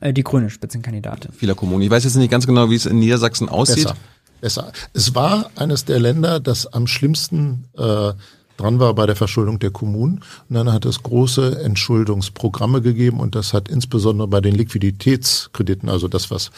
[0.00, 1.32] äh, die grüne Spitzenkandidatin.
[1.32, 1.82] Vieler Kommunen.
[1.82, 3.84] Ich weiß jetzt nicht ganz genau, wie es in Niedersachsen aussieht.
[3.84, 3.96] Besser.
[4.40, 4.72] Besser.
[4.92, 8.12] Es war eines der Länder, das am schlimmsten äh,
[8.56, 10.20] dran war bei der Verschuldung der Kommunen.
[10.48, 16.08] Und dann hat es große Entschuldungsprogramme gegeben und das hat insbesondere bei den Liquiditätskrediten, also
[16.08, 16.50] das, was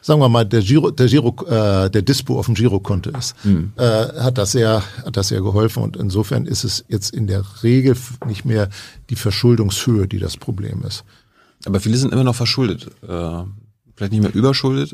[0.00, 3.72] sagen wir mal der Giro, der Giro, äh, der Dispo auf dem Girokonto ist, mhm.
[3.76, 7.44] äh, hat das sehr, hat das sehr geholfen und insofern ist es jetzt in der
[7.62, 7.96] Regel
[8.26, 8.68] nicht mehr
[9.10, 11.04] die Verschuldungshöhe, die das Problem ist.
[11.64, 13.42] Aber viele sind immer noch verschuldet, äh,
[13.96, 14.92] vielleicht nicht mehr überschuldet,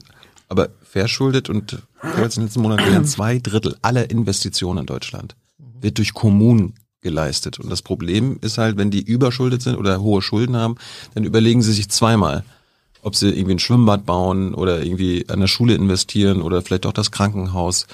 [0.49, 1.79] aber verschuldet und
[2.19, 5.37] jetzt in den letzten Monaten wären zwei Drittel aller Investitionen in Deutschland
[5.85, 7.61] wird durch Kommunen geleistet.
[7.61, 10.75] Und das Problem ist halt, wenn die überschuldet sind oder hohe Schulden haben,
[11.15, 12.43] dann überlegen sie sich zweimal,
[13.03, 16.93] ob sie irgendwie ein Schwimmbad bauen oder irgendwie an der Schule investieren oder vielleicht auch
[16.93, 17.87] das Krankenhaus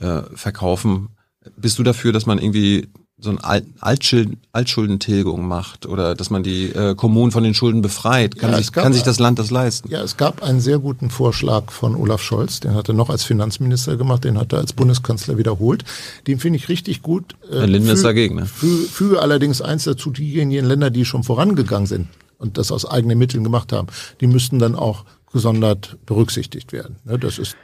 [0.00, 1.08] äh, verkaufen.
[1.56, 6.66] Bist du dafür, dass man irgendwie so eine Altschuld, Altschuldentilgung macht oder dass man die
[6.66, 8.36] äh, Kommunen von den Schulden befreit.
[8.36, 9.90] Kann, ja, sich, kann sich das Land das leisten?
[9.90, 13.24] Ja, es gab einen sehr guten Vorschlag von Olaf Scholz, den hat er noch als
[13.24, 15.84] Finanzminister gemacht, den hat er als Bundeskanzler wiederholt.
[16.26, 17.36] Den finde ich richtig gut.
[17.50, 18.36] Äh, Herr Lindner ist dagegen.
[18.36, 18.44] Ne?
[18.44, 23.18] Füge, füge allerdings eins dazu, diejenigen Länder, die schon vorangegangen sind und das aus eigenen
[23.18, 23.86] Mitteln gemacht haben,
[24.20, 26.96] die müssten dann auch gesondert berücksichtigt werden.
[27.04, 27.56] Ne, das ist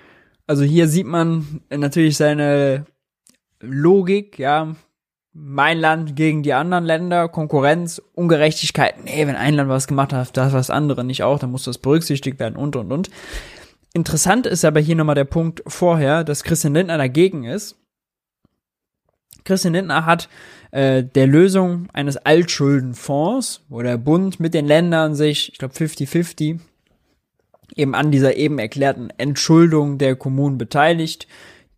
[0.46, 2.86] Also hier sieht man natürlich seine
[3.60, 4.74] Logik, ja.
[5.34, 9.02] Mein Land gegen die anderen Länder, Konkurrenz, Ungerechtigkeit.
[9.04, 11.78] Nee, wenn ein Land was gemacht hat, das was andere nicht auch, dann muss das
[11.78, 13.10] berücksichtigt werden und und und.
[13.94, 17.76] Interessant ist aber hier nochmal der Punkt vorher, dass Christian Lindner dagegen ist.
[19.44, 20.28] Christian Lindner hat
[20.70, 26.60] äh, der Lösung eines Altschuldenfonds, wo der Bund mit den Ländern sich, ich glaube 50-50,
[27.74, 31.26] eben an dieser eben erklärten Entschuldung der Kommunen beteiligt.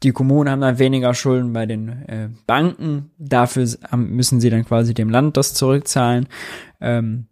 [0.02, 3.10] Die Kommunen haben dann weniger Schulden bei den äh, Banken.
[3.18, 3.66] Dafür
[3.96, 6.26] müssen sie dann quasi dem Land das zurückzahlen.
[6.80, 7.26] Ähm,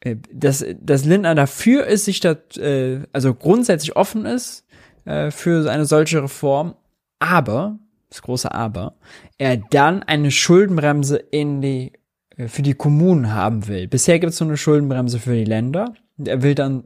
[0.00, 4.64] äh, dass, dass Lindner dafür ist, sich da, äh, also grundsätzlich offen ist
[5.04, 6.74] äh, für eine solche Reform,
[7.18, 7.78] aber,
[8.08, 8.94] das große Aber,
[9.38, 11.92] er dann eine Schuldenbremse in die,
[12.36, 13.86] äh, für die Kommunen haben will.
[13.88, 15.94] Bisher gibt es so eine Schuldenbremse für die Länder.
[16.24, 16.84] Er will dann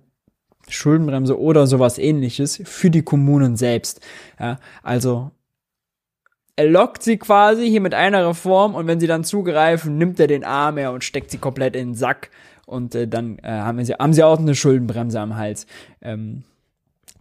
[0.69, 4.01] Schuldenbremse oder sowas ähnliches für die Kommunen selbst.
[4.39, 5.31] Ja, also
[6.57, 10.27] er lockt sie quasi hier mit einer Reform und wenn sie dann zugreifen, nimmt er
[10.27, 12.31] den Arm her und steckt sie komplett in den Sack
[12.66, 15.66] und äh, dann äh, haben, sie, haben sie auch eine Schuldenbremse am Hals.
[16.01, 16.45] Ähm,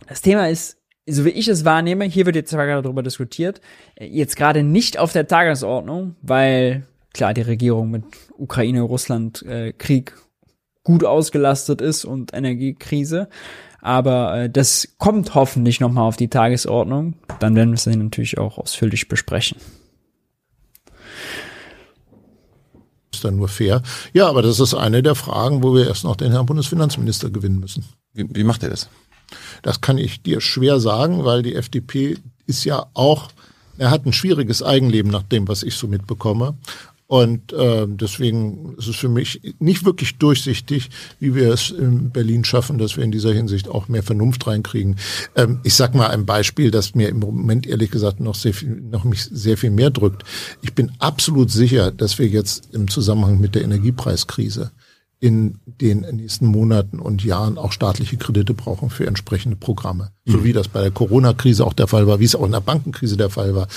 [0.07, 3.59] das Thema ist, so wie ich es wahrnehme, hier wird jetzt zwar gerade darüber diskutiert,
[3.95, 6.83] äh, jetzt gerade nicht auf der Tagesordnung, weil
[7.13, 8.03] klar die Regierung mit
[8.37, 10.13] Ukraine, Russland, äh, Krieg
[10.83, 13.29] gut ausgelastet ist und Energiekrise.
[13.81, 17.15] Aber äh, das kommt hoffentlich nochmal auf die Tagesordnung.
[17.39, 19.57] Dann werden wir es natürlich auch ausführlich besprechen.
[23.11, 23.81] Ist dann nur fair.
[24.13, 27.59] Ja, aber das ist eine der Fragen, wo wir erst noch den Herrn Bundesfinanzminister gewinnen
[27.59, 27.85] müssen.
[28.13, 28.89] Wie, wie macht er das?
[29.61, 33.29] Das kann ich dir schwer sagen, weil die FDP ist ja auch,
[33.77, 36.55] er hat ein schwieriges Eigenleben nach dem, was ich so mitbekomme.
[37.13, 42.43] Und äh, deswegen ist es für mich nicht wirklich durchsichtig, wie wir es in Berlin
[42.43, 44.95] schaffen, dass wir in dieser Hinsicht auch mehr Vernunft reinkriegen.
[45.35, 48.81] Ähm, ich sag mal ein Beispiel, das mir im Moment ehrlich gesagt noch sehr viel,
[48.81, 50.23] noch mich sehr viel mehr drückt.
[50.63, 54.71] Ich bin absolut sicher, dass wir jetzt im Zusammenhang mit der Energiepreiskrise
[55.23, 60.11] in den nächsten Monaten und Jahren auch staatliche Kredite brauchen für entsprechende Programme.
[60.25, 60.43] So mhm.
[60.43, 63.15] wie das bei der Corona-Krise auch der Fall war, wie es auch in der Bankenkrise
[63.15, 63.69] der Fall war.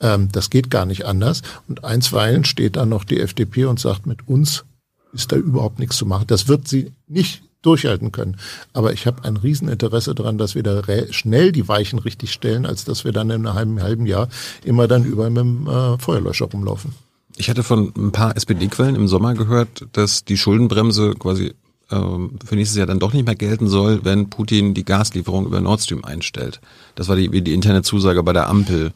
[0.00, 1.40] Ähm, das geht gar nicht anders.
[1.68, 4.66] Und einstweilen steht dann noch die FDP und sagt, mit uns
[5.14, 6.26] ist da überhaupt nichts zu machen.
[6.26, 8.36] Das wird sie nicht durchhalten können.
[8.74, 10.82] Aber ich habe ein Rieseninteresse daran, dass wir da
[11.12, 14.28] schnell die Weichen richtig stellen, als dass wir dann in einem halben, halben Jahr
[14.64, 16.92] immer dann überall mit dem äh, Feuerlöscher rumlaufen.
[17.36, 21.54] Ich hatte von ein paar SPD-Quellen im Sommer gehört, dass die Schuldenbremse quasi
[21.90, 25.60] ähm, für nächstes Jahr dann doch nicht mehr gelten soll, wenn Putin die Gaslieferung über
[25.60, 26.60] Nord Stream einstellt.
[26.94, 28.92] Das war die, die interne Zusage bei der Ampel.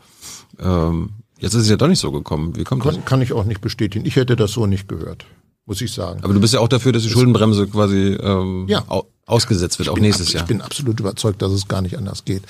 [0.61, 2.57] Ähm, jetzt ist es ja doch nicht so gekommen.
[2.57, 3.05] Wie kommt kann, das?
[3.05, 4.07] Kann ich auch nicht bestätigen.
[4.07, 5.25] Ich hätte das so nicht gehört,
[5.67, 6.21] muss ich sagen.
[6.23, 8.85] Aber du bist ja auch dafür, dass die Schuldenbremse quasi ähm, ja.
[9.27, 10.43] ausgesetzt wird, auch nächstes Jahr.
[10.43, 12.43] Ich bin absolut überzeugt, dass es gar nicht anders geht.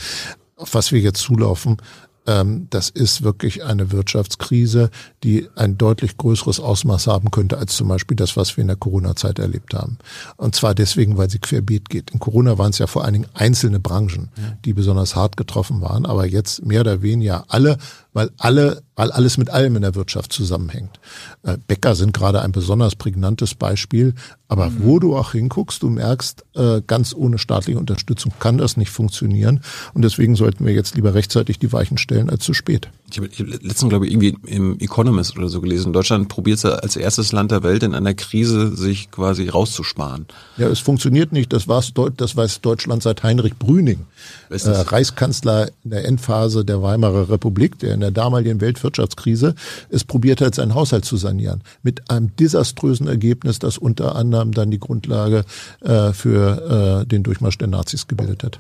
[0.56, 1.78] Auf was wir jetzt zulaufen,
[2.27, 4.91] das ist wirklich eine Wirtschaftskrise,
[5.23, 8.77] die ein deutlich größeres Ausmaß haben könnte als zum Beispiel das, was wir in der
[8.77, 9.99] Corona-Zeit erlebt haben.
[10.37, 12.13] Und zwar deswegen, weil sie querbeet geht.
[12.13, 14.31] In Corona waren es ja vor allen Dingen einzelne Branchen,
[14.65, 17.77] die besonders hart getroffen waren, aber jetzt mehr oder weniger alle
[18.15, 20.99] weil alle, weil alles mit allem in der Wirtschaft zusammenhängt.
[21.43, 24.15] Äh, Bäcker sind gerade ein besonders prägnantes Beispiel,
[24.49, 24.77] aber mhm.
[24.78, 29.61] wo du auch hinguckst, du merkst, äh, ganz ohne staatliche Unterstützung kann das nicht funktionieren
[29.93, 32.89] und deswegen sollten wir jetzt lieber rechtzeitig die Weichen stellen als zu spät.
[33.11, 36.65] Ich habe hab letztens, glaube ich, irgendwie im Economist oder so gelesen, Deutschland probiert es
[36.65, 40.27] als erstes Land der Welt in einer Krise sich quasi rauszusparen.
[40.57, 44.07] Ja, es funktioniert nicht, das, war's, das weiß Deutschland seit Heinrich Brüning,
[44.55, 49.55] äh, Reichskanzler in der Endphase der Weimarer Republik, der in der damaligen Weltwirtschaftskrise
[49.91, 51.63] es probiert hat, seinen Haushalt zu sanieren.
[51.83, 55.45] Mit einem desaströsen Ergebnis, das unter anderem dann die Grundlage
[55.81, 58.59] äh, für äh, den Durchmarsch der Nazis gebildet hat.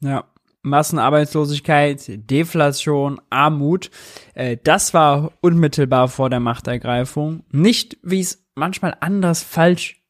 [0.00, 0.24] Ja.
[0.62, 3.90] Massenarbeitslosigkeit, Deflation, Armut,
[4.34, 7.44] äh, das war unmittelbar vor der Machtergreifung.
[7.50, 10.02] Nicht, wie es manchmal anders falsch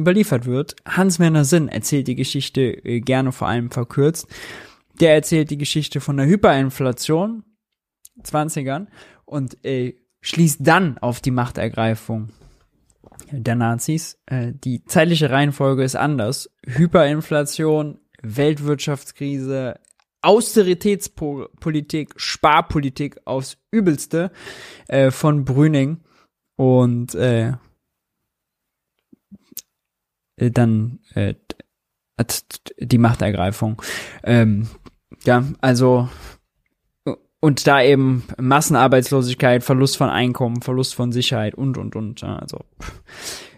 [0.00, 0.76] überliefert wird.
[0.86, 4.26] Hans-Werner Sinn erzählt die Geschichte äh, gerne vor allem verkürzt.
[5.00, 7.44] Der erzählt die Geschichte von der Hyperinflation,
[8.22, 8.86] 20ern
[9.24, 12.28] und äh, schließt dann auf die Machtergreifung
[13.30, 14.18] der Nazis.
[14.26, 16.50] Äh, die zeitliche Reihenfolge ist anders.
[16.66, 19.80] Hyperinflation, Weltwirtschaftskrise,
[20.22, 24.30] Austeritätspolitik, Sparpolitik aufs Übelste
[24.88, 26.00] äh, von Brüning
[26.56, 27.54] und äh,
[30.48, 31.34] dann äh,
[32.78, 33.80] die Machtergreifung.
[34.22, 34.68] Ähm,
[35.24, 36.08] ja, also
[37.40, 42.22] und da eben Massenarbeitslosigkeit, Verlust von Einkommen, Verlust von Sicherheit und, und, und.
[42.22, 42.60] Also,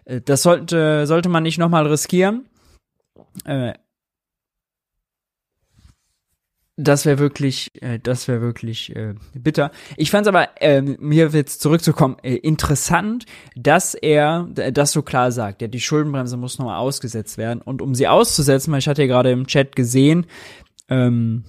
[0.04, 2.48] äh, das sollte, sollte man nicht nochmal riskieren.
[3.44, 3.74] Äh,
[6.82, 9.70] Das wäre wirklich, äh, das wäre wirklich äh, bitter.
[9.96, 15.02] Ich fand es aber, äh, mir jetzt zurückzukommen, äh, interessant, dass er äh, das so
[15.02, 15.62] klar sagt.
[15.62, 17.62] Ja, die Schuldenbremse muss nochmal ausgesetzt werden.
[17.62, 20.26] Und um sie auszusetzen, weil ich hatte ja gerade im Chat gesehen,
[20.88, 21.44] ähm,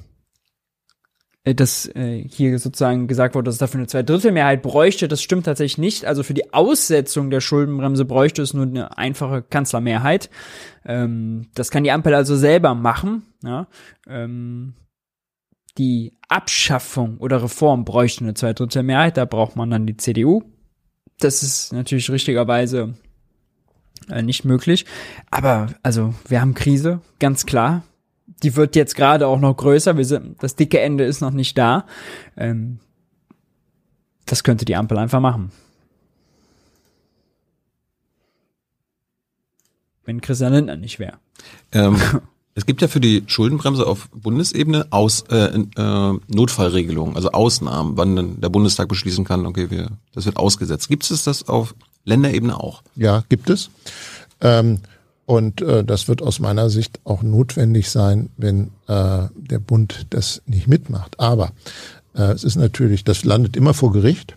[1.46, 5.08] äh, dass äh, hier sozusagen gesagt wurde, dass es dafür eine Zweidrittelmehrheit bräuchte.
[5.08, 6.06] Das stimmt tatsächlich nicht.
[6.06, 10.30] Also für die Aussetzung der Schuldenbremse bräuchte es nur eine einfache Kanzlermehrheit.
[10.86, 13.24] Ähm, das kann die Ampel also selber machen.
[13.44, 13.68] Ja?
[14.08, 14.74] Ähm,
[15.78, 19.18] die Abschaffung oder Reform bräuchte eine Zweidrittelmehrheit.
[19.18, 20.44] Da braucht man dann die CDU.
[21.20, 22.96] Das ist natürlich richtigerweise
[24.10, 24.86] äh, nicht möglich.
[25.32, 27.84] Aber also wir haben Krise, ganz klar
[28.44, 29.98] die wird jetzt gerade auch noch größer.
[29.98, 31.86] Wir sind, das dicke Ende ist noch nicht da.
[32.36, 32.80] Ähm,
[34.26, 35.52] das könnte die Ampel einfach machen.
[40.06, 41.20] Wenn Christian Lindner nicht wäre.
[41.72, 41.98] Ähm,
[42.56, 48.16] es gibt ja für die Schuldenbremse auf Bundesebene Aus, äh, äh, Notfallregelungen, also Ausnahmen, wann
[48.16, 50.88] dann der Bundestag beschließen kann, okay, wir, das wird ausgesetzt.
[50.88, 51.76] Gibt es das auf
[52.06, 52.84] Länderebene auch?
[52.96, 53.70] Ja, gibt es.
[54.42, 54.80] Ähm,
[55.26, 60.42] und äh, das wird aus meiner Sicht auch notwendig sein, wenn äh, der Bund das
[60.46, 61.20] nicht mitmacht.
[61.20, 61.54] Aber
[62.14, 64.36] äh, es ist natürlich, das landet immer vor Gericht.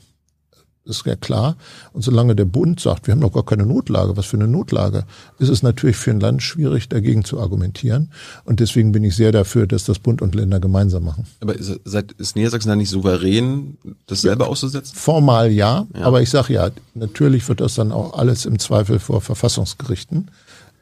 [0.86, 1.56] Das ist ja klar.
[1.92, 5.04] Und solange der Bund sagt, wir haben doch gar keine Notlage, was für eine Notlage,
[5.40, 8.10] ist es natürlich für ein Land schwierig, dagegen zu argumentieren.
[8.44, 11.26] Und deswegen bin ich sehr dafür, dass das Bund und Länder gemeinsam machen.
[11.40, 11.80] Aber ist,
[12.18, 14.94] ist Niedersachsen da nicht souverän, das selber ja, auszusetzen?
[14.94, 16.02] Formal ja, ja.
[16.02, 20.30] aber ich sage ja, natürlich wird das dann auch alles im Zweifel vor Verfassungsgerichten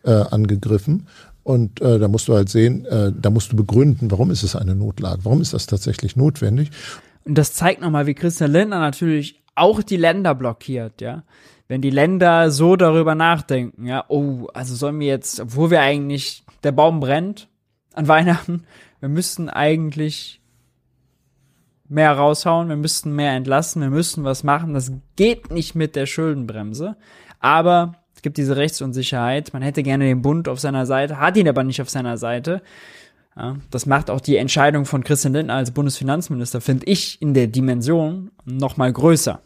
[0.03, 1.07] äh, angegriffen.
[1.45, 4.55] Und äh, da musst du halt sehen, äh, da musst du begründen, warum ist es
[4.55, 6.71] eine Notlage, warum ist das tatsächlich notwendig.
[7.25, 11.25] Und das zeigt nochmal, wie Christian Lindner natürlich auch die Länder blockiert, ja.
[11.67, 16.45] Wenn die Länder so darüber nachdenken, ja, oh, also sollen wir jetzt, obwohl wir eigentlich,
[16.63, 17.49] der Baum brennt
[17.95, 18.65] an Weihnachten,
[19.01, 20.41] wir müssten eigentlich
[21.89, 24.75] mehr raushauen, wir müssten mehr entlassen, wir müssten was machen.
[24.75, 26.97] Das geht nicht mit der Schuldenbremse.
[27.39, 29.53] Aber gibt diese Rechtsunsicherheit.
[29.53, 32.63] Man hätte gerne den Bund auf seiner Seite, hat ihn aber nicht auf seiner Seite.
[33.37, 37.49] Ja, das macht auch die Entscheidung von Christian Lindner als Bundesfinanzminister, finde ich, in der
[37.49, 39.41] Dimension noch mal größer.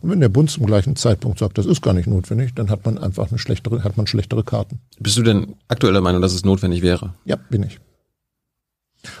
[0.00, 2.84] Und wenn der Bund zum gleichen Zeitpunkt sagt, das ist gar nicht notwendig, dann hat
[2.84, 4.80] man einfach eine schlechtere, hat man schlechtere Karten.
[5.00, 7.14] Bist du denn aktuell der Meinung, dass es notwendig wäre?
[7.24, 7.80] Ja, bin ich.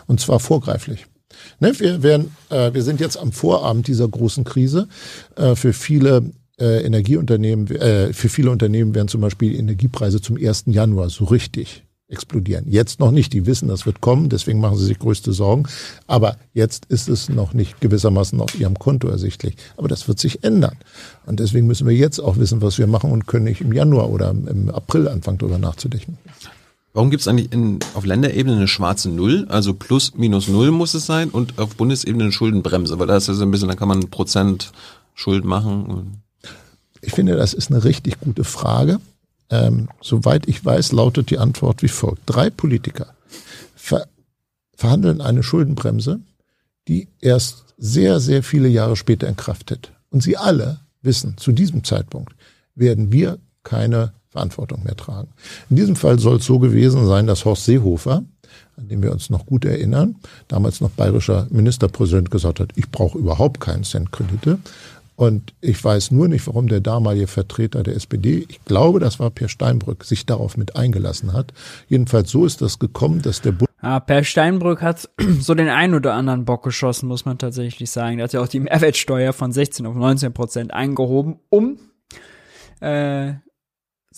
[0.06, 1.06] Und zwar vorgreiflich.
[1.60, 4.88] Ne, wir, werden, äh, wir sind jetzt am Vorabend dieser großen Krise.
[5.36, 10.64] Äh, für viele äh, Energieunternehmen, äh, für viele Unternehmen werden zum Beispiel Energiepreise zum 1.
[10.66, 12.64] Januar so richtig explodieren.
[12.68, 13.32] Jetzt noch nicht.
[13.32, 15.64] Die wissen, das wird kommen, deswegen machen sie sich größte Sorgen.
[16.06, 19.56] Aber jetzt ist es noch nicht gewissermaßen auf ihrem Konto ersichtlich.
[19.76, 20.76] Aber das wird sich ändern.
[21.26, 24.10] Und deswegen müssen wir jetzt auch wissen, was wir machen und können nicht im Januar
[24.10, 26.18] oder im April anfangen, darüber nachzudenken.
[26.94, 29.46] Warum gibt es eigentlich in, auf Länderebene eine schwarze Null?
[29.50, 33.28] Also plus minus Null muss es sein und auf Bundesebene eine Schuldenbremse, weil da ist
[33.28, 34.72] ja so ein bisschen, da kann man Prozent
[35.14, 36.22] Schuld machen.
[37.02, 38.98] Ich finde, das ist eine richtig gute Frage.
[39.50, 42.22] Ähm, soweit ich weiß, lautet die Antwort wie folgt.
[42.26, 43.14] Drei Politiker
[43.74, 44.06] ver
[44.74, 46.20] verhandeln eine Schuldenbremse,
[46.86, 49.92] die erst sehr, sehr viele Jahre später in Kraft tritt.
[50.10, 52.34] Und sie alle wissen, zu diesem Zeitpunkt
[52.76, 55.28] werden wir keine Verantwortung mehr tragen.
[55.70, 58.24] In diesem Fall soll es so gewesen sein, dass Horst Seehofer,
[58.76, 60.16] an dem wir uns noch gut erinnern,
[60.46, 64.58] damals noch bayerischer Ministerpräsident gesagt hat, ich brauche überhaupt keinen Cent Kredite.
[65.18, 69.30] Und ich weiß nur nicht, warum der damalige Vertreter der SPD, ich glaube, das war
[69.30, 71.52] Per Steinbrück, sich darauf mit eingelassen hat.
[71.88, 75.94] Jedenfalls so ist das gekommen, dass der Bund ja, Per Steinbrück hat so den einen
[75.94, 78.18] oder anderen Bock geschossen, muss man tatsächlich sagen.
[78.18, 81.80] Der hat ja auch die Mehrwertsteuer von 16 auf 19 Prozent eingehoben, um
[82.78, 83.32] äh,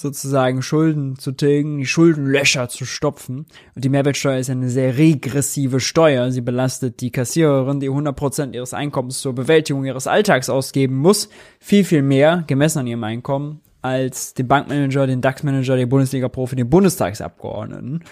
[0.00, 3.46] sozusagen Schulden zu tilgen, die Schuldenlöcher zu stopfen.
[3.74, 6.30] Und die Mehrwertsteuer ist eine sehr regressive Steuer.
[6.30, 11.28] Sie belastet die Kassiererin, die 100% ihres Einkommens zur Bewältigung ihres Alltags ausgeben muss,
[11.60, 16.70] viel, viel mehr, gemessen an ihrem Einkommen, als den Bankmanager, den DAX-Manager, den Bundesliga-Profi, den
[16.70, 18.04] Bundestagsabgeordneten.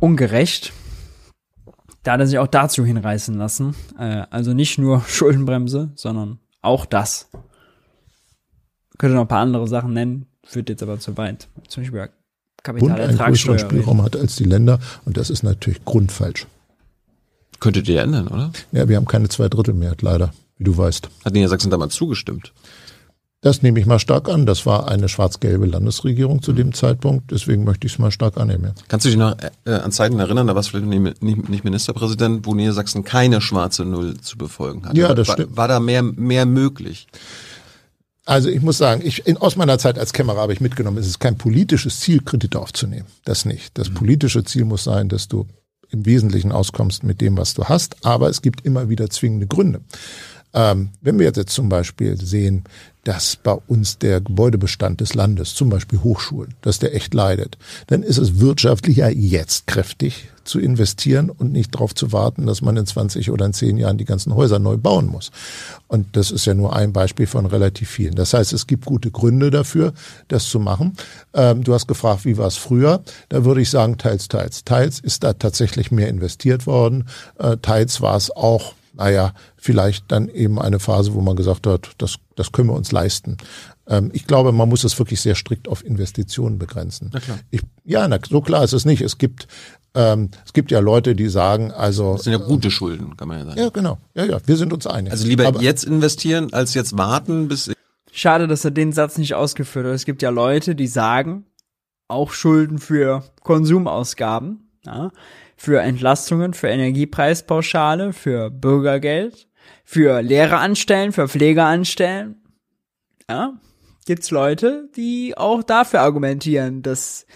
[0.00, 0.72] Ungerecht.
[2.02, 3.74] Da hat er sich auch dazu hinreißen lassen.
[3.98, 7.30] Äh, also nicht nur Schuldenbremse, sondern auch das.
[8.92, 11.48] Ich könnte noch ein paar andere Sachen nennen, führt jetzt aber zu weit.
[11.68, 12.08] Zum Beispiel
[12.62, 13.56] Kapitalertragssteuer.
[13.56, 16.46] Bund einen Spielraum hat als die Länder und das ist natürlich grundfalsch.
[17.60, 18.52] Könntet ihr ändern, oder?
[18.72, 21.08] Ja, wir haben keine Zweidrittelmehrheit, leider, wie du weißt.
[21.24, 22.52] Hat Niedersachsen damals zugestimmt?
[23.42, 24.44] Das nehme ich mal stark an.
[24.44, 27.30] Das war eine schwarz-gelbe Landesregierung zu dem Zeitpunkt.
[27.30, 28.72] Deswegen möchte ich es mal stark annehmen.
[28.88, 32.44] Kannst du dich noch äh, an Zeiten erinnern, da warst du vielleicht nicht, nicht Ministerpräsident,
[32.44, 34.96] wo Niedersachsen keine schwarze Null zu befolgen hat?
[34.96, 35.56] Ja, das war, stimmt.
[35.56, 37.06] War da mehr, mehr möglich?
[38.26, 41.06] Also ich muss sagen, ich, in, aus meiner Zeit als Kämmerer habe ich mitgenommen, es
[41.06, 43.06] ist kein politisches Ziel, Kredite aufzunehmen.
[43.24, 43.78] Das nicht.
[43.78, 43.94] Das mhm.
[43.94, 45.46] politische Ziel muss sein, dass du
[45.90, 49.80] im Wesentlichen auskommst mit dem, was du hast, aber es gibt immer wieder zwingende Gründe.
[50.52, 52.64] Ähm, wenn wir jetzt zum Beispiel sehen,
[53.04, 58.02] dass bei uns der Gebäudebestand des Landes, zum Beispiel Hochschulen, dass der echt leidet, dann
[58.02, 62.86] ist es wirtschaftlicher jetzt kräftig zu investieren und nicht darauf zu warten, dass man in
[62.86, 65.30] 20 oder in 10 Jahren die ganzen Häuser neu bauen muss.
[65.88, 68.14] Und das ist ja nur ein Beispiel von relativ vielen.
[68.14, 69.92] Das heißt, es gibt gute Gründe dafür,
[70.28, 70.96] das zu machen.
[71.34, 73.02] Ähm, du hast gefragt, wie war es früher?
[73.28, 74.64] Da würde ich sagen, teils, teils.
[74.64, 77.08] Teils ist da tatsächlich mehr investiert worden.
[77.38, 81.90] Äh, teils war es auch naja, vielleicht dann eben eine Phase, wo man gesagt hat,
[81.98, 83.36] das, das können wir uns leisten.
[83.86, 87.10] Ähm, ich glaube, man muss es wirklich sehr strikt auf Investitionen begrenzen.
[87.12, 87.38] Na klar.
[87.50, 89.02] Ich, ja, na, so klar ist es nicht.
[89.02, 89.48] Es gibt
[89.96, 92.14] ähm, es gibt ja Leute, die sagen, also.
[92.14, 93.58] Das sind ja gute Schulden, kann man ja sagen.
[93.58, 93.98] Ja, genau.
[94.14, 95.10] Ja, ja, wir sind uns einig.
[95.10, 97.72] Also lieber Aber, jetzt investieren, als jetzt warten, bis.
[98.12, 99.94] Schade, dass er den Satz nicht ausgeführt hat.
[99.94, 101.46] Es gibt ja Leute, die sagen,
[102.08, 105.10] auch Schulden für Konsumausgaben, ja,
[105.56, 109.48] für Entlastungen, für Energiepreispauschale, für Bürgergeld,
[109.84, 112.36] für Lehrer anstellen, für Pfleger anstellen.
[113.28, 113.54] Ja,
[114.06, 117.26] gibt's Leute, die auch dafür argumentieren, dass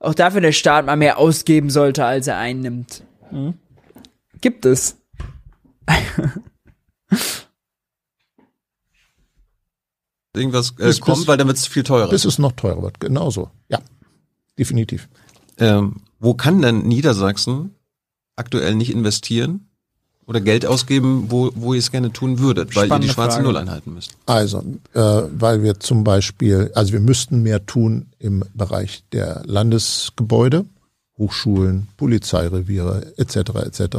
[0.00, 3.04] auch dafür der Staat mal mehr ausgeben sollte, als er einnimmt.
[3.28, 3.54] Hm?
[4.40, 4.96] Gibt es.
[10.34, 12.08] Irgendwas äh, bis, kommt, bis, weil dann wird es viel teurer.
[12.08, 13.50] Bis es noch teurer wird, genauso.
[13.68, 13.80] Ja,
[14.58, 15.08] definitiv.
[15.58, 17.74] Ähm, wo kann denn Niedersachsen
[18.36, 19.69] aktuell nicht investieren?
[20.30, 23.38] Oder Geld ausgeben, wo, wo ihr es gerne tun würdet, weil Spannende ihr die schwarze
[23.38, 23.48] Frage.
[23.48, 24.12] Null einhalten müsst?
[24.26, 24.62] Also,
[24.94, 30.66] äh, weil wir zum Beispiel, also wir müssten mehr tun im Bereich der Landesgebäude,
[31.18, 33.36] Hochschulen, Polizeireviere etc.
[33.66, 33.96] etc.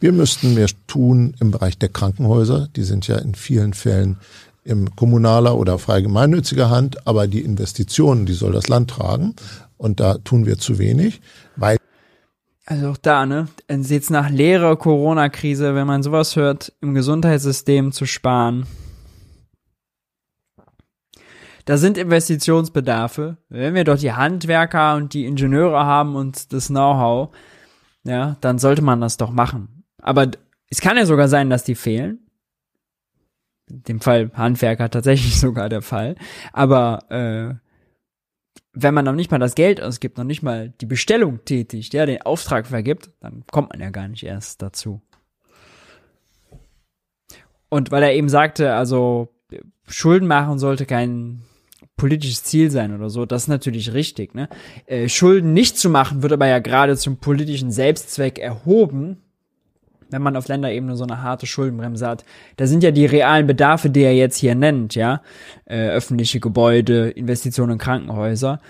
[0.00, 2.68] Wir müssten mehr tun im Bereich der Krankenhäuser.
[2.74, 4.18] Die sind ja in vielen Fällen
[4.64, 9.36] im kommunaler oder frei gemeinnütziger Hand, aber die Investitionen, die soll das Land tragen.
[9.76, 11.20] Und da tun wir zu wenig,
[11.54, 11.76] weil
[12.66, 13.48] also auch da, ne?
[13.68, 18.66] Jetzt nach leerer Corona-Krise, wenn man sowas hört, im Gesundheitssystem zu sparen.
[21.66, 23.38] Da sind Investitionsbedarfe.
[23.48, 27.34] Wenn wir doch die Handwerker und die Ingenieure haben und das Know-how,
[28.04, 29.84] ja, dann sollte man das doch machen.
[30.02, 30.30] Aber
[30.68, 32.18] es kann ja sogar sein, dass die fehlen.
[33.66, 36.16] In dem Fall Handwerker tatsächlich sogar der Fall.
[36.52, 37.54] Aber äh,
[38.74, 42.06] wenn man noch nicht mal das Geld ausgibt, noch nicht mal die Bestellung tätigt, ja,
[42.06, 45.00] den Auftrag vergibt, dann kommt man ja gar nicht erst dazu.
[47.68, 49.34] Und weil er eben sagte, also
[49.86, 51.42] Schulden machen sollte kein
[51.96, 54.34] politisches Ziel sein oder so, das ist natürlich richtig.
[54.34, 54.48] Ne?
[54.86, 59.23] Äh, Schulden nicht zu machen, wird aber ja gerade zum politischen Selbstzweck erhoben,
[60.14, 62.24] wenn man auf Länderebene so eine harte Schuldenbremse hat.
[62.56, 65.22] Da sind ja die realen Bedarfe, die er jetzt hier nennt, ja,
[65.64, 68.60] äh, öffentliche Gebäude, Investitionen in Krankenhäuser,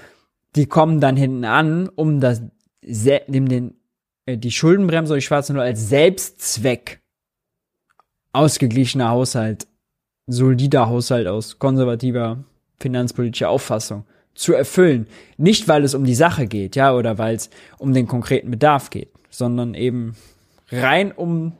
[0.56, 2.42] die kommen dann hinten an, um das,
[2.82, 3.74] dem den,
[4.24, 7.00] äh, die Schuldenbremse oder die schwarze Null als Selbstzweck
[8.32, 9.66] ausgeglichener Haushalt,
[10.26, 12.44] solider Haushalt aus konservativer
[12.80, 14.04] finanzpolitischer Auffassung
[14.34, 15.06] zu erfüllen.
[15.36, 18.90] Nicht, weil es um die Sache geht, ja, oder weil es um den konkreten Bedarf
[18.90, 20.16] geht, sondern eben
[20.70, 21.52] rein um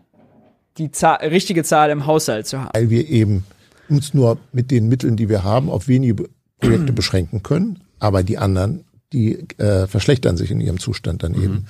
[0.78, 2.70] die Zahl, richtige Zahl im Haushalt zu haben.
[2.74, 3.44] Weil wir eben
[3.88, 6.28] uns nur mit den Mitteln, die wir haben, auf wenige
[6.60, 11.54] Projekte beschränken können, aber die anderen, die äh, verschlechtern sich in ihrem Zustand dann eben.
[11.54, 11.66] Mhm.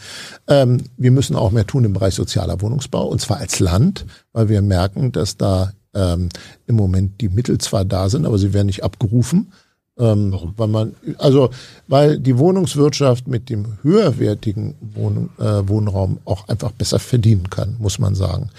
[0.48, 4.48] Ähm, wir müssen auch mehr tun im Bereich sozialer Wohnungsbau, und zwar als Land, weil
[4.48, 6.28] wir merken, dass da ähm,
[6.66, 9.52] im Moment die Mittel zwar da sind, aber sie werden nicht abgerufen.
[9.96, 10.54] Ähm, Warum?
[10.56, 11.50] Weil man, also,
[11.86, 18.00] weil die Wohnungswirtschaft mit dem höherwertigen Wohn, äh, Wohnraum auch einfach besser verdienen kann, muss
[18.00, 18.50] man sagen.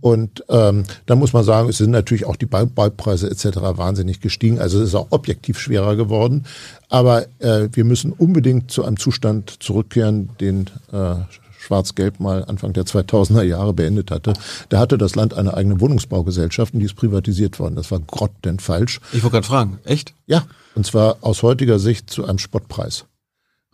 [0.00, 3.58] Und ähm, da muss man sagen, es sind natürlich auch die Baupreise etc.
[3.76, 4.58] wahnsinnig gestiegen.
[4.58, 6.44] Also es ist auch objektiv schwerer geworden.
[6.88, 11.14] Aber äh, wir müssen unbedingt zu einem Zustand zurückkehren, den äh,
[11.60, 14.32] Schwarz-Gelb mal Anfang der 2000er Jahre beendet hatte.
[14.68, 17.76] Da hatte das Land eine eigene Wohnungsbaugesellschaft und die ist privatisiert worden.
[17.76, 19.00] Das war grottenfalsch.
[19.12, 20.14] Ich wollte gerade fragen, echt?
[20.26, 23.04] Ja, und zwar aus heutiger Sicht zu einem Spottpreis.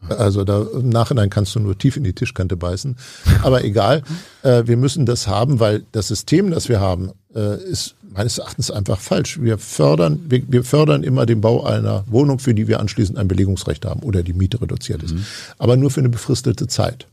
[0.09, 2.97] Also da im Nachhinein kannst du nur tief in die Tischkante beißen.
[3.43, 4.03] Aber egal,
[4.43, 8.71] äh, wir müssen das haben, weil das System, das wir haben, äh, ist meines Erachtens
[8.71, 9.41] einfach falsch.
[9.41, 13.29] Wir fördern, wir, wir, fördern immer den Bau einer Wohnung, für die wir anschließend ein
[13.29, 15.15] Belegungsrecht haben oder die Miete reduziert ist.
[15.15, 15.25] Mhm.
[15.59, 17.07] Aber nur für eine befristete Zeit.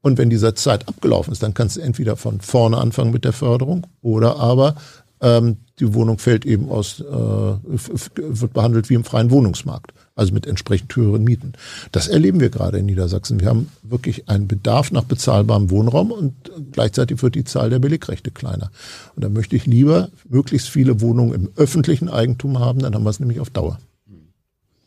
[0.00, 3.32] Und wenn diese Zeit abgelaufen ist, dann kannst du entweder von vorne anfangen mit der
[3.32, 4.76] Förderung oder aber
[5.20, 10.46] ähm, die Wohnung fällt eben aus, äh, wird behandelt wie im freien Wohnungsmarkt, also mit
[10.46, 11.52] entsprechend höheren Mieten.
[11.92, 13.40] Das erleben wir gerade in Niedersachsen.
[13.40, 16.34] Wir haben wirklich einen Bedarf nach bezahlbarem Wohnraum und
[16.72, 18.70] gleichzeitig wird die Zahl der Billigrechte kleiner.
[19.14, 23.10] Und da möchte ich lieber möglichst viele Wohnungen im öffentlichen Eigentum haben, dann haben wir
[23.10, 23.78] es nämlich auf Dauer.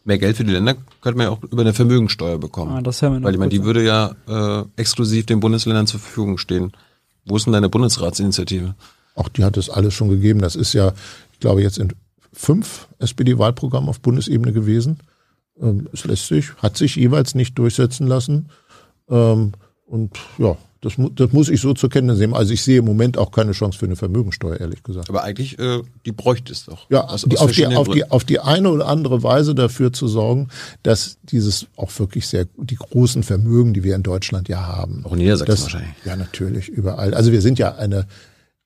[0.04, 2.72] Mehr Geld für die Länder könnte man ja auch über eine Vermögensteuer bekommen.
[2.72, 5.88] Ah, das hören wir noch Weil ich meine, die würde ja äh, exklusiv den Bundesländern
[5.88, 6.72] zur Verfügung stehen.
[7.26, 8.76] Wo ist denn deine Bundesratsinitiative?
[9.16, 10.40] Auch die hat es alles schon gegeben.
[10.40, 10.94] Das ist ja,
[11.34, 11.94] ich glaube, jetzt in
[12.34, 15.00] fünf SPD-Wahlprogrammen auf Bundesebene gewesen.
[15.62, 18.50] Ähm, es lässt sich, hat sich jeweils nicht durchsetzen lassen.
[19.10, 19.54] Ähm,
[19.86, 22.34] und ja, das, das muss ich so zur Kenntnis nehmen.
[22.34, 25.10] Also ich sehe im Moment auch keine Chance für eine Vermögensteuer, ehrlich gesagt.
[25.10, 26.90] Aber eigentlich, äh, die bräuchte es doch.
[26.90, 29.94] Ja, Aus- die, aus auf, die, auf, die, auf die eine oder andere Weise dafür
[29.94, 30.48] zu sorgen,
[30.82, 35.06] dass dieses auch wirklich sehr, die großen Vermögen, die wir in Deutschland ja haben.
[35.06, 35.94] Auch in Niedersachsen das, wahrscheinlich.
[36.04, 37.14] Ja, natürlich, überall.
[37.14, 38.08] Also wir sind ja eine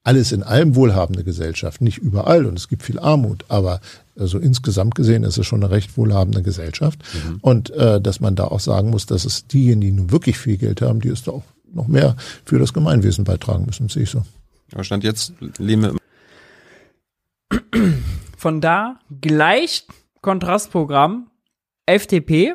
[0.05, 1.81] alles in allem wohlhabende Gesellschaft.
[1.81, 3.81] Nicht überall und es gibt viel Armut, aber
[4.17, 6.99] also insgesamt gesehen ist es schon eine recht wohlhabende Gesellschaft.
[7.13, 7.37] Mhm.
[7.41, 10.57] Und äh, dass man da auch sagen muss, dass es diejenigen, die nun wirklich viel
[10.57, 11.43] Geld haben, die es da auch
[11.75, 12.15] noch mehr
[12.45, 14.23] für das Gemeinwesen beitragen müssen, sehe ich so.
[14.71, 15.95] Aber Stand jetzt leben wir
[18.37, 19.85] Von da gleich
[20.21, 21.27] Kontrastprogramm
[21.85, 22.53] FDP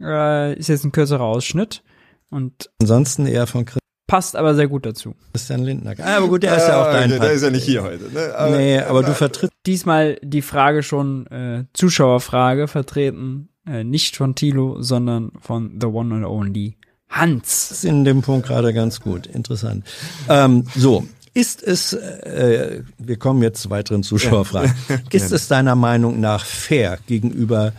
[0.00, 1.82] äh, ist jetzt ein kürzerer Ausschnitt
[2.30, 3.66] und Ansonsten eher von
[4.06, 5.14] passt aber sehr gut dazu.
[5.32, 5.94] Christian Lindner.
[5.98, 8.10] Ah, aber gut, der ist ja auch dein der, der ist ja nicht hier heute.
[8.12, 8.34] Ne?
[8.34, 14.34] Aber, Nee, aber du vertrittst Diesmal die Frage schon äh, Zuschauerfrage vertreten, äh, nicht von
[14.34, 16.78] Thilo, sondern von the one and only
[17.08, 17.70] Hans.
[17.70, 19.26] es in dem Punkt gerade ganz gut.
[19.26, 19.84] Interessant.
[20.28, 21.06] Ähm, so.
[21.34, 24.72] Ist es, äh, wir kommen jetzt zu weiteren Zuschauerfragen.
[25.12, 27.72] Ist es deiner Meinung nach fair gegenüber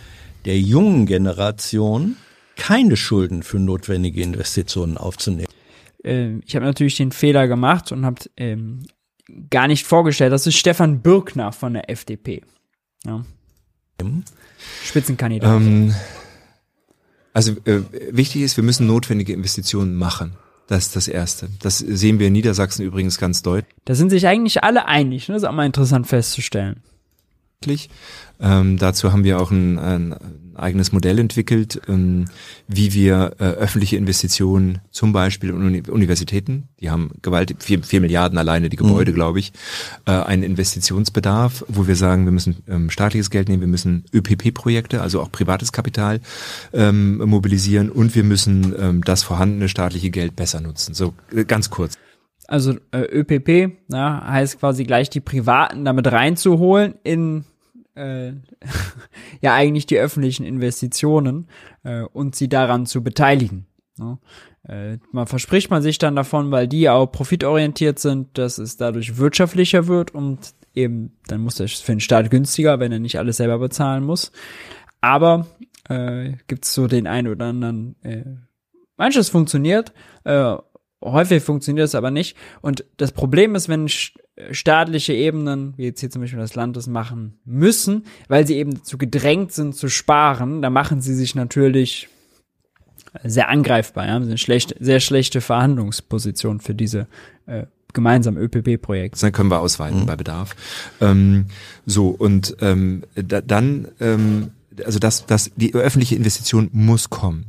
[0.45, 2.15] der jungen Generation,
[2.55, 5.51] keine Schulden für notwendige Investitionen aufzunehmen?
[6.03, 8.83] Äh, ich habe natürlich den Fehler gemacht und habe ähm,
[9.49, 12.41] gar nicht vorgestellt, das ist Stefan Birkner von der FDP.
[13.05, 13.23] Ja.
[14.85, 15.61] Spitzenkandidat.
[15.61, 15.93] ähm,
[17.33, 17.81] also äh,
[18.11, 20.33] wichtig ist, wir müssen notwendige Investitionen machen.
[20.67, 21.49] Das ist das Erste.
[21.61, 23.73] Das sehen wir in Niedersachsen übrigens ganz deutlich.
[23.85, 25.33] Da sind sich eigentlich alle einig, ne?
[25.33, 26.83] Das ist auch mal interessant festzustellen.
[28.39, 30.15] Ähm, dazu haben wir auch ein, ein
[30.59, 32.25] eigenes Modell entwickelt, ähm,
[32.67, 38.01] wie wir äh, öffentliche Investitionen, zum Beispiel in Uni Universitäten, die haben gewaltig, vier, vier
[38.01, 39.51] Milliarden alleine die Gebäude, glaube ich,
[40.05, 45.01] äh, einen Investitionsbedarf, wo wir sagen, wir müssen ähm, staatliches Geld nehmen, wir müssen ÖPP-Projekte,
[45.01, 46.19] also auch privates Kapital
[46.73, 50.93] ähm, mobilisieren und wir müssen ähm, das vorhandene staatliche Geld besser nutzen.
[50.93, 51.95] So äh, ganz kurz.
[52.47, 57.45] Also äh, ÖPP ja, heißt quasi gleich die Privaten damit reinzuholen in
[57.99, 58.33] äh,
[59.41, 61.47] ja eigentlich die öffentlichen Investitionen
[61.83, 63.67] äh, und sie daran zu beteiligen.
[63.97, 64.17] Ne?
[64.67, 69.17] Äh, man verspricht man sich dann davon, weil die auch profitorientiert sind, dass es dadurch
[69.17, 73.37] wirtschaftlicher wird und eben dann muss das für den Staat günstiger, wenn er nicht alles
[73.37, 74.31] selber bezahlen muss.
[75.01, 75.47] Aber
[75.87, 78.23] äh, gibt es so den einen oder anderen äh,
[78.97, 79.93] manches funktioniert,
[80.23, 80.55] äh,
[81.03, 82.35] häufig funktioniert es aber nicht.
[82.61, 84.13] Und das Problem ist, wenn sch-
[84.51, 88.73] staatliche Ebenen, wie jetzt hier zum Beispiel das Land, das machen müssen, weil sie eben
[88.73, 92.09] dazu gedrängt sind zu sparen, da machen sie sich natürlich
[93.23, 94.05] sehr angreifbar.
[94.05, 94.13] Ja?
[94.13, 97.07] Haben sie eine schlechte, sehr schlechte Verhandlungsposition für diese
[97.47, 99.19] äh, gemeinsamen ÖPP-Projekte.
[99.19, 100.55] Dann können wir ausweiten bei Bedarf.
[101.01, 101.45] Ähm,
[101.87, 104.51] so, und ähm, da, dann, ähm,
[104.85, 107.47] also das, das, die öffentliche Investition muss kommen.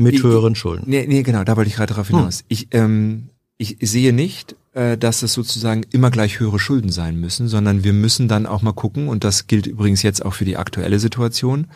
[0.00, 0.84] Mit Ich- höheren Schulden.
[0.86, 2.44] Nee, nee, genau, da wollte ich gerade darauf hinaus.
[2.48, 3.28] Ich, ähm,
[3.58, 7.92] ich sehe nicht, äh, dass es sozusagen immer gleich höhere Schulden sein müssen, sondern wir
[7.92, 11.66] müssen dann auch mal gucken, und das gilt übrigens jetzt auch für die aktuelle Situation,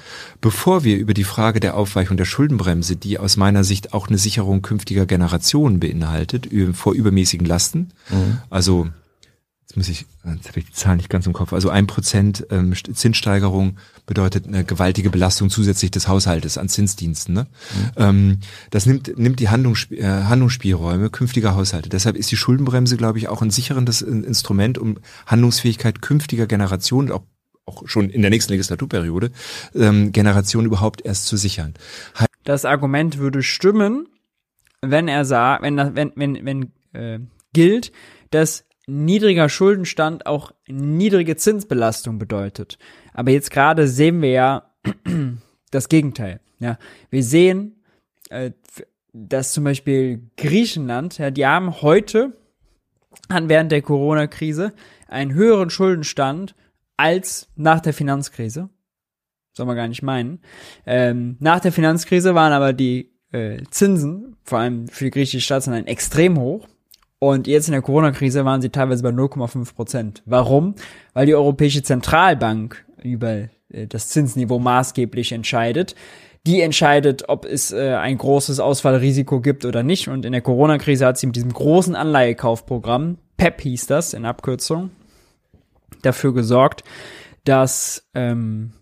[0.40, 4.16] bevor wir über die Frage der Aufweichung der Schuldenbremse, die aus meiner Sicht auch eine
[4.18, 7.88] Sicherung künftiger Generationen beinhaltet, vor übermäßigen Lasten,
[8.48, 8.86] also
[9.74, 12.46] jetzt muss ich, jetzt habe ich die Zahl nicht ganz im Kopf, also ein Prozent
[12.50, 13.76] ähm, St- Zinssteigerung
[14.06, 17.34] bedeutet eine gewaltige Belastung zusätzlich des Haushaltes an Zinsdiensten.
[17.34, 17.46] Ne?
[17.96, 18.38] Ähm,
[18.70, 21.88] das nimmt, nimmt die Handlungsspie äh, Handlungsspielräume künftiger Haushalte.
[21.88, 27.10] Deshalb ist die Schuldenbremse, glaube ich, auch ein sicherendes In- Instrument, um Handlungsfähigkeit künftiger Generationen,
[27.10, 27.22] auch
[27.66, 29.30] auch schon in der nächsten Legislaturperiode,
[29.74, 31.72] ähm, Generationen überhaupt erst zu sichern.
[32.44, 34.06] das Argument würde stimmen,
[34.82, 37.20] wenn er sah, wenn wenn wenn wenn äh,
[37.54, 37.90] gilt,
[38.30, 42.78] dass niedriger Schuldenstand auch niedrige Zinsbelastung bedeutet.
[43.12, 44.70] Aber jetzt gerade sehen wir ja
[45.70, 46.40] das Gegenteil.
[46.58, 46.78] Ja,
[47.10, 47.82] wir sehen,
[48.30, 48.52] äh,
[49.12, 52.36] dass zum Beispiel Griechenland, ja, die haben heute
[53.30, 54.72] hatten während der Corona-Krise
[55.08, 56.54] einen höheren Schuldenstand
[56.96, 58.70] als nach der Finanzkrise.
[59.52, 60.40] Soll man gar nicht meinen.
[60.84, 65.86] Ähm, nach der Finanzkrise waren aber die äh, Zinsen, vor allem für die griechische Staatsanleihen,
[65.86, 66.66] extrem hoch.
[67.24, 70.22] Und jetzt in der Corona-Krise waren sie teilweise bei 0,5 Prozent.
[70.26, 70.74] Warum?
[71.14, 75.94] Weil die Europäische Zentralbank über äh, das Zinsniveau maßgeblich entscheidet.
[76.46, 80.08] Die entscheidet, ob es äh, ein großes Ausfallrisiko gibt oder nicht.
[80.08, 84.90] Und in der Corona-Krise hat sie mit diesem großen Anleihekaufprogramm, PEP hieß das in Abkürzung,
[86.02, 86.84] dafür gesorgt,
[87.44, 88.74] dass ähm,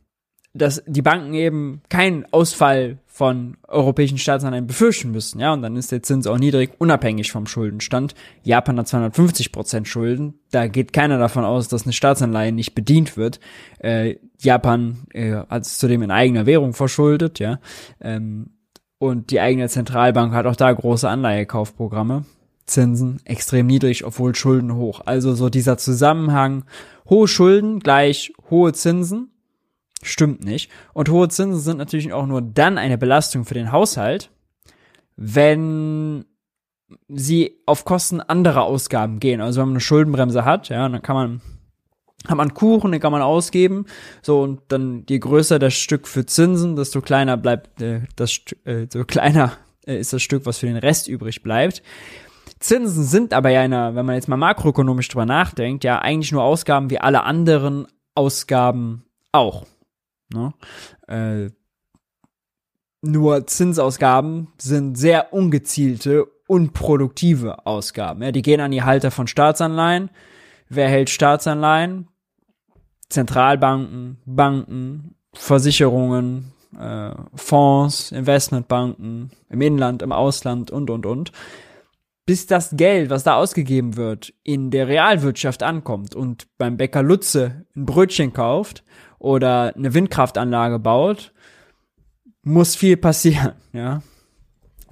[0.55, 5.93] dass die Banken eben keinen Ausfall von europäischen Staatsanleihen befürchten müssen, ja, und dann ist
[5.93, 8.17] der Zins auch niedrig, unabhängig vom Schuldenstand.
[8.43, 13.17] Japan hat 250 Prozent Schulden, da geht keiner davon aus, dass eine Staatsanleihe nicht bedient
[13.17, 13.39] wird.
[13.79, 17.61] Äh, Japan äh, hat zudem in eigener Währung verschuldet, ja,
[18.01, 18.57] ähm,
[18.99, 22.25] und die eigene Zentralbank hat auch da große Anleihekaufprogramme.
[22.67, 25.03] Zinsen extrem niedrig, obwohl Schulden hoch.
[25.05, 26.65] Also so dieser Zusammenhang,
[27.09, 29.32] hohe Schulden gleich hohe Zinsen,
[30.03, 30.71] Stimmt nicht.
[30.93, 34.31] Und hohe Zinsen sind natürlich auch nur dann eine Belastung für den Haushalt,
[35.17, 36.25] wenn
[37.09, 39.41] sie auf Kosten anderer Ausgaben gehen.
[39.41, 41.41] Also wenn man eine Schuldenbremse hat, ja, dann kann man
[42.29, 43.87] hat man Kuchen, den kann man ausgeben,
[44.23, 48.87] so und dann je größer das Stück für Zinsen, desto kleiner bleibt äh, das äh,
[48.89, 49.53] so kleiner
[49.87, 51.83] äh, ist das Stück, was für den Rest übrig bleibt.
[52.61, 56.45] Zinsen sind aber ja einer, wenn man jetzt mal makroökonomisch drüber nachdenkt, ja eigentlich nur
[56.45, 59.67] Ausgaben wie alle anderen Ausgaben auch.
[60.33, 60.53] Ne?
[61.09, 61.51] Äh,
[63.03, 68.23] nur Zinsausgaben sind sehr ungezielte, unproduktive Ausgaben.
[68.23, 70.11] Ja, die gehen an die Halter von Staatsanleihen.
[70.69, 72.09] Wer hält Staatsanleihen?
[73.09, 81.33] Zentralbanken, Banken, Versicherungen, äh, Fonds, Investmentbanken im Inland, im Ausland und, und, und.
[82.25, 87.67] Bis das Geld, was da ausgegeben wird, in der Realwirtschaft ankommt und beim Bäcker Lutze
[87.75, 88.85] ein Brötchen kauft
[89.23, 91.33] oder eine Windkraftanlage baut,
[92.43, 94.03] muss viel passieren, ja.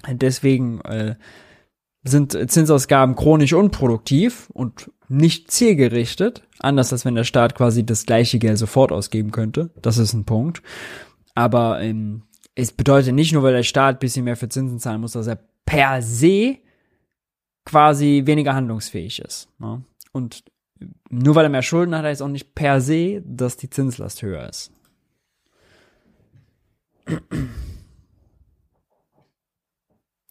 [0.09, 1.16] Deswegen äh,
[2.05, 8.39] sind Zinsausgaben chronisch unproduktiv und nicht zielgerichtet, anders als wenn der Staat quasi das gleiche
[8.39, 9.70] Geld sofort ausgeben könnte.
[9.82, 10.62] Das ist ein Punkt.
[11.35, 12.23] Aber ähm,
[12.55, 15.39] es bedeutet nicht nur, weil der Staat bisschen mehr für Zinsen zahlen muss, dass er
[15.66, 16.59] per se
[17.66, 19.48] quasi weniger handlungsfähig ist.
[19.59, 19.82] Ne?
[20.12, 20.44] Und
[21.11, 24.48] nur weil er mehr Schulden hat, heißt auch nicht per se, dass die Zinslast höher
[24.48, 24.73] ist.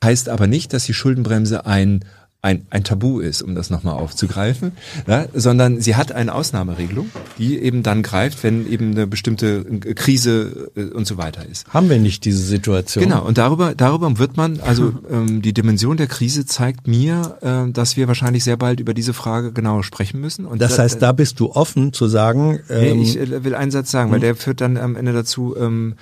[0.04, 2.06] Heißt aber nicht, dass die Schuldenbremse ein
[2.42, 4.72] ein, ein Tabu ist, um das nochmal aufzugreifen,
[5.08, 10.72] ja, sondern sie hat eine Ausnahmeregelung, die eben dann greift, wenn eben eine bestimmte Krise
[10.76, 11.68] äh, und so weiter ist.
[11.74, 13.04] Haben wir nicht diese Situation?
[13.04, 17.72] Genau, und darüber, darüber wird man, also ähm, die Dimension der Krise zeigt mir, äh,
[17.74, 20.46] dass wir wahrscheinlich sehr bald über diese Frage genauer sprechen müssen.
[20.46, 22.60] Und das heißt, da bist du offen zu sagen.
[22.70, 24.24] Ähm, nee, ich äh, will einen Satz sagen, weil hm?
[24.24, 25.96] der führt dann am Ende dazu, ähm,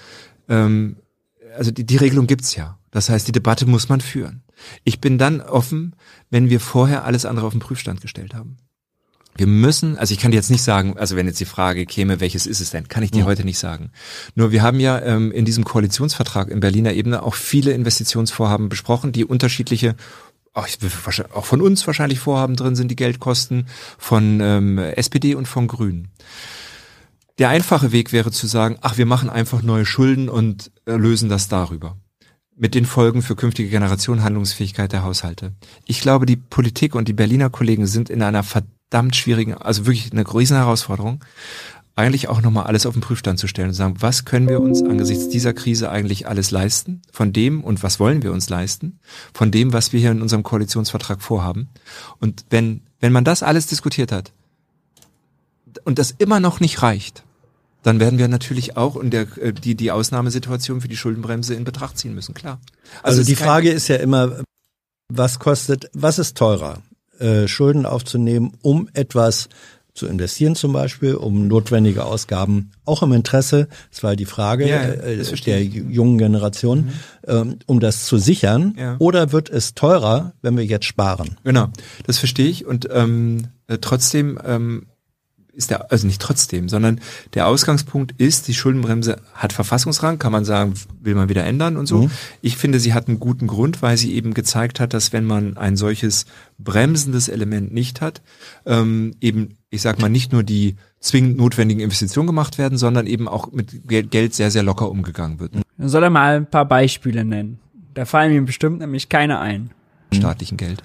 [0.49, 0.97] ähm,
[1.57, 2.77] also die, die Regelung gibt's ja.
[2.91, 4.43] Das heißt, die Debatte muss man führen.
[4.83, 5.95] Ich bin dann offen,
[6.29, 8.57] wenn wir vorher alles andere auf den Prüfstand gestellt haben.
[9.35, 12.19] Wir müssen, also ich kann dir jetzt nicht sagen, also wenn jetzt die Frage käme,
[12.19, 13.25] welches ist es denn, kann ich dir ja.
[13.25, 13.91] heute nicht sagen.
[14.33, 19.11] Nur wir haben ja ähm, in diesem Koalitionsvertrag in Berliner Ebene auch viele Investitionsvorhaben besprochen,
[19.11, 19.95] die unterschiedliche
[20.53, 20.67] auch,
[21.33, 23.67] auch von uns wahrscheinlich Vorhaben drin sind, die Geldkosten
[23.99, 26.07] von ähm, SPD und von Grünen.
[27.39, 31.47] Der einfache Weg wäre zu sagen, ach, wir machen einfach neue Schulden und lösen das
[31.47, 31.97] darüber
[32.57, 35.53] mit den Folgen für künftige Generationen Handlungsfähigkeit der Haushalte.
[35.85, 40.11] Ich glaube, die Politik und die Berliner Kollegen sind in einer verdammt schwierigen, also wirklich
[40.11, 41.23] eine riesen Herausforderung,
[41.95, 44.83] eigentlich auch nochmal alles auf den Prüfstand zu stellen und sagen, was können wir uns
[44.83, 48.99] angesichts dieser Krise eigentlich alles leisten, von dem und was wollen wir uns leisten,
[49.33, 51.69] von dem, was wir hier in unserem Koalitionsvertrag vorhaben.
[52.19, 54.31] Und wenn, wenn man das alles diskutiert hat
[55.85, 57.23] und das immer noch nicht reicht,
[57.83, 61.63] dann werden wir natürlich auch in der, äh, die, die Ausnahmesituation für die Schuldenbremse in
[61.63, 62.59] Betracht ziehen müssen, klar.
[63.03, 64.41] Also, also die Frage ist ja immer,
[65.09, 66.81] was kostet, was ist teurer?
[67.19, 69.49] Äh, Schulden aufzunehmen, um etwas
[69.97, 74.83] zu investieren zum Beispiel, um notwendige Ausgaben, auch im Interesse, das war die Frage ja,
[74.83, 76.91] äh, der jungen Generation, mhm.
[77.25, 78.95] ähm, um das zu sichern, ja.
[78.99, 81.37] oder wird es teurer, wenn wir jetzt sparen?
[81.43, 81.69] Genau,
[82.05, 84.85] das verstehe ich und ähm, äh, trotzdem ähm,
[85.57, 87.01] ist der, also nicht trotzdem, sondern
[87.33, 91.87] der Ausgangspunkt ist, die Schuldenbremse hat Verfassungsrang, kann man sagen, will man wieder ändern und
[91.87, 92.03] so.
[92.03, 92.11] Mhm.
[92.41, 95.57] Ich finde, sie hat einen guten Grund, weil sie eben gezeigt hat, dass wenn man
[95.57, 96.25] ein solches
[96.59, 98.21] bremsendes Element nicht hat,
[98.65, 103.27] ähm, eben, ich sag mal, nicht nur die zwingend notwendigen Investitionen gemacht werden, sondern eben
[103.27, 105.53] auch mit Geld sehr, sehr locker umgegangen wird.
[105.79, 107.59] Soll er mal ein paar Beispiele nennen?
[107.93, 109.71] Da fallen mir bestimmt nämlich keine ein.
[110.13, 110.83] Staatlichen Geld.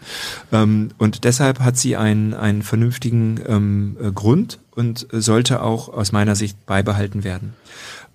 [0.51, 6.12] Ähm, und deshalb hat sie einen, einen vernünftigen ähm, äh, Grund und sollte auch aus
[6.12, 7.55] meiner Sicht beibehalten werden.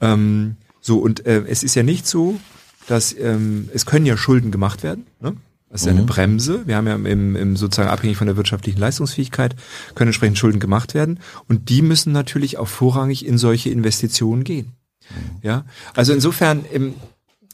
[0.02, 2.40] Ähm, so, und äh, es ist ja nicht so,
[2.88, 5.06] dass ähm, es können ja Schulden gemacht werden.
[5.20, 5.36] Ne?
[5.70, 6.08] Das ist ja eine mhm.
[6.08, 6.66] Bremse.
[6.66, 9.56] Wir haben ja im, im sozusagen abhängig von der wirtschaftlichen Leistungsfähigkeit
[9.96, 11.20] können entsprechend Schulden gemacht werden.
[11.50, 14.74] Und die müssen natürlich auch vorrangig in solche Investitionen gehen.
[15.10, 15.40] Mhm.
[15.42, 16.94] Ja, also insofern im,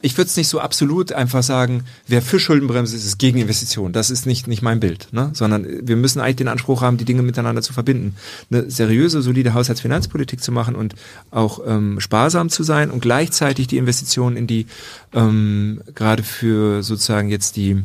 [0.04, 3.94] ich würde es nicht so absolut einfach sagen, wer für Schuldenbremse ist, ist gegen Investitionen.
[3.94, 5.30] Das ist nicht, nicht mein Bild, ne?
[5.32, 8.16] sondern wir müssen eigentlich den Anspruch haben, die Dinge miteinander zu verbinden.
[8.52, 10.96] Eine seriöse, solide Haushaltsfinanzpolitik zu machen und
[11.32, 14.68] auch ähm, sparsam zu sein und gleichzeitig die Investitionen in die,
[15.14, 17.82] ähm, gerade für sozusagen jetzt die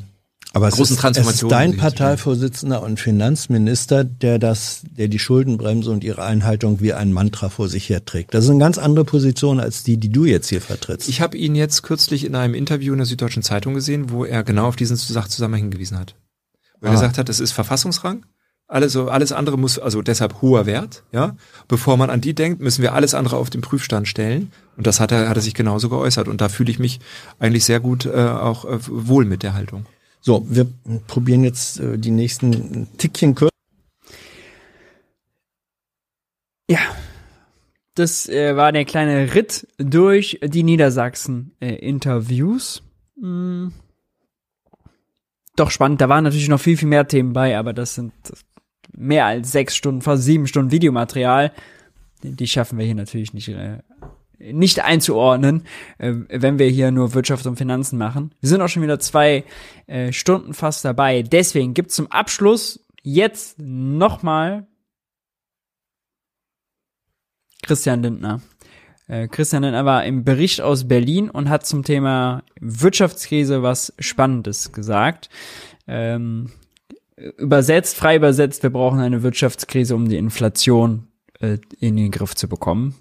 [0.54, 6.02] aber es ist, es ist dein Parteivorsitzender und Finanzminister, der das, der die Schuldenbremse und
[6.02, 8.32] ihre Einhaltung wie ein Mantra vor sich herträgt.
[8.32, 11.08] Das ist eine ganz andere Position als die, die du jetzt hier vertrittst.
[11.08, 14.42] Ich habe ihn jetzt kürzlich in einem Interview in der Süddeutschen Zeitung gesehen, wo er
[14.42, 16.14] genau auf diesen Sachzusammenhang hingewiesen hat.
[16.80, 16.90] Wo ah.
[16.90, 18.24] er gesagt hat, es ist Verfassungsrang.
[18.70, 21.36] Alles, alles andere muss, also deshalb hoher Wert, ja.
[21.68, 24.52] Bevor man an die denkt, müssen wir alles andere auf den Prüfstand stellen.
[24.76, 26.28] Und das hat er, hat er sich genauso geäußert.
[26.28, 27.00] Und da fühle ich mich
[27.38, 29.86] eigentlich sehr gut äh, auch äh, wohl mit der Haltung.
[30.20, 30.66] So, wir
[31.06, 33.50] probieren jetzt äh, die nächsten Tickchen kurz.
[36.70, 36.80] Ja,
[37.94, 42.82] das äh, war der kleine Ritt durch die Niedersachsen-Interviews.
[43.16, 43.72] Äh, hm.
[45.56, 48.12] Doch spannend, da waren natürlich noch viel, viel mehr Themen bei, aber das sind
[48.96, 51.50] mehr als sechs Stunden, fast sieben Stunden Videomaterial.
[52.22, 53.78] Die schaffen wir hier natürlich nicht äh,
[54.38, 55.64] nicht einzuordnen,
[55.98, 58.32] äh, wenn wir hier nur Wirtschaft und Finanzen machen.
[58.40, 59.44] Wir sind auch schon wieder zwei
[59.86, 61.22] äh, Stunden fast dabei.
[61.22, 64.66] Deswegen gibt's zum Abschluss jetzt nochmal
[67.62, 68.40] Christian Lindner.
[69.08, 74.72] Äh, Christian Lindner war im Bericht aus Berlin und hat zum Thema Wirtschaftskrise was Spannendes
[74.72, 75.28] gesagt.
[75.86, 76.50] Ähm,
[77.16, 81.08] übersetzt, frei übersetzt, wir brauchen eine Wirtschaftskrise, um die Inflation
[81.40, 82.94] äh, in den Griff zu bekommen.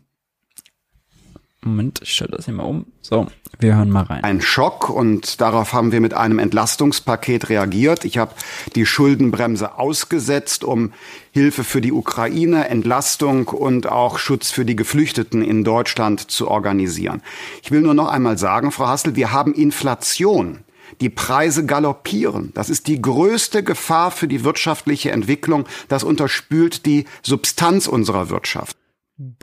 [1.68, 2.86] Moment, ich stelle das hier mal um.
[3.02, 3.28] So,
[3.60, 4.24] wir hören mal rein.
[4.24, 8.06] Ein Schock und darauf haben wir mit einem Entlastungspaket reagiert.
[8.06, 8.34] Ich habe
[8.76, 10.94] die Schuldenbremse ausgesetzt, um
[11.32, 17.22] Hilfe für die Ukraine, Entlastung und auch Schutz für die Geflüchteten in Deutschland zu organisieren.
[17.64, 20.60] Ich will nur noch einmal sagen, Frau Hassel, wir haben Inflation.
[21.02, 22.52] Die Preise galoppieren.
[22.54, 25.66] Das ist die größte Gefahr für die wirtschaftliche Entwicklung.
[25.90, 28.78] Das unterspült die Substanz unserer Wirtschaft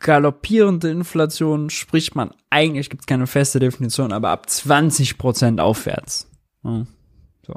[0.00, 6.28] galoppierende Inflation spricht man eigentlich, gibt es keine feste Definition, aber ab 20 Prozent aufwärts.
[6.62, 6.86] Ja,
[7.44, 7.54] so.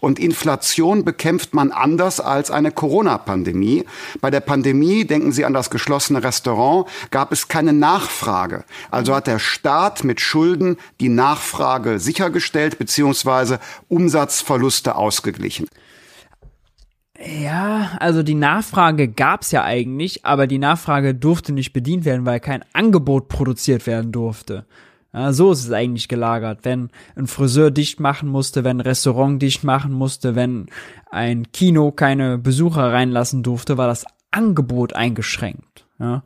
[0.00, 3.84] Und Inflation bekämpft man anders als eine Corona-Pandemie.
[4.20, 8.64] Bei der Pandemie, denken Sie an das geschlossene Restaurant, gab es keine Nachfrage.
[8.90, 13.58] Also hat der Staat mit Schulden die Nachfrage sichergestellt bzw.
[13.88, 15.66] Umsatzverluste ausgeglichen.
[17.22, 22.40] Ja, also die Nachfrage gab's ja eigentlich, aber die Nachfrage durfte nicht bedient werden, weil
[22.40, 24.64] kein Angebot produziert werden durfte.
[25.12, 26.60] Ja, so ist es eigentlich gelagert.
[26.62, 30.66] Wenn ein Friseur dicht machen musste, wenn ein Restaurant dicht machen musste, wenn
[31.10, 35.84] ein Kino keine Besucher reinlassen durfte, war das Angebot eingeschränkt.
[35.98, 36.22] Ja.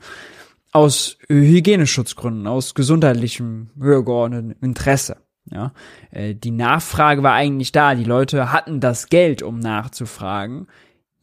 [0.71, 5.17] Aus Hygieneschutzgründen, aus gesundheitlichem höhergeordneten Interesse.
[5.51, 5.73] Ja,
[6.11, 7.95] äh, die Nachfrage war eigentlich da.
[7.95, 10.69] Die Leute hatten das Geld, um nachzufragen.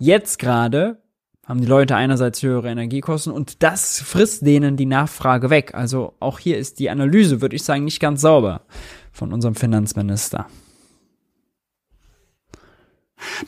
[0.03, 0.98] Jetzt gerade
[1.45, 5.76] haben die Leute einerseits höhere Energiekosten und das frisst denen die Nachfrage weg.
[5.76, 8.61] Also auch hier ist die Analyse, würde ich sagen, nicht ganz sauber
[9.11, 10.48] von unserem Finanzminister.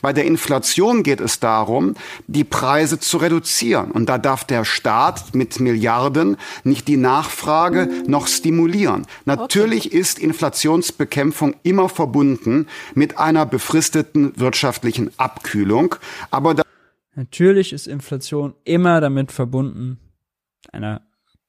[0.00, 1.94] Bei der Inflation geht es darum,
[2.26, 3.90] die Preise zu reduzieren.
[3.90, 9.06] Und da darf der Staat mit Milliarden nicht die Nachfrage noch stimulieren.
[9.24, 9.98] Natürlich okay.
[9.98, 15.96] ist Inflationsbekämpfung immer verbunden mit einer befristeten wirtschaftlichen Abkühlung.
[16.30, 16.54] Aber
[17.16, 20.00] Natürlich ist Inflation immer damit verbunden,
[20.72, 21.02] einer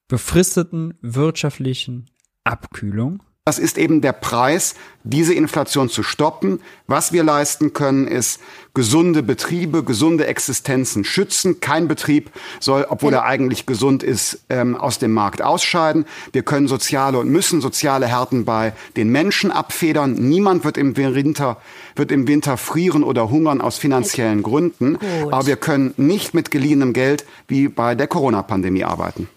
[0.08, 2.06] befristeten wirtschaftlichen
[2.44, 3.24] Abkühlung.
[3.48, 4.74] Das ist eben der Preis,
[5.04, 6.62] diese Inflation zu stoppen.
[6.88, 8.40] Was wir leisten können, ist
[8.74, 11.60] gesunde Betriebe, gesunde Existenzen schützen.
[11.60, 16.06] Kein Betrieb soll, obwohl er eigentlich gesund ist, ähm, aus dem Markt ausscheiden.
[16.34, 20.14] Wir können soziale und müssen soziale Härten bei den Menschen abfedern.
[20.14, 21.58] Niemand wird im Winter,
[21.96, 24.98] wird im Winter frieren oder hungern aus finanziellen Gründen.
[24.98, 25.34] Gut.
[25.34, 29.30] Aber wir können nicht mit geliehenem Geld wie bei der Corona-Pandemie arbeiten.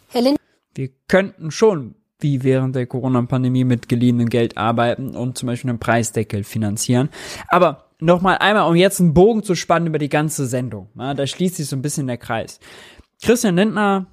[0.74, 5.78] Wir könnten schon wie während der Corona-Pandemie mit geliehenem Geld arbeiten und zum Beispiel einen
[5.78, 7.08] Preisdeckel finanzieren.
[7.48, 10.88] Aber nochmal einmal, um jetzt einen Bogen zu spannen über die ganze Sendung.
[10.98, 12.60] Ja, da schließt sich so ein bisschen der Kreis.
[13.22, 14.06] Christian Lindner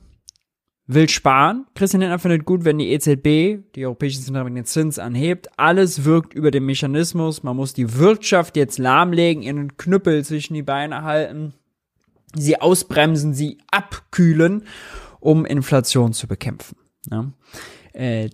[0.88, 1.66] will sparen.
[1.74, 5.50] Christian Lindner findet gut, wenn die EZB, die Europäische Zentralbank, den Zins anhebt.
[5.58, 7.44] Alles wirkt über den Mechanismus.
[7.44, 11.54] Man muss die Wirtschaft jetzt lahmlegen, ihren Knüppel zwischen die Beine halten,
[12.36, 14.64] sie ausbremsen, sie abkühlen,
[15.20, 16.78] um Inflation zu bekämpfen.
[17.10, 17.32] Ja.
[17.96, 18.30] Äh,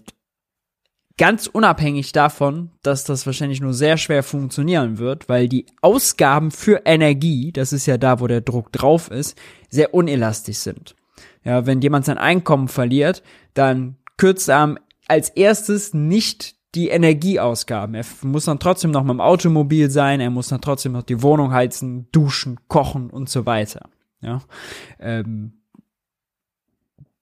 [1.18, 6.82] ganz unabhängig davon, dass das wahrscheinlich nur sehr schwer funktionieren wird, weil die Ausgaben für
[6.86, 9.38] Energie, das ist ja da, wo der Druck drauf ist,
[9.70, 10.96] sehr unelastisch sind.
[11.44, 13.22] Ja, wenn jemand sein Einkommen verliert,
[13.54, 14.76] dann kürzt er
[15.08, 17.96] als erstes nicht die Energieausgaben.
[17.96, 21.22] Er muss dann trotzdem noch mit dem Automobil sein, er muss dann trotzdem noch die
[21.22, 23.90] Wohnung heizen, duschen, kochen und so weiter.
[24.22, 24.42] Ja.
[25.00, 25.61] Ähm,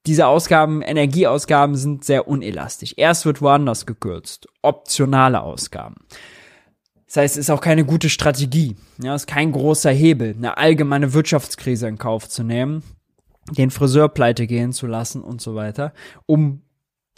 [0.05, 2.93] diese Ausgaben, Energieausgaben sind sehr unelastisch.
[2.97, 4.47] Erst wird woanders gekürzt.
[4.61, 5.95] Optionale Ausgaben.
[7.05, 8.75] Das heißt, es ist auch keine gute Strategie.
[9.01, 12.83] Ja, es ist kein großer Hebel, eine allgemeine Wirtschaftskrise in Kauf zu nehmen,
[13.51, 15.93] den Friseur pleite gehen zu lassen und so weiter,
[16.27, 16.61] um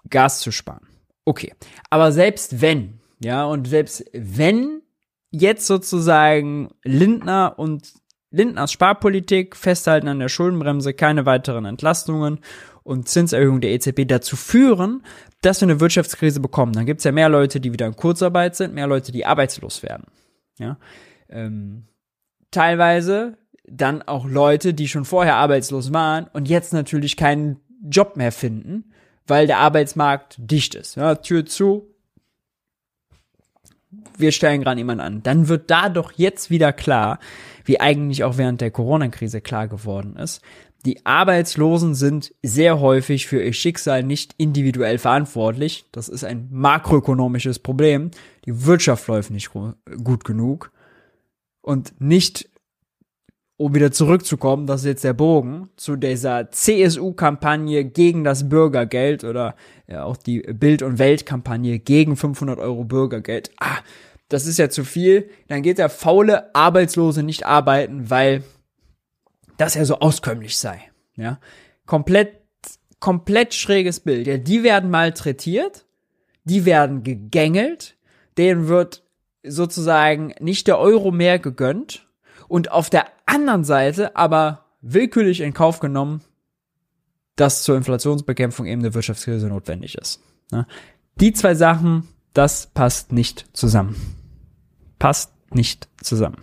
[0.09, 0.87] Gas zu sparen.
[1.25, 1.53] Okay.
[1.89, 4.81] Aber selbst wenn, ja, und selbst wenn
[5.29, 7.91] jetzt sozusagen Lindner und
[8.31, 12.39] Lindners Sparpolitik, Festhalten an der Schuldenbremse, keine weiteren Entlastungen
[12.83, 15.03] und Zinserhöhung der EZB dazu führen,
[15.41, 16.73] dass wir eine Wirtschaftskrise bekommen.
[16.73, 19.83] Dann gibt es ja mehr Leute, die wieder in Kurzarbeit sind, mehr Leute, die arbeitslos
[19.83, 20.05] werden.
[20.57, 20.77] Ja?
[21.29, 21.87] Ähm,
[22.51, 23.37] teilweise
[23.67, 28.91] dann auch Leute, die schon vorher arbeitslos waren und jetzt natürlich keinen Job mehr finden,
[29.27, 30.95] weil der Arbeitsmarkt dicht ist.
[30.95, 31.87] Ja, Tür zu,
[34.17, 35.23] wir stellen gerade jemanden an.
[35.23, 37.19] Dann wird da doch jetzt wieder klar,
[37.71, 40.41] wie eigentlich auch während der Corona-Krise klar geworden ist,
[40.85, 45.85] die Arbeitslosen sind sehr häufig für ihr Schicksal nicht individuell verantwortlich.
[45.93, 48.11] Das ist ein makroökonomisches Problem.
[48.43, 49.51] Die Wirtschaft läuft nicht
[50.03, 50.73] gut genug.
[51.61, 52.49] Und nicht,
[53.55, 59.55] um wieder zurückzukommen, das ist jetzt der Bogen, zu dieser CSU-Kampagne gegen das Bürgergeld oder
[59.87, 63.49] ja, auch die Bild- und Welt-Kampagne gegen 500 Euro Bürgergeld.
[63.61, 63.77] Ah,
[64.31, 65.29] das ist ja zu viel.
[65.49, 68.43] Dann geht der faule Arbeitslose nicht arbeiten, weil
[69.57, 70.81] dass er so auskömmlich sei.
[71.15, 71.39] Ja,
[71.85, 72.41] komplett,
[72.99, 74.25] komplett schräges Bild.
[74.25, 75.85] Ja, die werden malträtiert,
[76.45, 77.95] die werden gegängelt,
[78.37, 79.03] denen wird
[79.43, 82.07] sozusagen nicht der Euro mehr gegönnt
[82.47, 86.21] und auf der anderen Seite aber willkürlich in Kauf genommen,
[87.35, 90.21] dass zur Inflationsbekämpfung eben eine Wirtschaftskrise notwendig ist.
[90.51, 90.65] Ja,
[91.19, 94.20] die zwei Sachen, das passt nicht zusammen.
[95.01, 96.37] Passt nicht zusammen.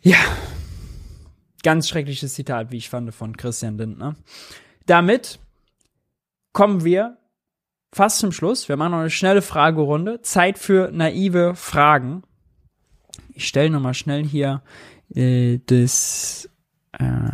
[0.00, 0.16] Ja.
[1.62, 4.16] Ganz schreckliches Zitat, wie ich fand, von Christian Lindner.
[4.86, 5.38] Damit
[6.52, 7.16] kommen wir
[7.92, 8.68] fast zum Schluss.
[8.68, 10.20] Wir machen noch eine schnelle Fragerunde.
[10.22, 12.24] Zeit für naive Fragen.
[13.32, 14.62] Ich stelle nochmal schnell hier
[15.14, 16.50] äh, das
[16.98, 17.30] äh,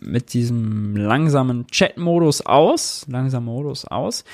[0.00, 3.04] mit diesem langsamen Chat-Modus aus.
[3.08, 4.24] Langsamer Modus aus.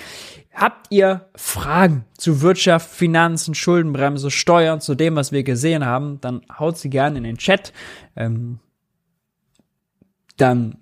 [0.53, 6.43] Habt ihr Fragen zu Wirtschaft, Finanzen, Schuldenbremse, Steuern, zu dem, was wir gesehen haben, dann
[6.59, 7.73] haut sie gerne in den Chat.
[8.17, 8.59] Ähm,
[10.37, 10.79] dann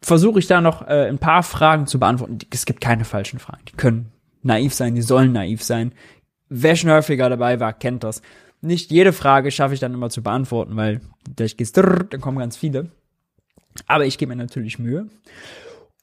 [0.00, 2.38] versuche ich da noch äh, ein paar Fragen zu beantworten.
[2.50, 3.62] Es gibt keine falschen Fragen.
[3.68, 4.12] Die können
[4.42, 5.92] naiv sein, die sollen naiv sein.
[6.48, 8.22] Wer schon häufiger dabei war, kennt das.
[8.60, 12.56] Nicht jede Frage schaffe ich dann immer zu beantworten, weil da geht's, dann kommen ganz
[12.56, 12.90] viele.
[13.86, 15.08] Aber ich gebe mir natürlich Mühe.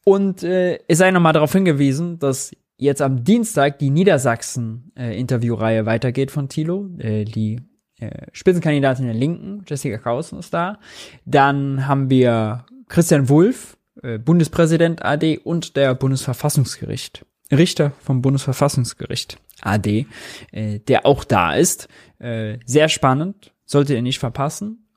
[0.04, 6.32] Und äh, es sei nochmal darauf hingewiesen, dass jetzt am Dienstag die Niedersachsen-Interviewreihe äh, weitergeht
[6.32, 6.90] von Thilo.
[6.98, 7.62] Äh, die
[8.00, 10.80] äh, Spitzenkandidatin der Linken, Jessica Kausen, ist da.
[11.26, 17.26] Dann haben wir Christian Wulff, äh, Bundespräsident AD und der Bundesverfassungsgericht.
[17.52, 20.08] Richter vom Bundesverfassungsgericht AD,
[20.52, 21.88] äh, der auch da ist.
[22.20, 24.88] Äh, sehr spannend, solltet ihr nicht verpassen.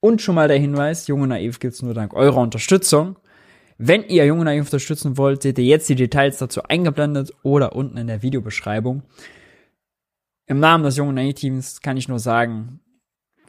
[0.00, 3.16] Und schon mal der Hinweis, Junge Naiv gibt's nur dank eurer Unterstützung.
[3.78, 7.96] Wenn ihr Junge Naiv unterstützen wollt, seht ihr jetzt die Details dazu eingeblendet oder unten
[7.96, 9.02] in der Videobeschreibung.
[10.46, 12.80] Im Namen des Junge Naiv Teams kann ich nur sagen,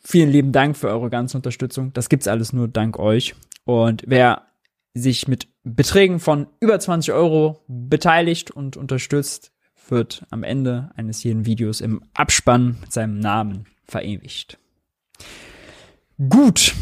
[0.03, 1.93] vielen lieben Dank für eure ganze Unterstützung.
[1.93, 3.35] Das gibt's alles nur dank euch.
[3.65, 4.43] Und wer
[4.93, 9.51] sich mit Beträgen von über 20 Euro beteiligt und unterstützt,
[9.89, 14.59] wird am Ende eines jeden Videos im Abspann mit seinem Namen verewigt.
[16.29, 16.73] Gut.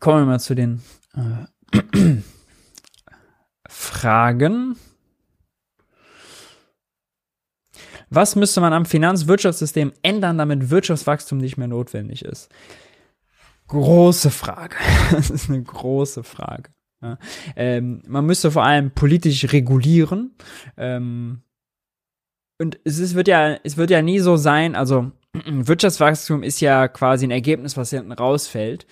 [0.00, 0.82] Kommen wir mal zu den
[1.14, 1.46] äh,
[3.68, 4.76] Fragen.
[8.08, 12.50] Was müsste man am Finanzwirtschaftssystem ändern, damit Wirtschaftswachstum nicht mehr notwendig ist?
[13.68, 14.76] Große Frage.
[15.10, 16.70] Das ist eine große Frage.
[17.02, 17.18] Ja.
[17.56, 20.34] Ähm, man müsste vor allem politisch regulieren.
[20.76, 21.42] Ähm,
[22.58, 25.10] und es ist, wird ja, es wird ja nie so sein, also
[25.44, 28.86] Wirtschaftswachstum ist ja quasi ein Ergebnis, was hinten rausfällt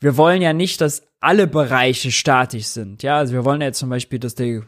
[0.00, 3.02] wir wollen ja nicht, dass alle Bereiche statisch sind.
[3.02, 4.62] Ja, also wir wollen ja zum Beispiel, dass der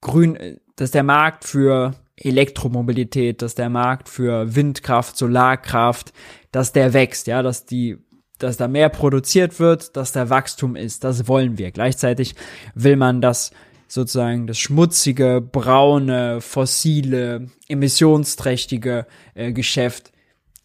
[0.00, 6.12] Grün, dass der Markt für Elektromobilität, dass der Markt für Windkraft, Solarkraft,
[6.52, 7.98] dass der wächst, ja, dass die,
[8.38, 11.04] dass da mehr produziert wird, dass da Wachstum ist.
[11.04, 11.70] Das wollen wir.
[11.70, 12.34] Gleichzeitig
[12.74, 13.52] will man, dass
[13.88, 20.12] sozusagen das schmutzige, braune, fossile, emissionsträchtige äh, Geschäft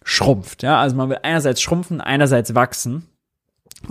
[0.03, 0.63] schrumpft.
[0.63, 3.07] Ja, also man will einerseits schrumpfen, einerseits wachsen.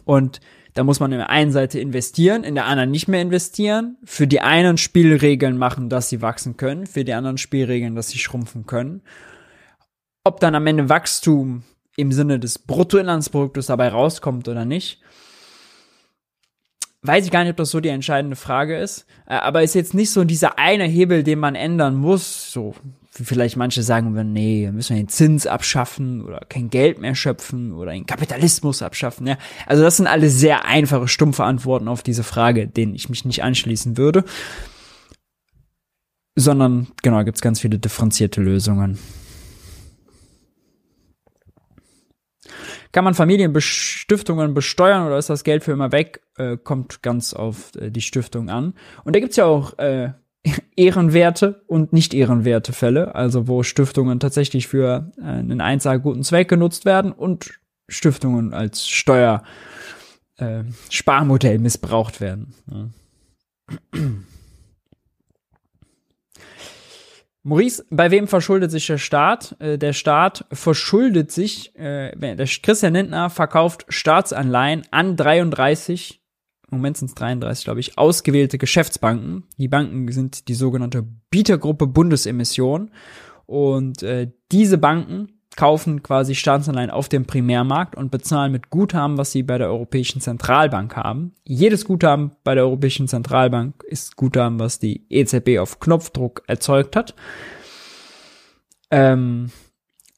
[0.05, 0.41] Und
[0.75, 3.97] Da muss man in der einen Seite investieren, in der anderen nicht mehr investieren.
[4.05, 8.19] Für die einen Spielregeln machen, dass sie wachsen können, für die anderen Spielregeln, dass sie
[8.19, 9.03] schrumpfen können.
[10.25, 11.63] Ob dann am Ende Wachstum
[11.97, 15.01] im Sinne des Bruttoinlandsproduktes dabei rauskommt oder nicht,
[17.03, 19.07] weiß ich gar nicht, ob das so die entscheidende Frage ist.
[19.27, 22.51] Äh, aber ist jetzt nicht so dieser eine Hebel, den man ändern muss.
[22.51, 22.75] So,
[23.23, 27.73] vielleicht manche sagen würden, nee, müssen wir den Zins abschaffen oder kein Geld mehr schöpfen
[27.73, 29.27] oder den Kapitalismus abschaffen.
[29.27, 33.25] Ja, also das sind alles sehr einfache, stumpfe Antworten auf diese Frage, denen ich mich
[33.25, 34.25] nicht anschließen würde.
[36.37, 38.99] Sondern, genau, gibt's ganz viele differenzierte Lösungen.
[42.91, 46.21] Kann man Familienstiftungen besteuern oder ist das Geld für immer weg?
[46.37, 48.75] Äh, kommt ganz auf äh, die Stiftung an.
[49.05, 50.13] Und da gibt's ja auch äh,
[50.77, 56.49] ehrenwerte und nicht ehrenwerte Fälle, also wo Stiftungen tatsächlich für äh, einen einzigen guten Zweck
[56.49, 59.43] genutzt werden und Stiftungen als Steuer
[60.37, 62.55] äh, Sparmodell missbraucht werden.
[62.71, 62.89] Ja.
[67.47, 69.55] Maurice, bei wem verschuldet sich der Staat?
[69.61, 76.24] Äh, der Staat verschuldet sich, äh, der Christian Lindner verkauft Staatsanleihen an 33,
[76.75, 79.45] im Moment sind es 33, glaube ich, ausgewählte Geschäftsbanken.
[79.59, 82.91] Die Banken sind die sogenannte Bietergruppe Bundesemission.
[83.47, 89.33] Und äh, diese Banken kaufen quasi Staatsanleihen auf dem Primärmarkt und bezahlen mit Guthaben, was
[89.33, 91.35] sie bei der Europäischen Zentralbank haben.
[91.45, 97.15] Jedes Guthaben bei der Europäischen Zentralbank ist Guthaben, was die EZB auf Knopfdruck erzeugt hat.
[98.91, 99.51] Ähm,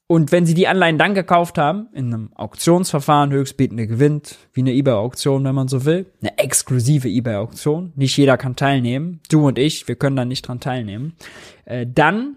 [0.09, 4.73] und wenn sie die Anleihen dann gekauft haben, in einem Auktionsverfahren, Höchstbietende gewinnt, wie eine
[4.73, 9.89] eBay-Auktion, wenn man so will, eine exklusive eBay-Auktion, nicht jeder kann teilnehmen, du und ich,
[9.89, 11.15] wir können da nicht dran teilnehmen,
[11.65, 12.37] äh, dann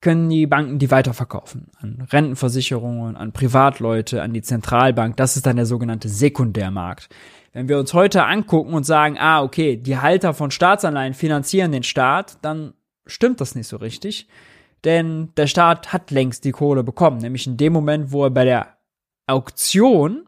[0.00, 5.16] können die Banken die weiterverkaufen an Rentenversicherungen, an Privatleute, an die Zentralbank.
[5.16, 7.10] Das ist dann der sogenannte Sekundärmarkt.
[7.52, 11.82] Wenn wir uns heute angucken und sagen, ah, okay, die Halter von Staatsanleihen finanzieren den
[11.82, 12.72] Staat, dann
[13.06, 14.28] stimmt das nicht so richtig.
[14.84, 18.44] Denn der Staat hat längst die Kohle bekommen, nämlich in dem Moment, wo er bei
[18.44, 18.76] der
[19.26, 20.26] Auktion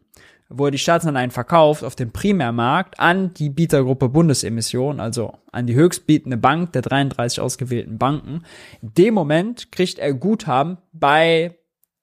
[0.55, 5.75] wo er die Staatsanleihen verkauft auf dem Primärmarkt an die Bietergruppe Bundesemission, also an die
[5.75, 8.45] höchstbietende Bank der 33 ausgewählten Banken.
[8.83, 11.57] In dem Moment kriegt er Guthaben bei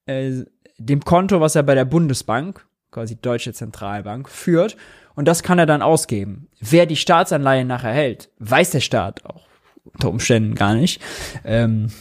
[0.05, 0.43] äh,
[0.77, 4.77] dem Konto, was er bei der Bundesbank, quasi Deutsche Zentralbank, führt.
[5.15, 6.47] Und das kann er dann ausgeben.
[6.59, 9.47] Wer die Staatsanleihen nachher hält, weiß der Staat auch
[9.93, 11.01] unter Umständen gar nicht.
[11.43, 11.91] Ähm,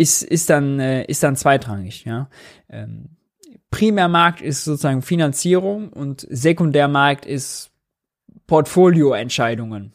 [0.00, 2.30] ist, ist dann, äh, ist dann zweitrangig, ja.
[2.70, 3.10] Ähm,
[3.70, 7.70] Primärmarkt ist sozusagen Finanzierung und Sekundärmarkt ist
[8.46, 9.92] Portfolioentscheidungen.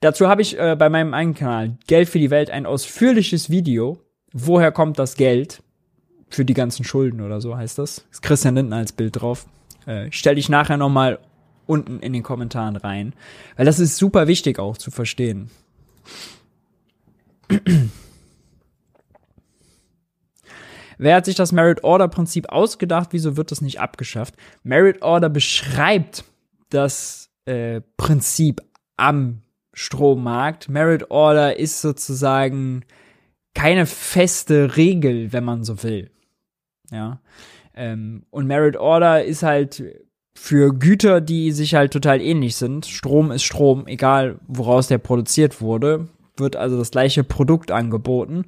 [0.00, 3.98] Dazu habe ich äh, bei meinem eigenen Kanal Geld für die Welt ein ausführliches Video.
[4.32, 5.62] Woher kommt das Geld?
[6.28, 8.04] Für die ganzen Schulden oder so heißt das.
[8.10, 9.46] Ist Christian Lindner als Bild drauf.
[9.86, 11.20] Äh, Stelle ich nachher nochmal
[11.66, 13.14] unten in den Kommentaren rein.
[13.56, 15.50] Weil das ist super wichtig auch zu verstehen.
[20.98, 23.08] Wer hat sich das Merit Order Prinzip ausgedacht?
[23.12, 24.34] Wieso wird das nicht abgeschafft?
[24.62, 26.24] Merit Order beschreibt
[26.70, 28.62] das äh, Prinzip
[28.96, 29.42] am
[29.74, 30.68] Strommarkt.
[30.68, 32.84] Merit Order ist sozusagen
[33.54, 36.10] keine feste Regel, wenn man so will.
[36.90, 37.20] Ja.
[37.74, 39.82] Ähm, und Merit Order ist halt
[40.34, 42.86] für Güter, die sich halt total ähnlich sind.
[42.86, 48.46] Strom ist Strom, egal woraus der produziert wurde, wird also das gleiche Produkt angeboten.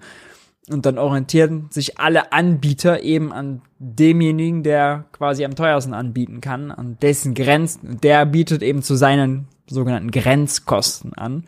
[0.71, 6.71] Und dann orientieren sich alle Anbieter eben an demjenigen, der quasi am teuersten anbieten kann,
[6.71, 8.01] an dessen Grenzen.
[8.03, 11.45] Der bietet eben zu seinen sogenannten Grenzkosten an.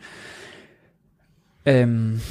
[1.65, 2.21] Ähm,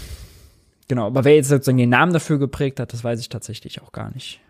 [0.88, 3.92] genau, aber wer jetzt sozusagen den Namen dafür geprägt hat, das weiß ich tatsächlich auch
[3.92, 4.40] gar nicht.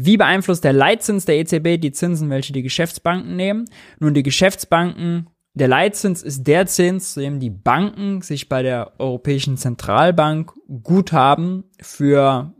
[0.00, 3.64] Wie beeinflusst der Leitzins der EZB die Zinsen, welche die Geschäftsbanken nehmen?
[3.98, 8.92] Nun, die Geschäftsbanken, der Leitzins ist der Zins, zu dem die Banken sich bei der
[9.00, 10.52] Europäischen Zentralbank
[10.84, 12.54] Guthaben für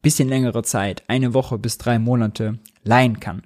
[0.00, 3.42] bisschen längere Zeit, eine Woche bis drei Monate, leihen kann.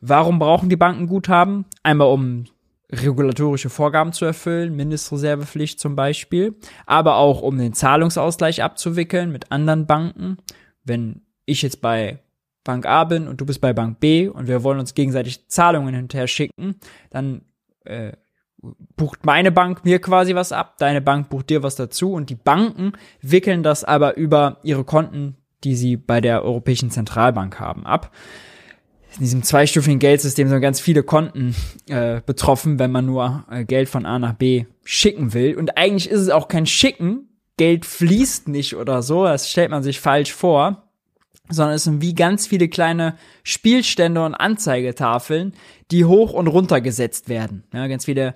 [0.00, 1.64] Warum brauchen die Banken Guthaben?
[1.82, 2.44] Einmal um
[2.92, 6.54] regulatorische Vorgaben zu erfüllen, Mindestreservepflicht zum Beispiel,
[6.86, 10.36] aber auch um den Zahlungsausgleich abzuwickeln mit anderen Banken.
[10.84, 12.20] Wenn ich jetzt bei
[12.68, 15.94] Bank A bin und du bist bei Bank B und wir wollen uns gegenseitig Zahlungen
[15.94, 16.76] hinterher schicken,
[17.08, 17.40] dann
[17.86, 18.12] äh,
[18.94, 22.34] bucht meine Bank mir quasi was ab, deine Bank bucht dir was dazu und die
[22.34, 22.92] Banken
[23.22, 28.14] wickeln das aber über ihre Konten, die sie bei der Europäischen Zentralbank haben, ab.
[29.14, 31.54] in diesem zweistufigen Geldsystem sind ganz viele Konten
[31.88, 35.56] äh, betroffen, wenn man nur äh, Geld von A nach B schicken will.
[35.56, 37.30] Und eigentlich ist es auch kein Schicken.
[37.56, 39.24] Geld fließt nicht oder so.
[39.24, 40.87] Das stellt man sich falsch vor.
[41.50, 45.54] Sondern es sind wie ganz viele kleine Spielstände und Anzeigetafeln,
[45.90, 47.64] die hoch und runter gesetzt werden.
[47.72, 48.34] Ja, ganz viele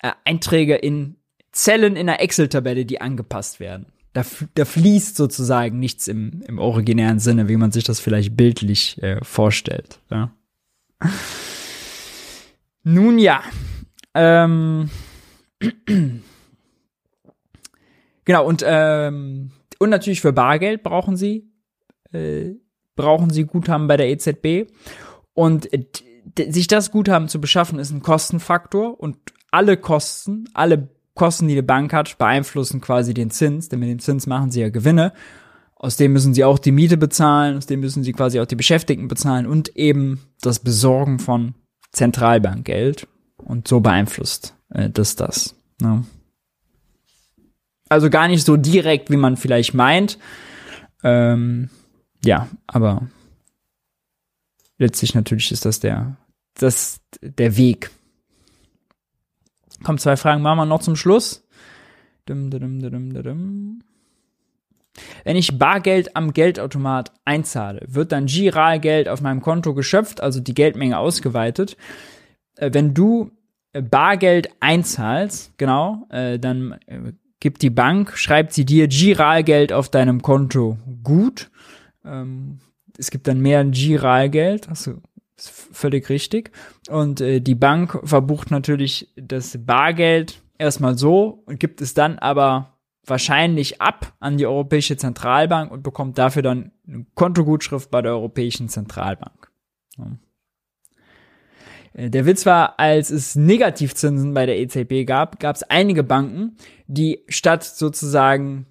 [0.00, 1.16] äh, Einträge in
[1.52, 3.86] Zellen in der Excel-Tabelle, die angepasst werden.
[4.12, 4.24] Da,
[4.54, 9.22] da fließt sozusagen nichts im, im originären Sinne, wie man sich das vielleicht bildlich äh,
[9.22, 10.00] vorstellt.
[10.10, 10.32] Ja.
[12.82, 13.42] Nun ja.
[14.14, 14.90] Ähm.
[18.24, 21.49] genau, und, ähm, und natürlich für Bargeld brauchen sie,
[22.12, 22.54] äh,
[22.96, 24.70] brauchen sie Guthaben bei der EZB.
[25.32, 25.68] Und
[26.38, 29.16] sich das Guthaben zu beschaffen, ist ein Kostenfaktor und
[29.50, 33.98] alle Kosten, alle Kosten, die die Bank hat, beeinflussen quasi den Zins, denn mit dem
[33.98, 35.12] Zins machen sie ja Gewinne.
[35.74, 38.56] Aus dem müssen sie auch die Miete bezahlen, aus dem müssen sie quasi auch die
[38.56, 41.54] Beschäftigten bezahlen und eben das Besorgen von
[41.92, 43.08] Zentralbankgeld.
[43.38, 45.56] Und so beeinflusst äh, das das.
[45.80, 46.04] Ne?
[47.88, 50.18] Also gar nicht so direkt, wie man vielleicht meint.
[51.02, 51.70] Ähm,
[52.24, 53.08] ja, aber
[54.78, 56.16] letztlich natürlich ist das der,
[56.54, 57.90] das der Weg.
[59.84, 61.46] Kommen zwei Fragen, machen wir noch zum Schluss.
[62.26, 63.80] Dum, dum, dum,
[65.24, 70.54] Wenn ich Bargeld am Geldautomat einzahle, wird dann Giralgeld auf meinem Konto geschöpft, also die
[70.54, 71.76] Geldmenge ausgeweitet.
[72.56, 73.30] Äh, wenn du
[73.72, 76.78] äh, Bargeld einzahlst, genau, äh, dann
[77.40, 81.50] gibt die Bank, schreibt sie dir Giralgeld auf deinem Konto gut.
[82.04, 82.58] Ähm,
[82.98, 85.00] es gibt dann mehr Giralgeld, du
[85.36, 86.52] ist völlig richtig.
[86.88, 92.78] Und äh, die Bank verbucht natürlich das Bargeld erstmal so und gibt es dann aber
[93.06, 98.68] wahrscheinlich ab an die Europäische Zentralbank und bekommt dafür dann eine Kontogutschrift bei der Europäischen
[98.68, 99.50] Zentralbank.
[99.96, 100.18] Ja.
[101.94, 106.56] Äh, der Witz war, als es Negativzinsen bei der EZB gab, gab es einige Banken,
[106.86, 108.66] die statt sozusagen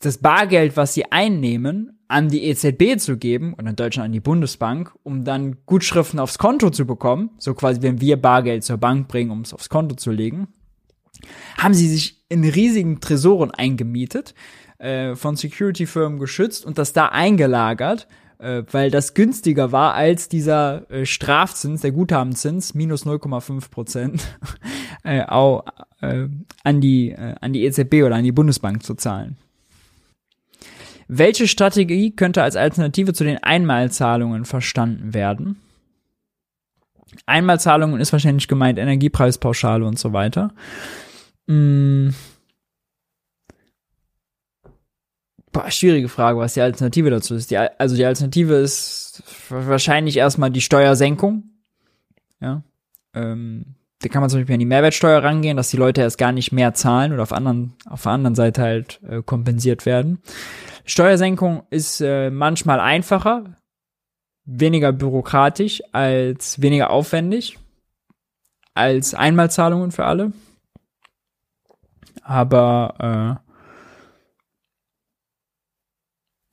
[0.00, 4.20] das Bargeld, was sie einnehmen, an die EZB zu geben und in Deutschland an die
[4.20, 9.08] Bundesbank, um dann Gutschriften aufs Konto zu bekommen, so quasi wenn wir Bargeld zur Bank
[9.08, 10.48] bringen, um es aufs Konto zu legen,
[11.58, 14.34] haben sie sich in riesigen Tresoren eingemietet,
[14.78, 18.08] äh, von Security-Firmen geschützt und das da eingelagert,
[18.38, 24.22] äh, weil das günstiger war als dieser äh, Strafzins, der Guthabenzins, minus 0,5 Prozent,
[25.04, 25.64] äh, auch,
[26.00, 26.28] äh,
[26.64, 29.36] an, die, äh, an die EZB oder an die Bundesbank zu zahlen.
[31.08, 35.56] Welche Strategie könnte als Alternative zu den Einmalzahlungen verstanden werden?
[37.24, 40.52] Einmalzahlungen ist wahrscheinlich gemeint Energiepreispauschale und so weiter.
[41.48, 42.14] Hm.
[45.50, 47.50] Boah, schwierige Frage, was die Alternative dazu ist.
[47.50, 51.44] Die, also die Alternative ist wahrscheinlich erstmal die Steuersenkung.
[52.40, 52.62] Ja.
[53.14, 56.32] Ähm, da kann man zum Beispiel an die Mehrwertsteuer rangehen, dass die Leute erst gar
[56.32, 60.18] nicht mehr zahlen oder auf, anderen, auf der anderen Seite halt äh, kompensiert werden.
[60.88, 63.58] Steuersenkung ist äh, manchmal einfacher,
[64.46, 67.58] weniger bürokratisch, als weniger aufwendig,
[68.72, 70.32] als Einmalzahlungen für alle.
[72.22, 73.48] Aber äh,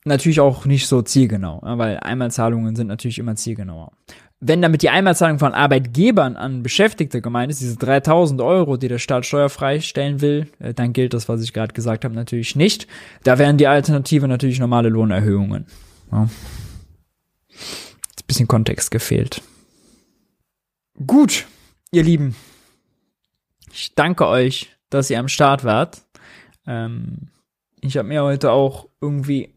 [0.03, 3.93] natürlich auch nicht so zielgenau, weil Einmalzahlungen sind natürlich immer zielgenauer
[4.39, 8.99] wenn damit die Einmalzahlung von Arbeitgebern an Beschäftigte gemeint ist, diese 3000 Euro, die der
[8.99, 12.87] Staat steuerfrei stellen will, äh, dann gilt das, was ich gerade gesagt habe, natürlich nicht.
[13.23, 15.65] Da wären die Alternative natürlich normale Lohnerhöhungen.
[16.11, 16.29] Ja.
[17.49, 19.41] Jetzt ein bisschen Kontext gefehlt.
[21.05, 21.45] Gut,
[21.91, 22.35] ihr Lieben.
[23.71, 26.01] Ich danke euch, dass ihr am Start wart.
[26.67, 27.29] Ähm,
[27.81, 29.53] ich habe mir heute auch irgendwie,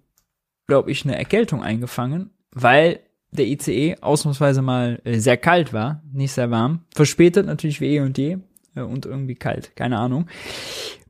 [0.66, 3.00] glaube ich, eine Erkältung eingefangen, weil
[3.30, 6.80] der ICE ausnahmsweise mal äh, sehr kalt war, nicht sehr warm.
[6.94, 8.38] Verspätet natürlich wie eh und je
[8.74, 10.26] äh, und irgendwie kalt, keine Ahnung.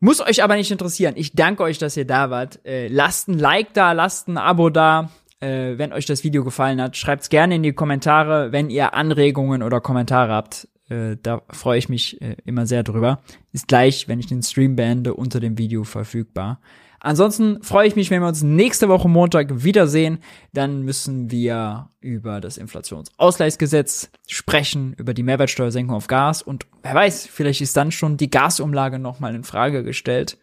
[0.00, 1.14] Muss euch aber nicht interessieren.
[1.16, 2.64] Ich danke euch, dass ihr da wart.
[2.64, 5.10] Äh, lasst ein Like da, lasst ein Abo da.
[5.40, 9.80] Wenn euch das Video gefallen hat, schreibt's gerne in die Kommentare, wenn ihr Anregungen oder
[9.80, 10.66] Kommentare habt.
[10.88, 13.20] Da freue ich mich immer sehr drüber.
[13.52, 16.58] Ist gleich, wenn ich den Stream beende, unter dem Video verfügbar.
[17.00, 20.18] Ansonsten freue ich mich, wenn wir uns nächste Woche Montag wiedersehen.
[20.52, 27.26] Dann müssen wir über das Inflationsausgleichsgesetz sprechen, über die Mehrwertsteuersenkung auf Gas und wer weiß,
[27.26, 30.38] vielleicht ist dann schon die Gasumlage nochmal in Frage gestellt.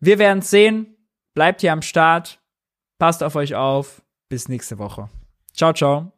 [0.00, 0.96] Wir werden sehen.
[1.34, 2.40] Bleibt hier am Start.
[2.98, 4.02] Passt auf euch auf.
[4.28, 5.10] Bis nächste Woche.
[5.52, 6.15] Ciao, ciao.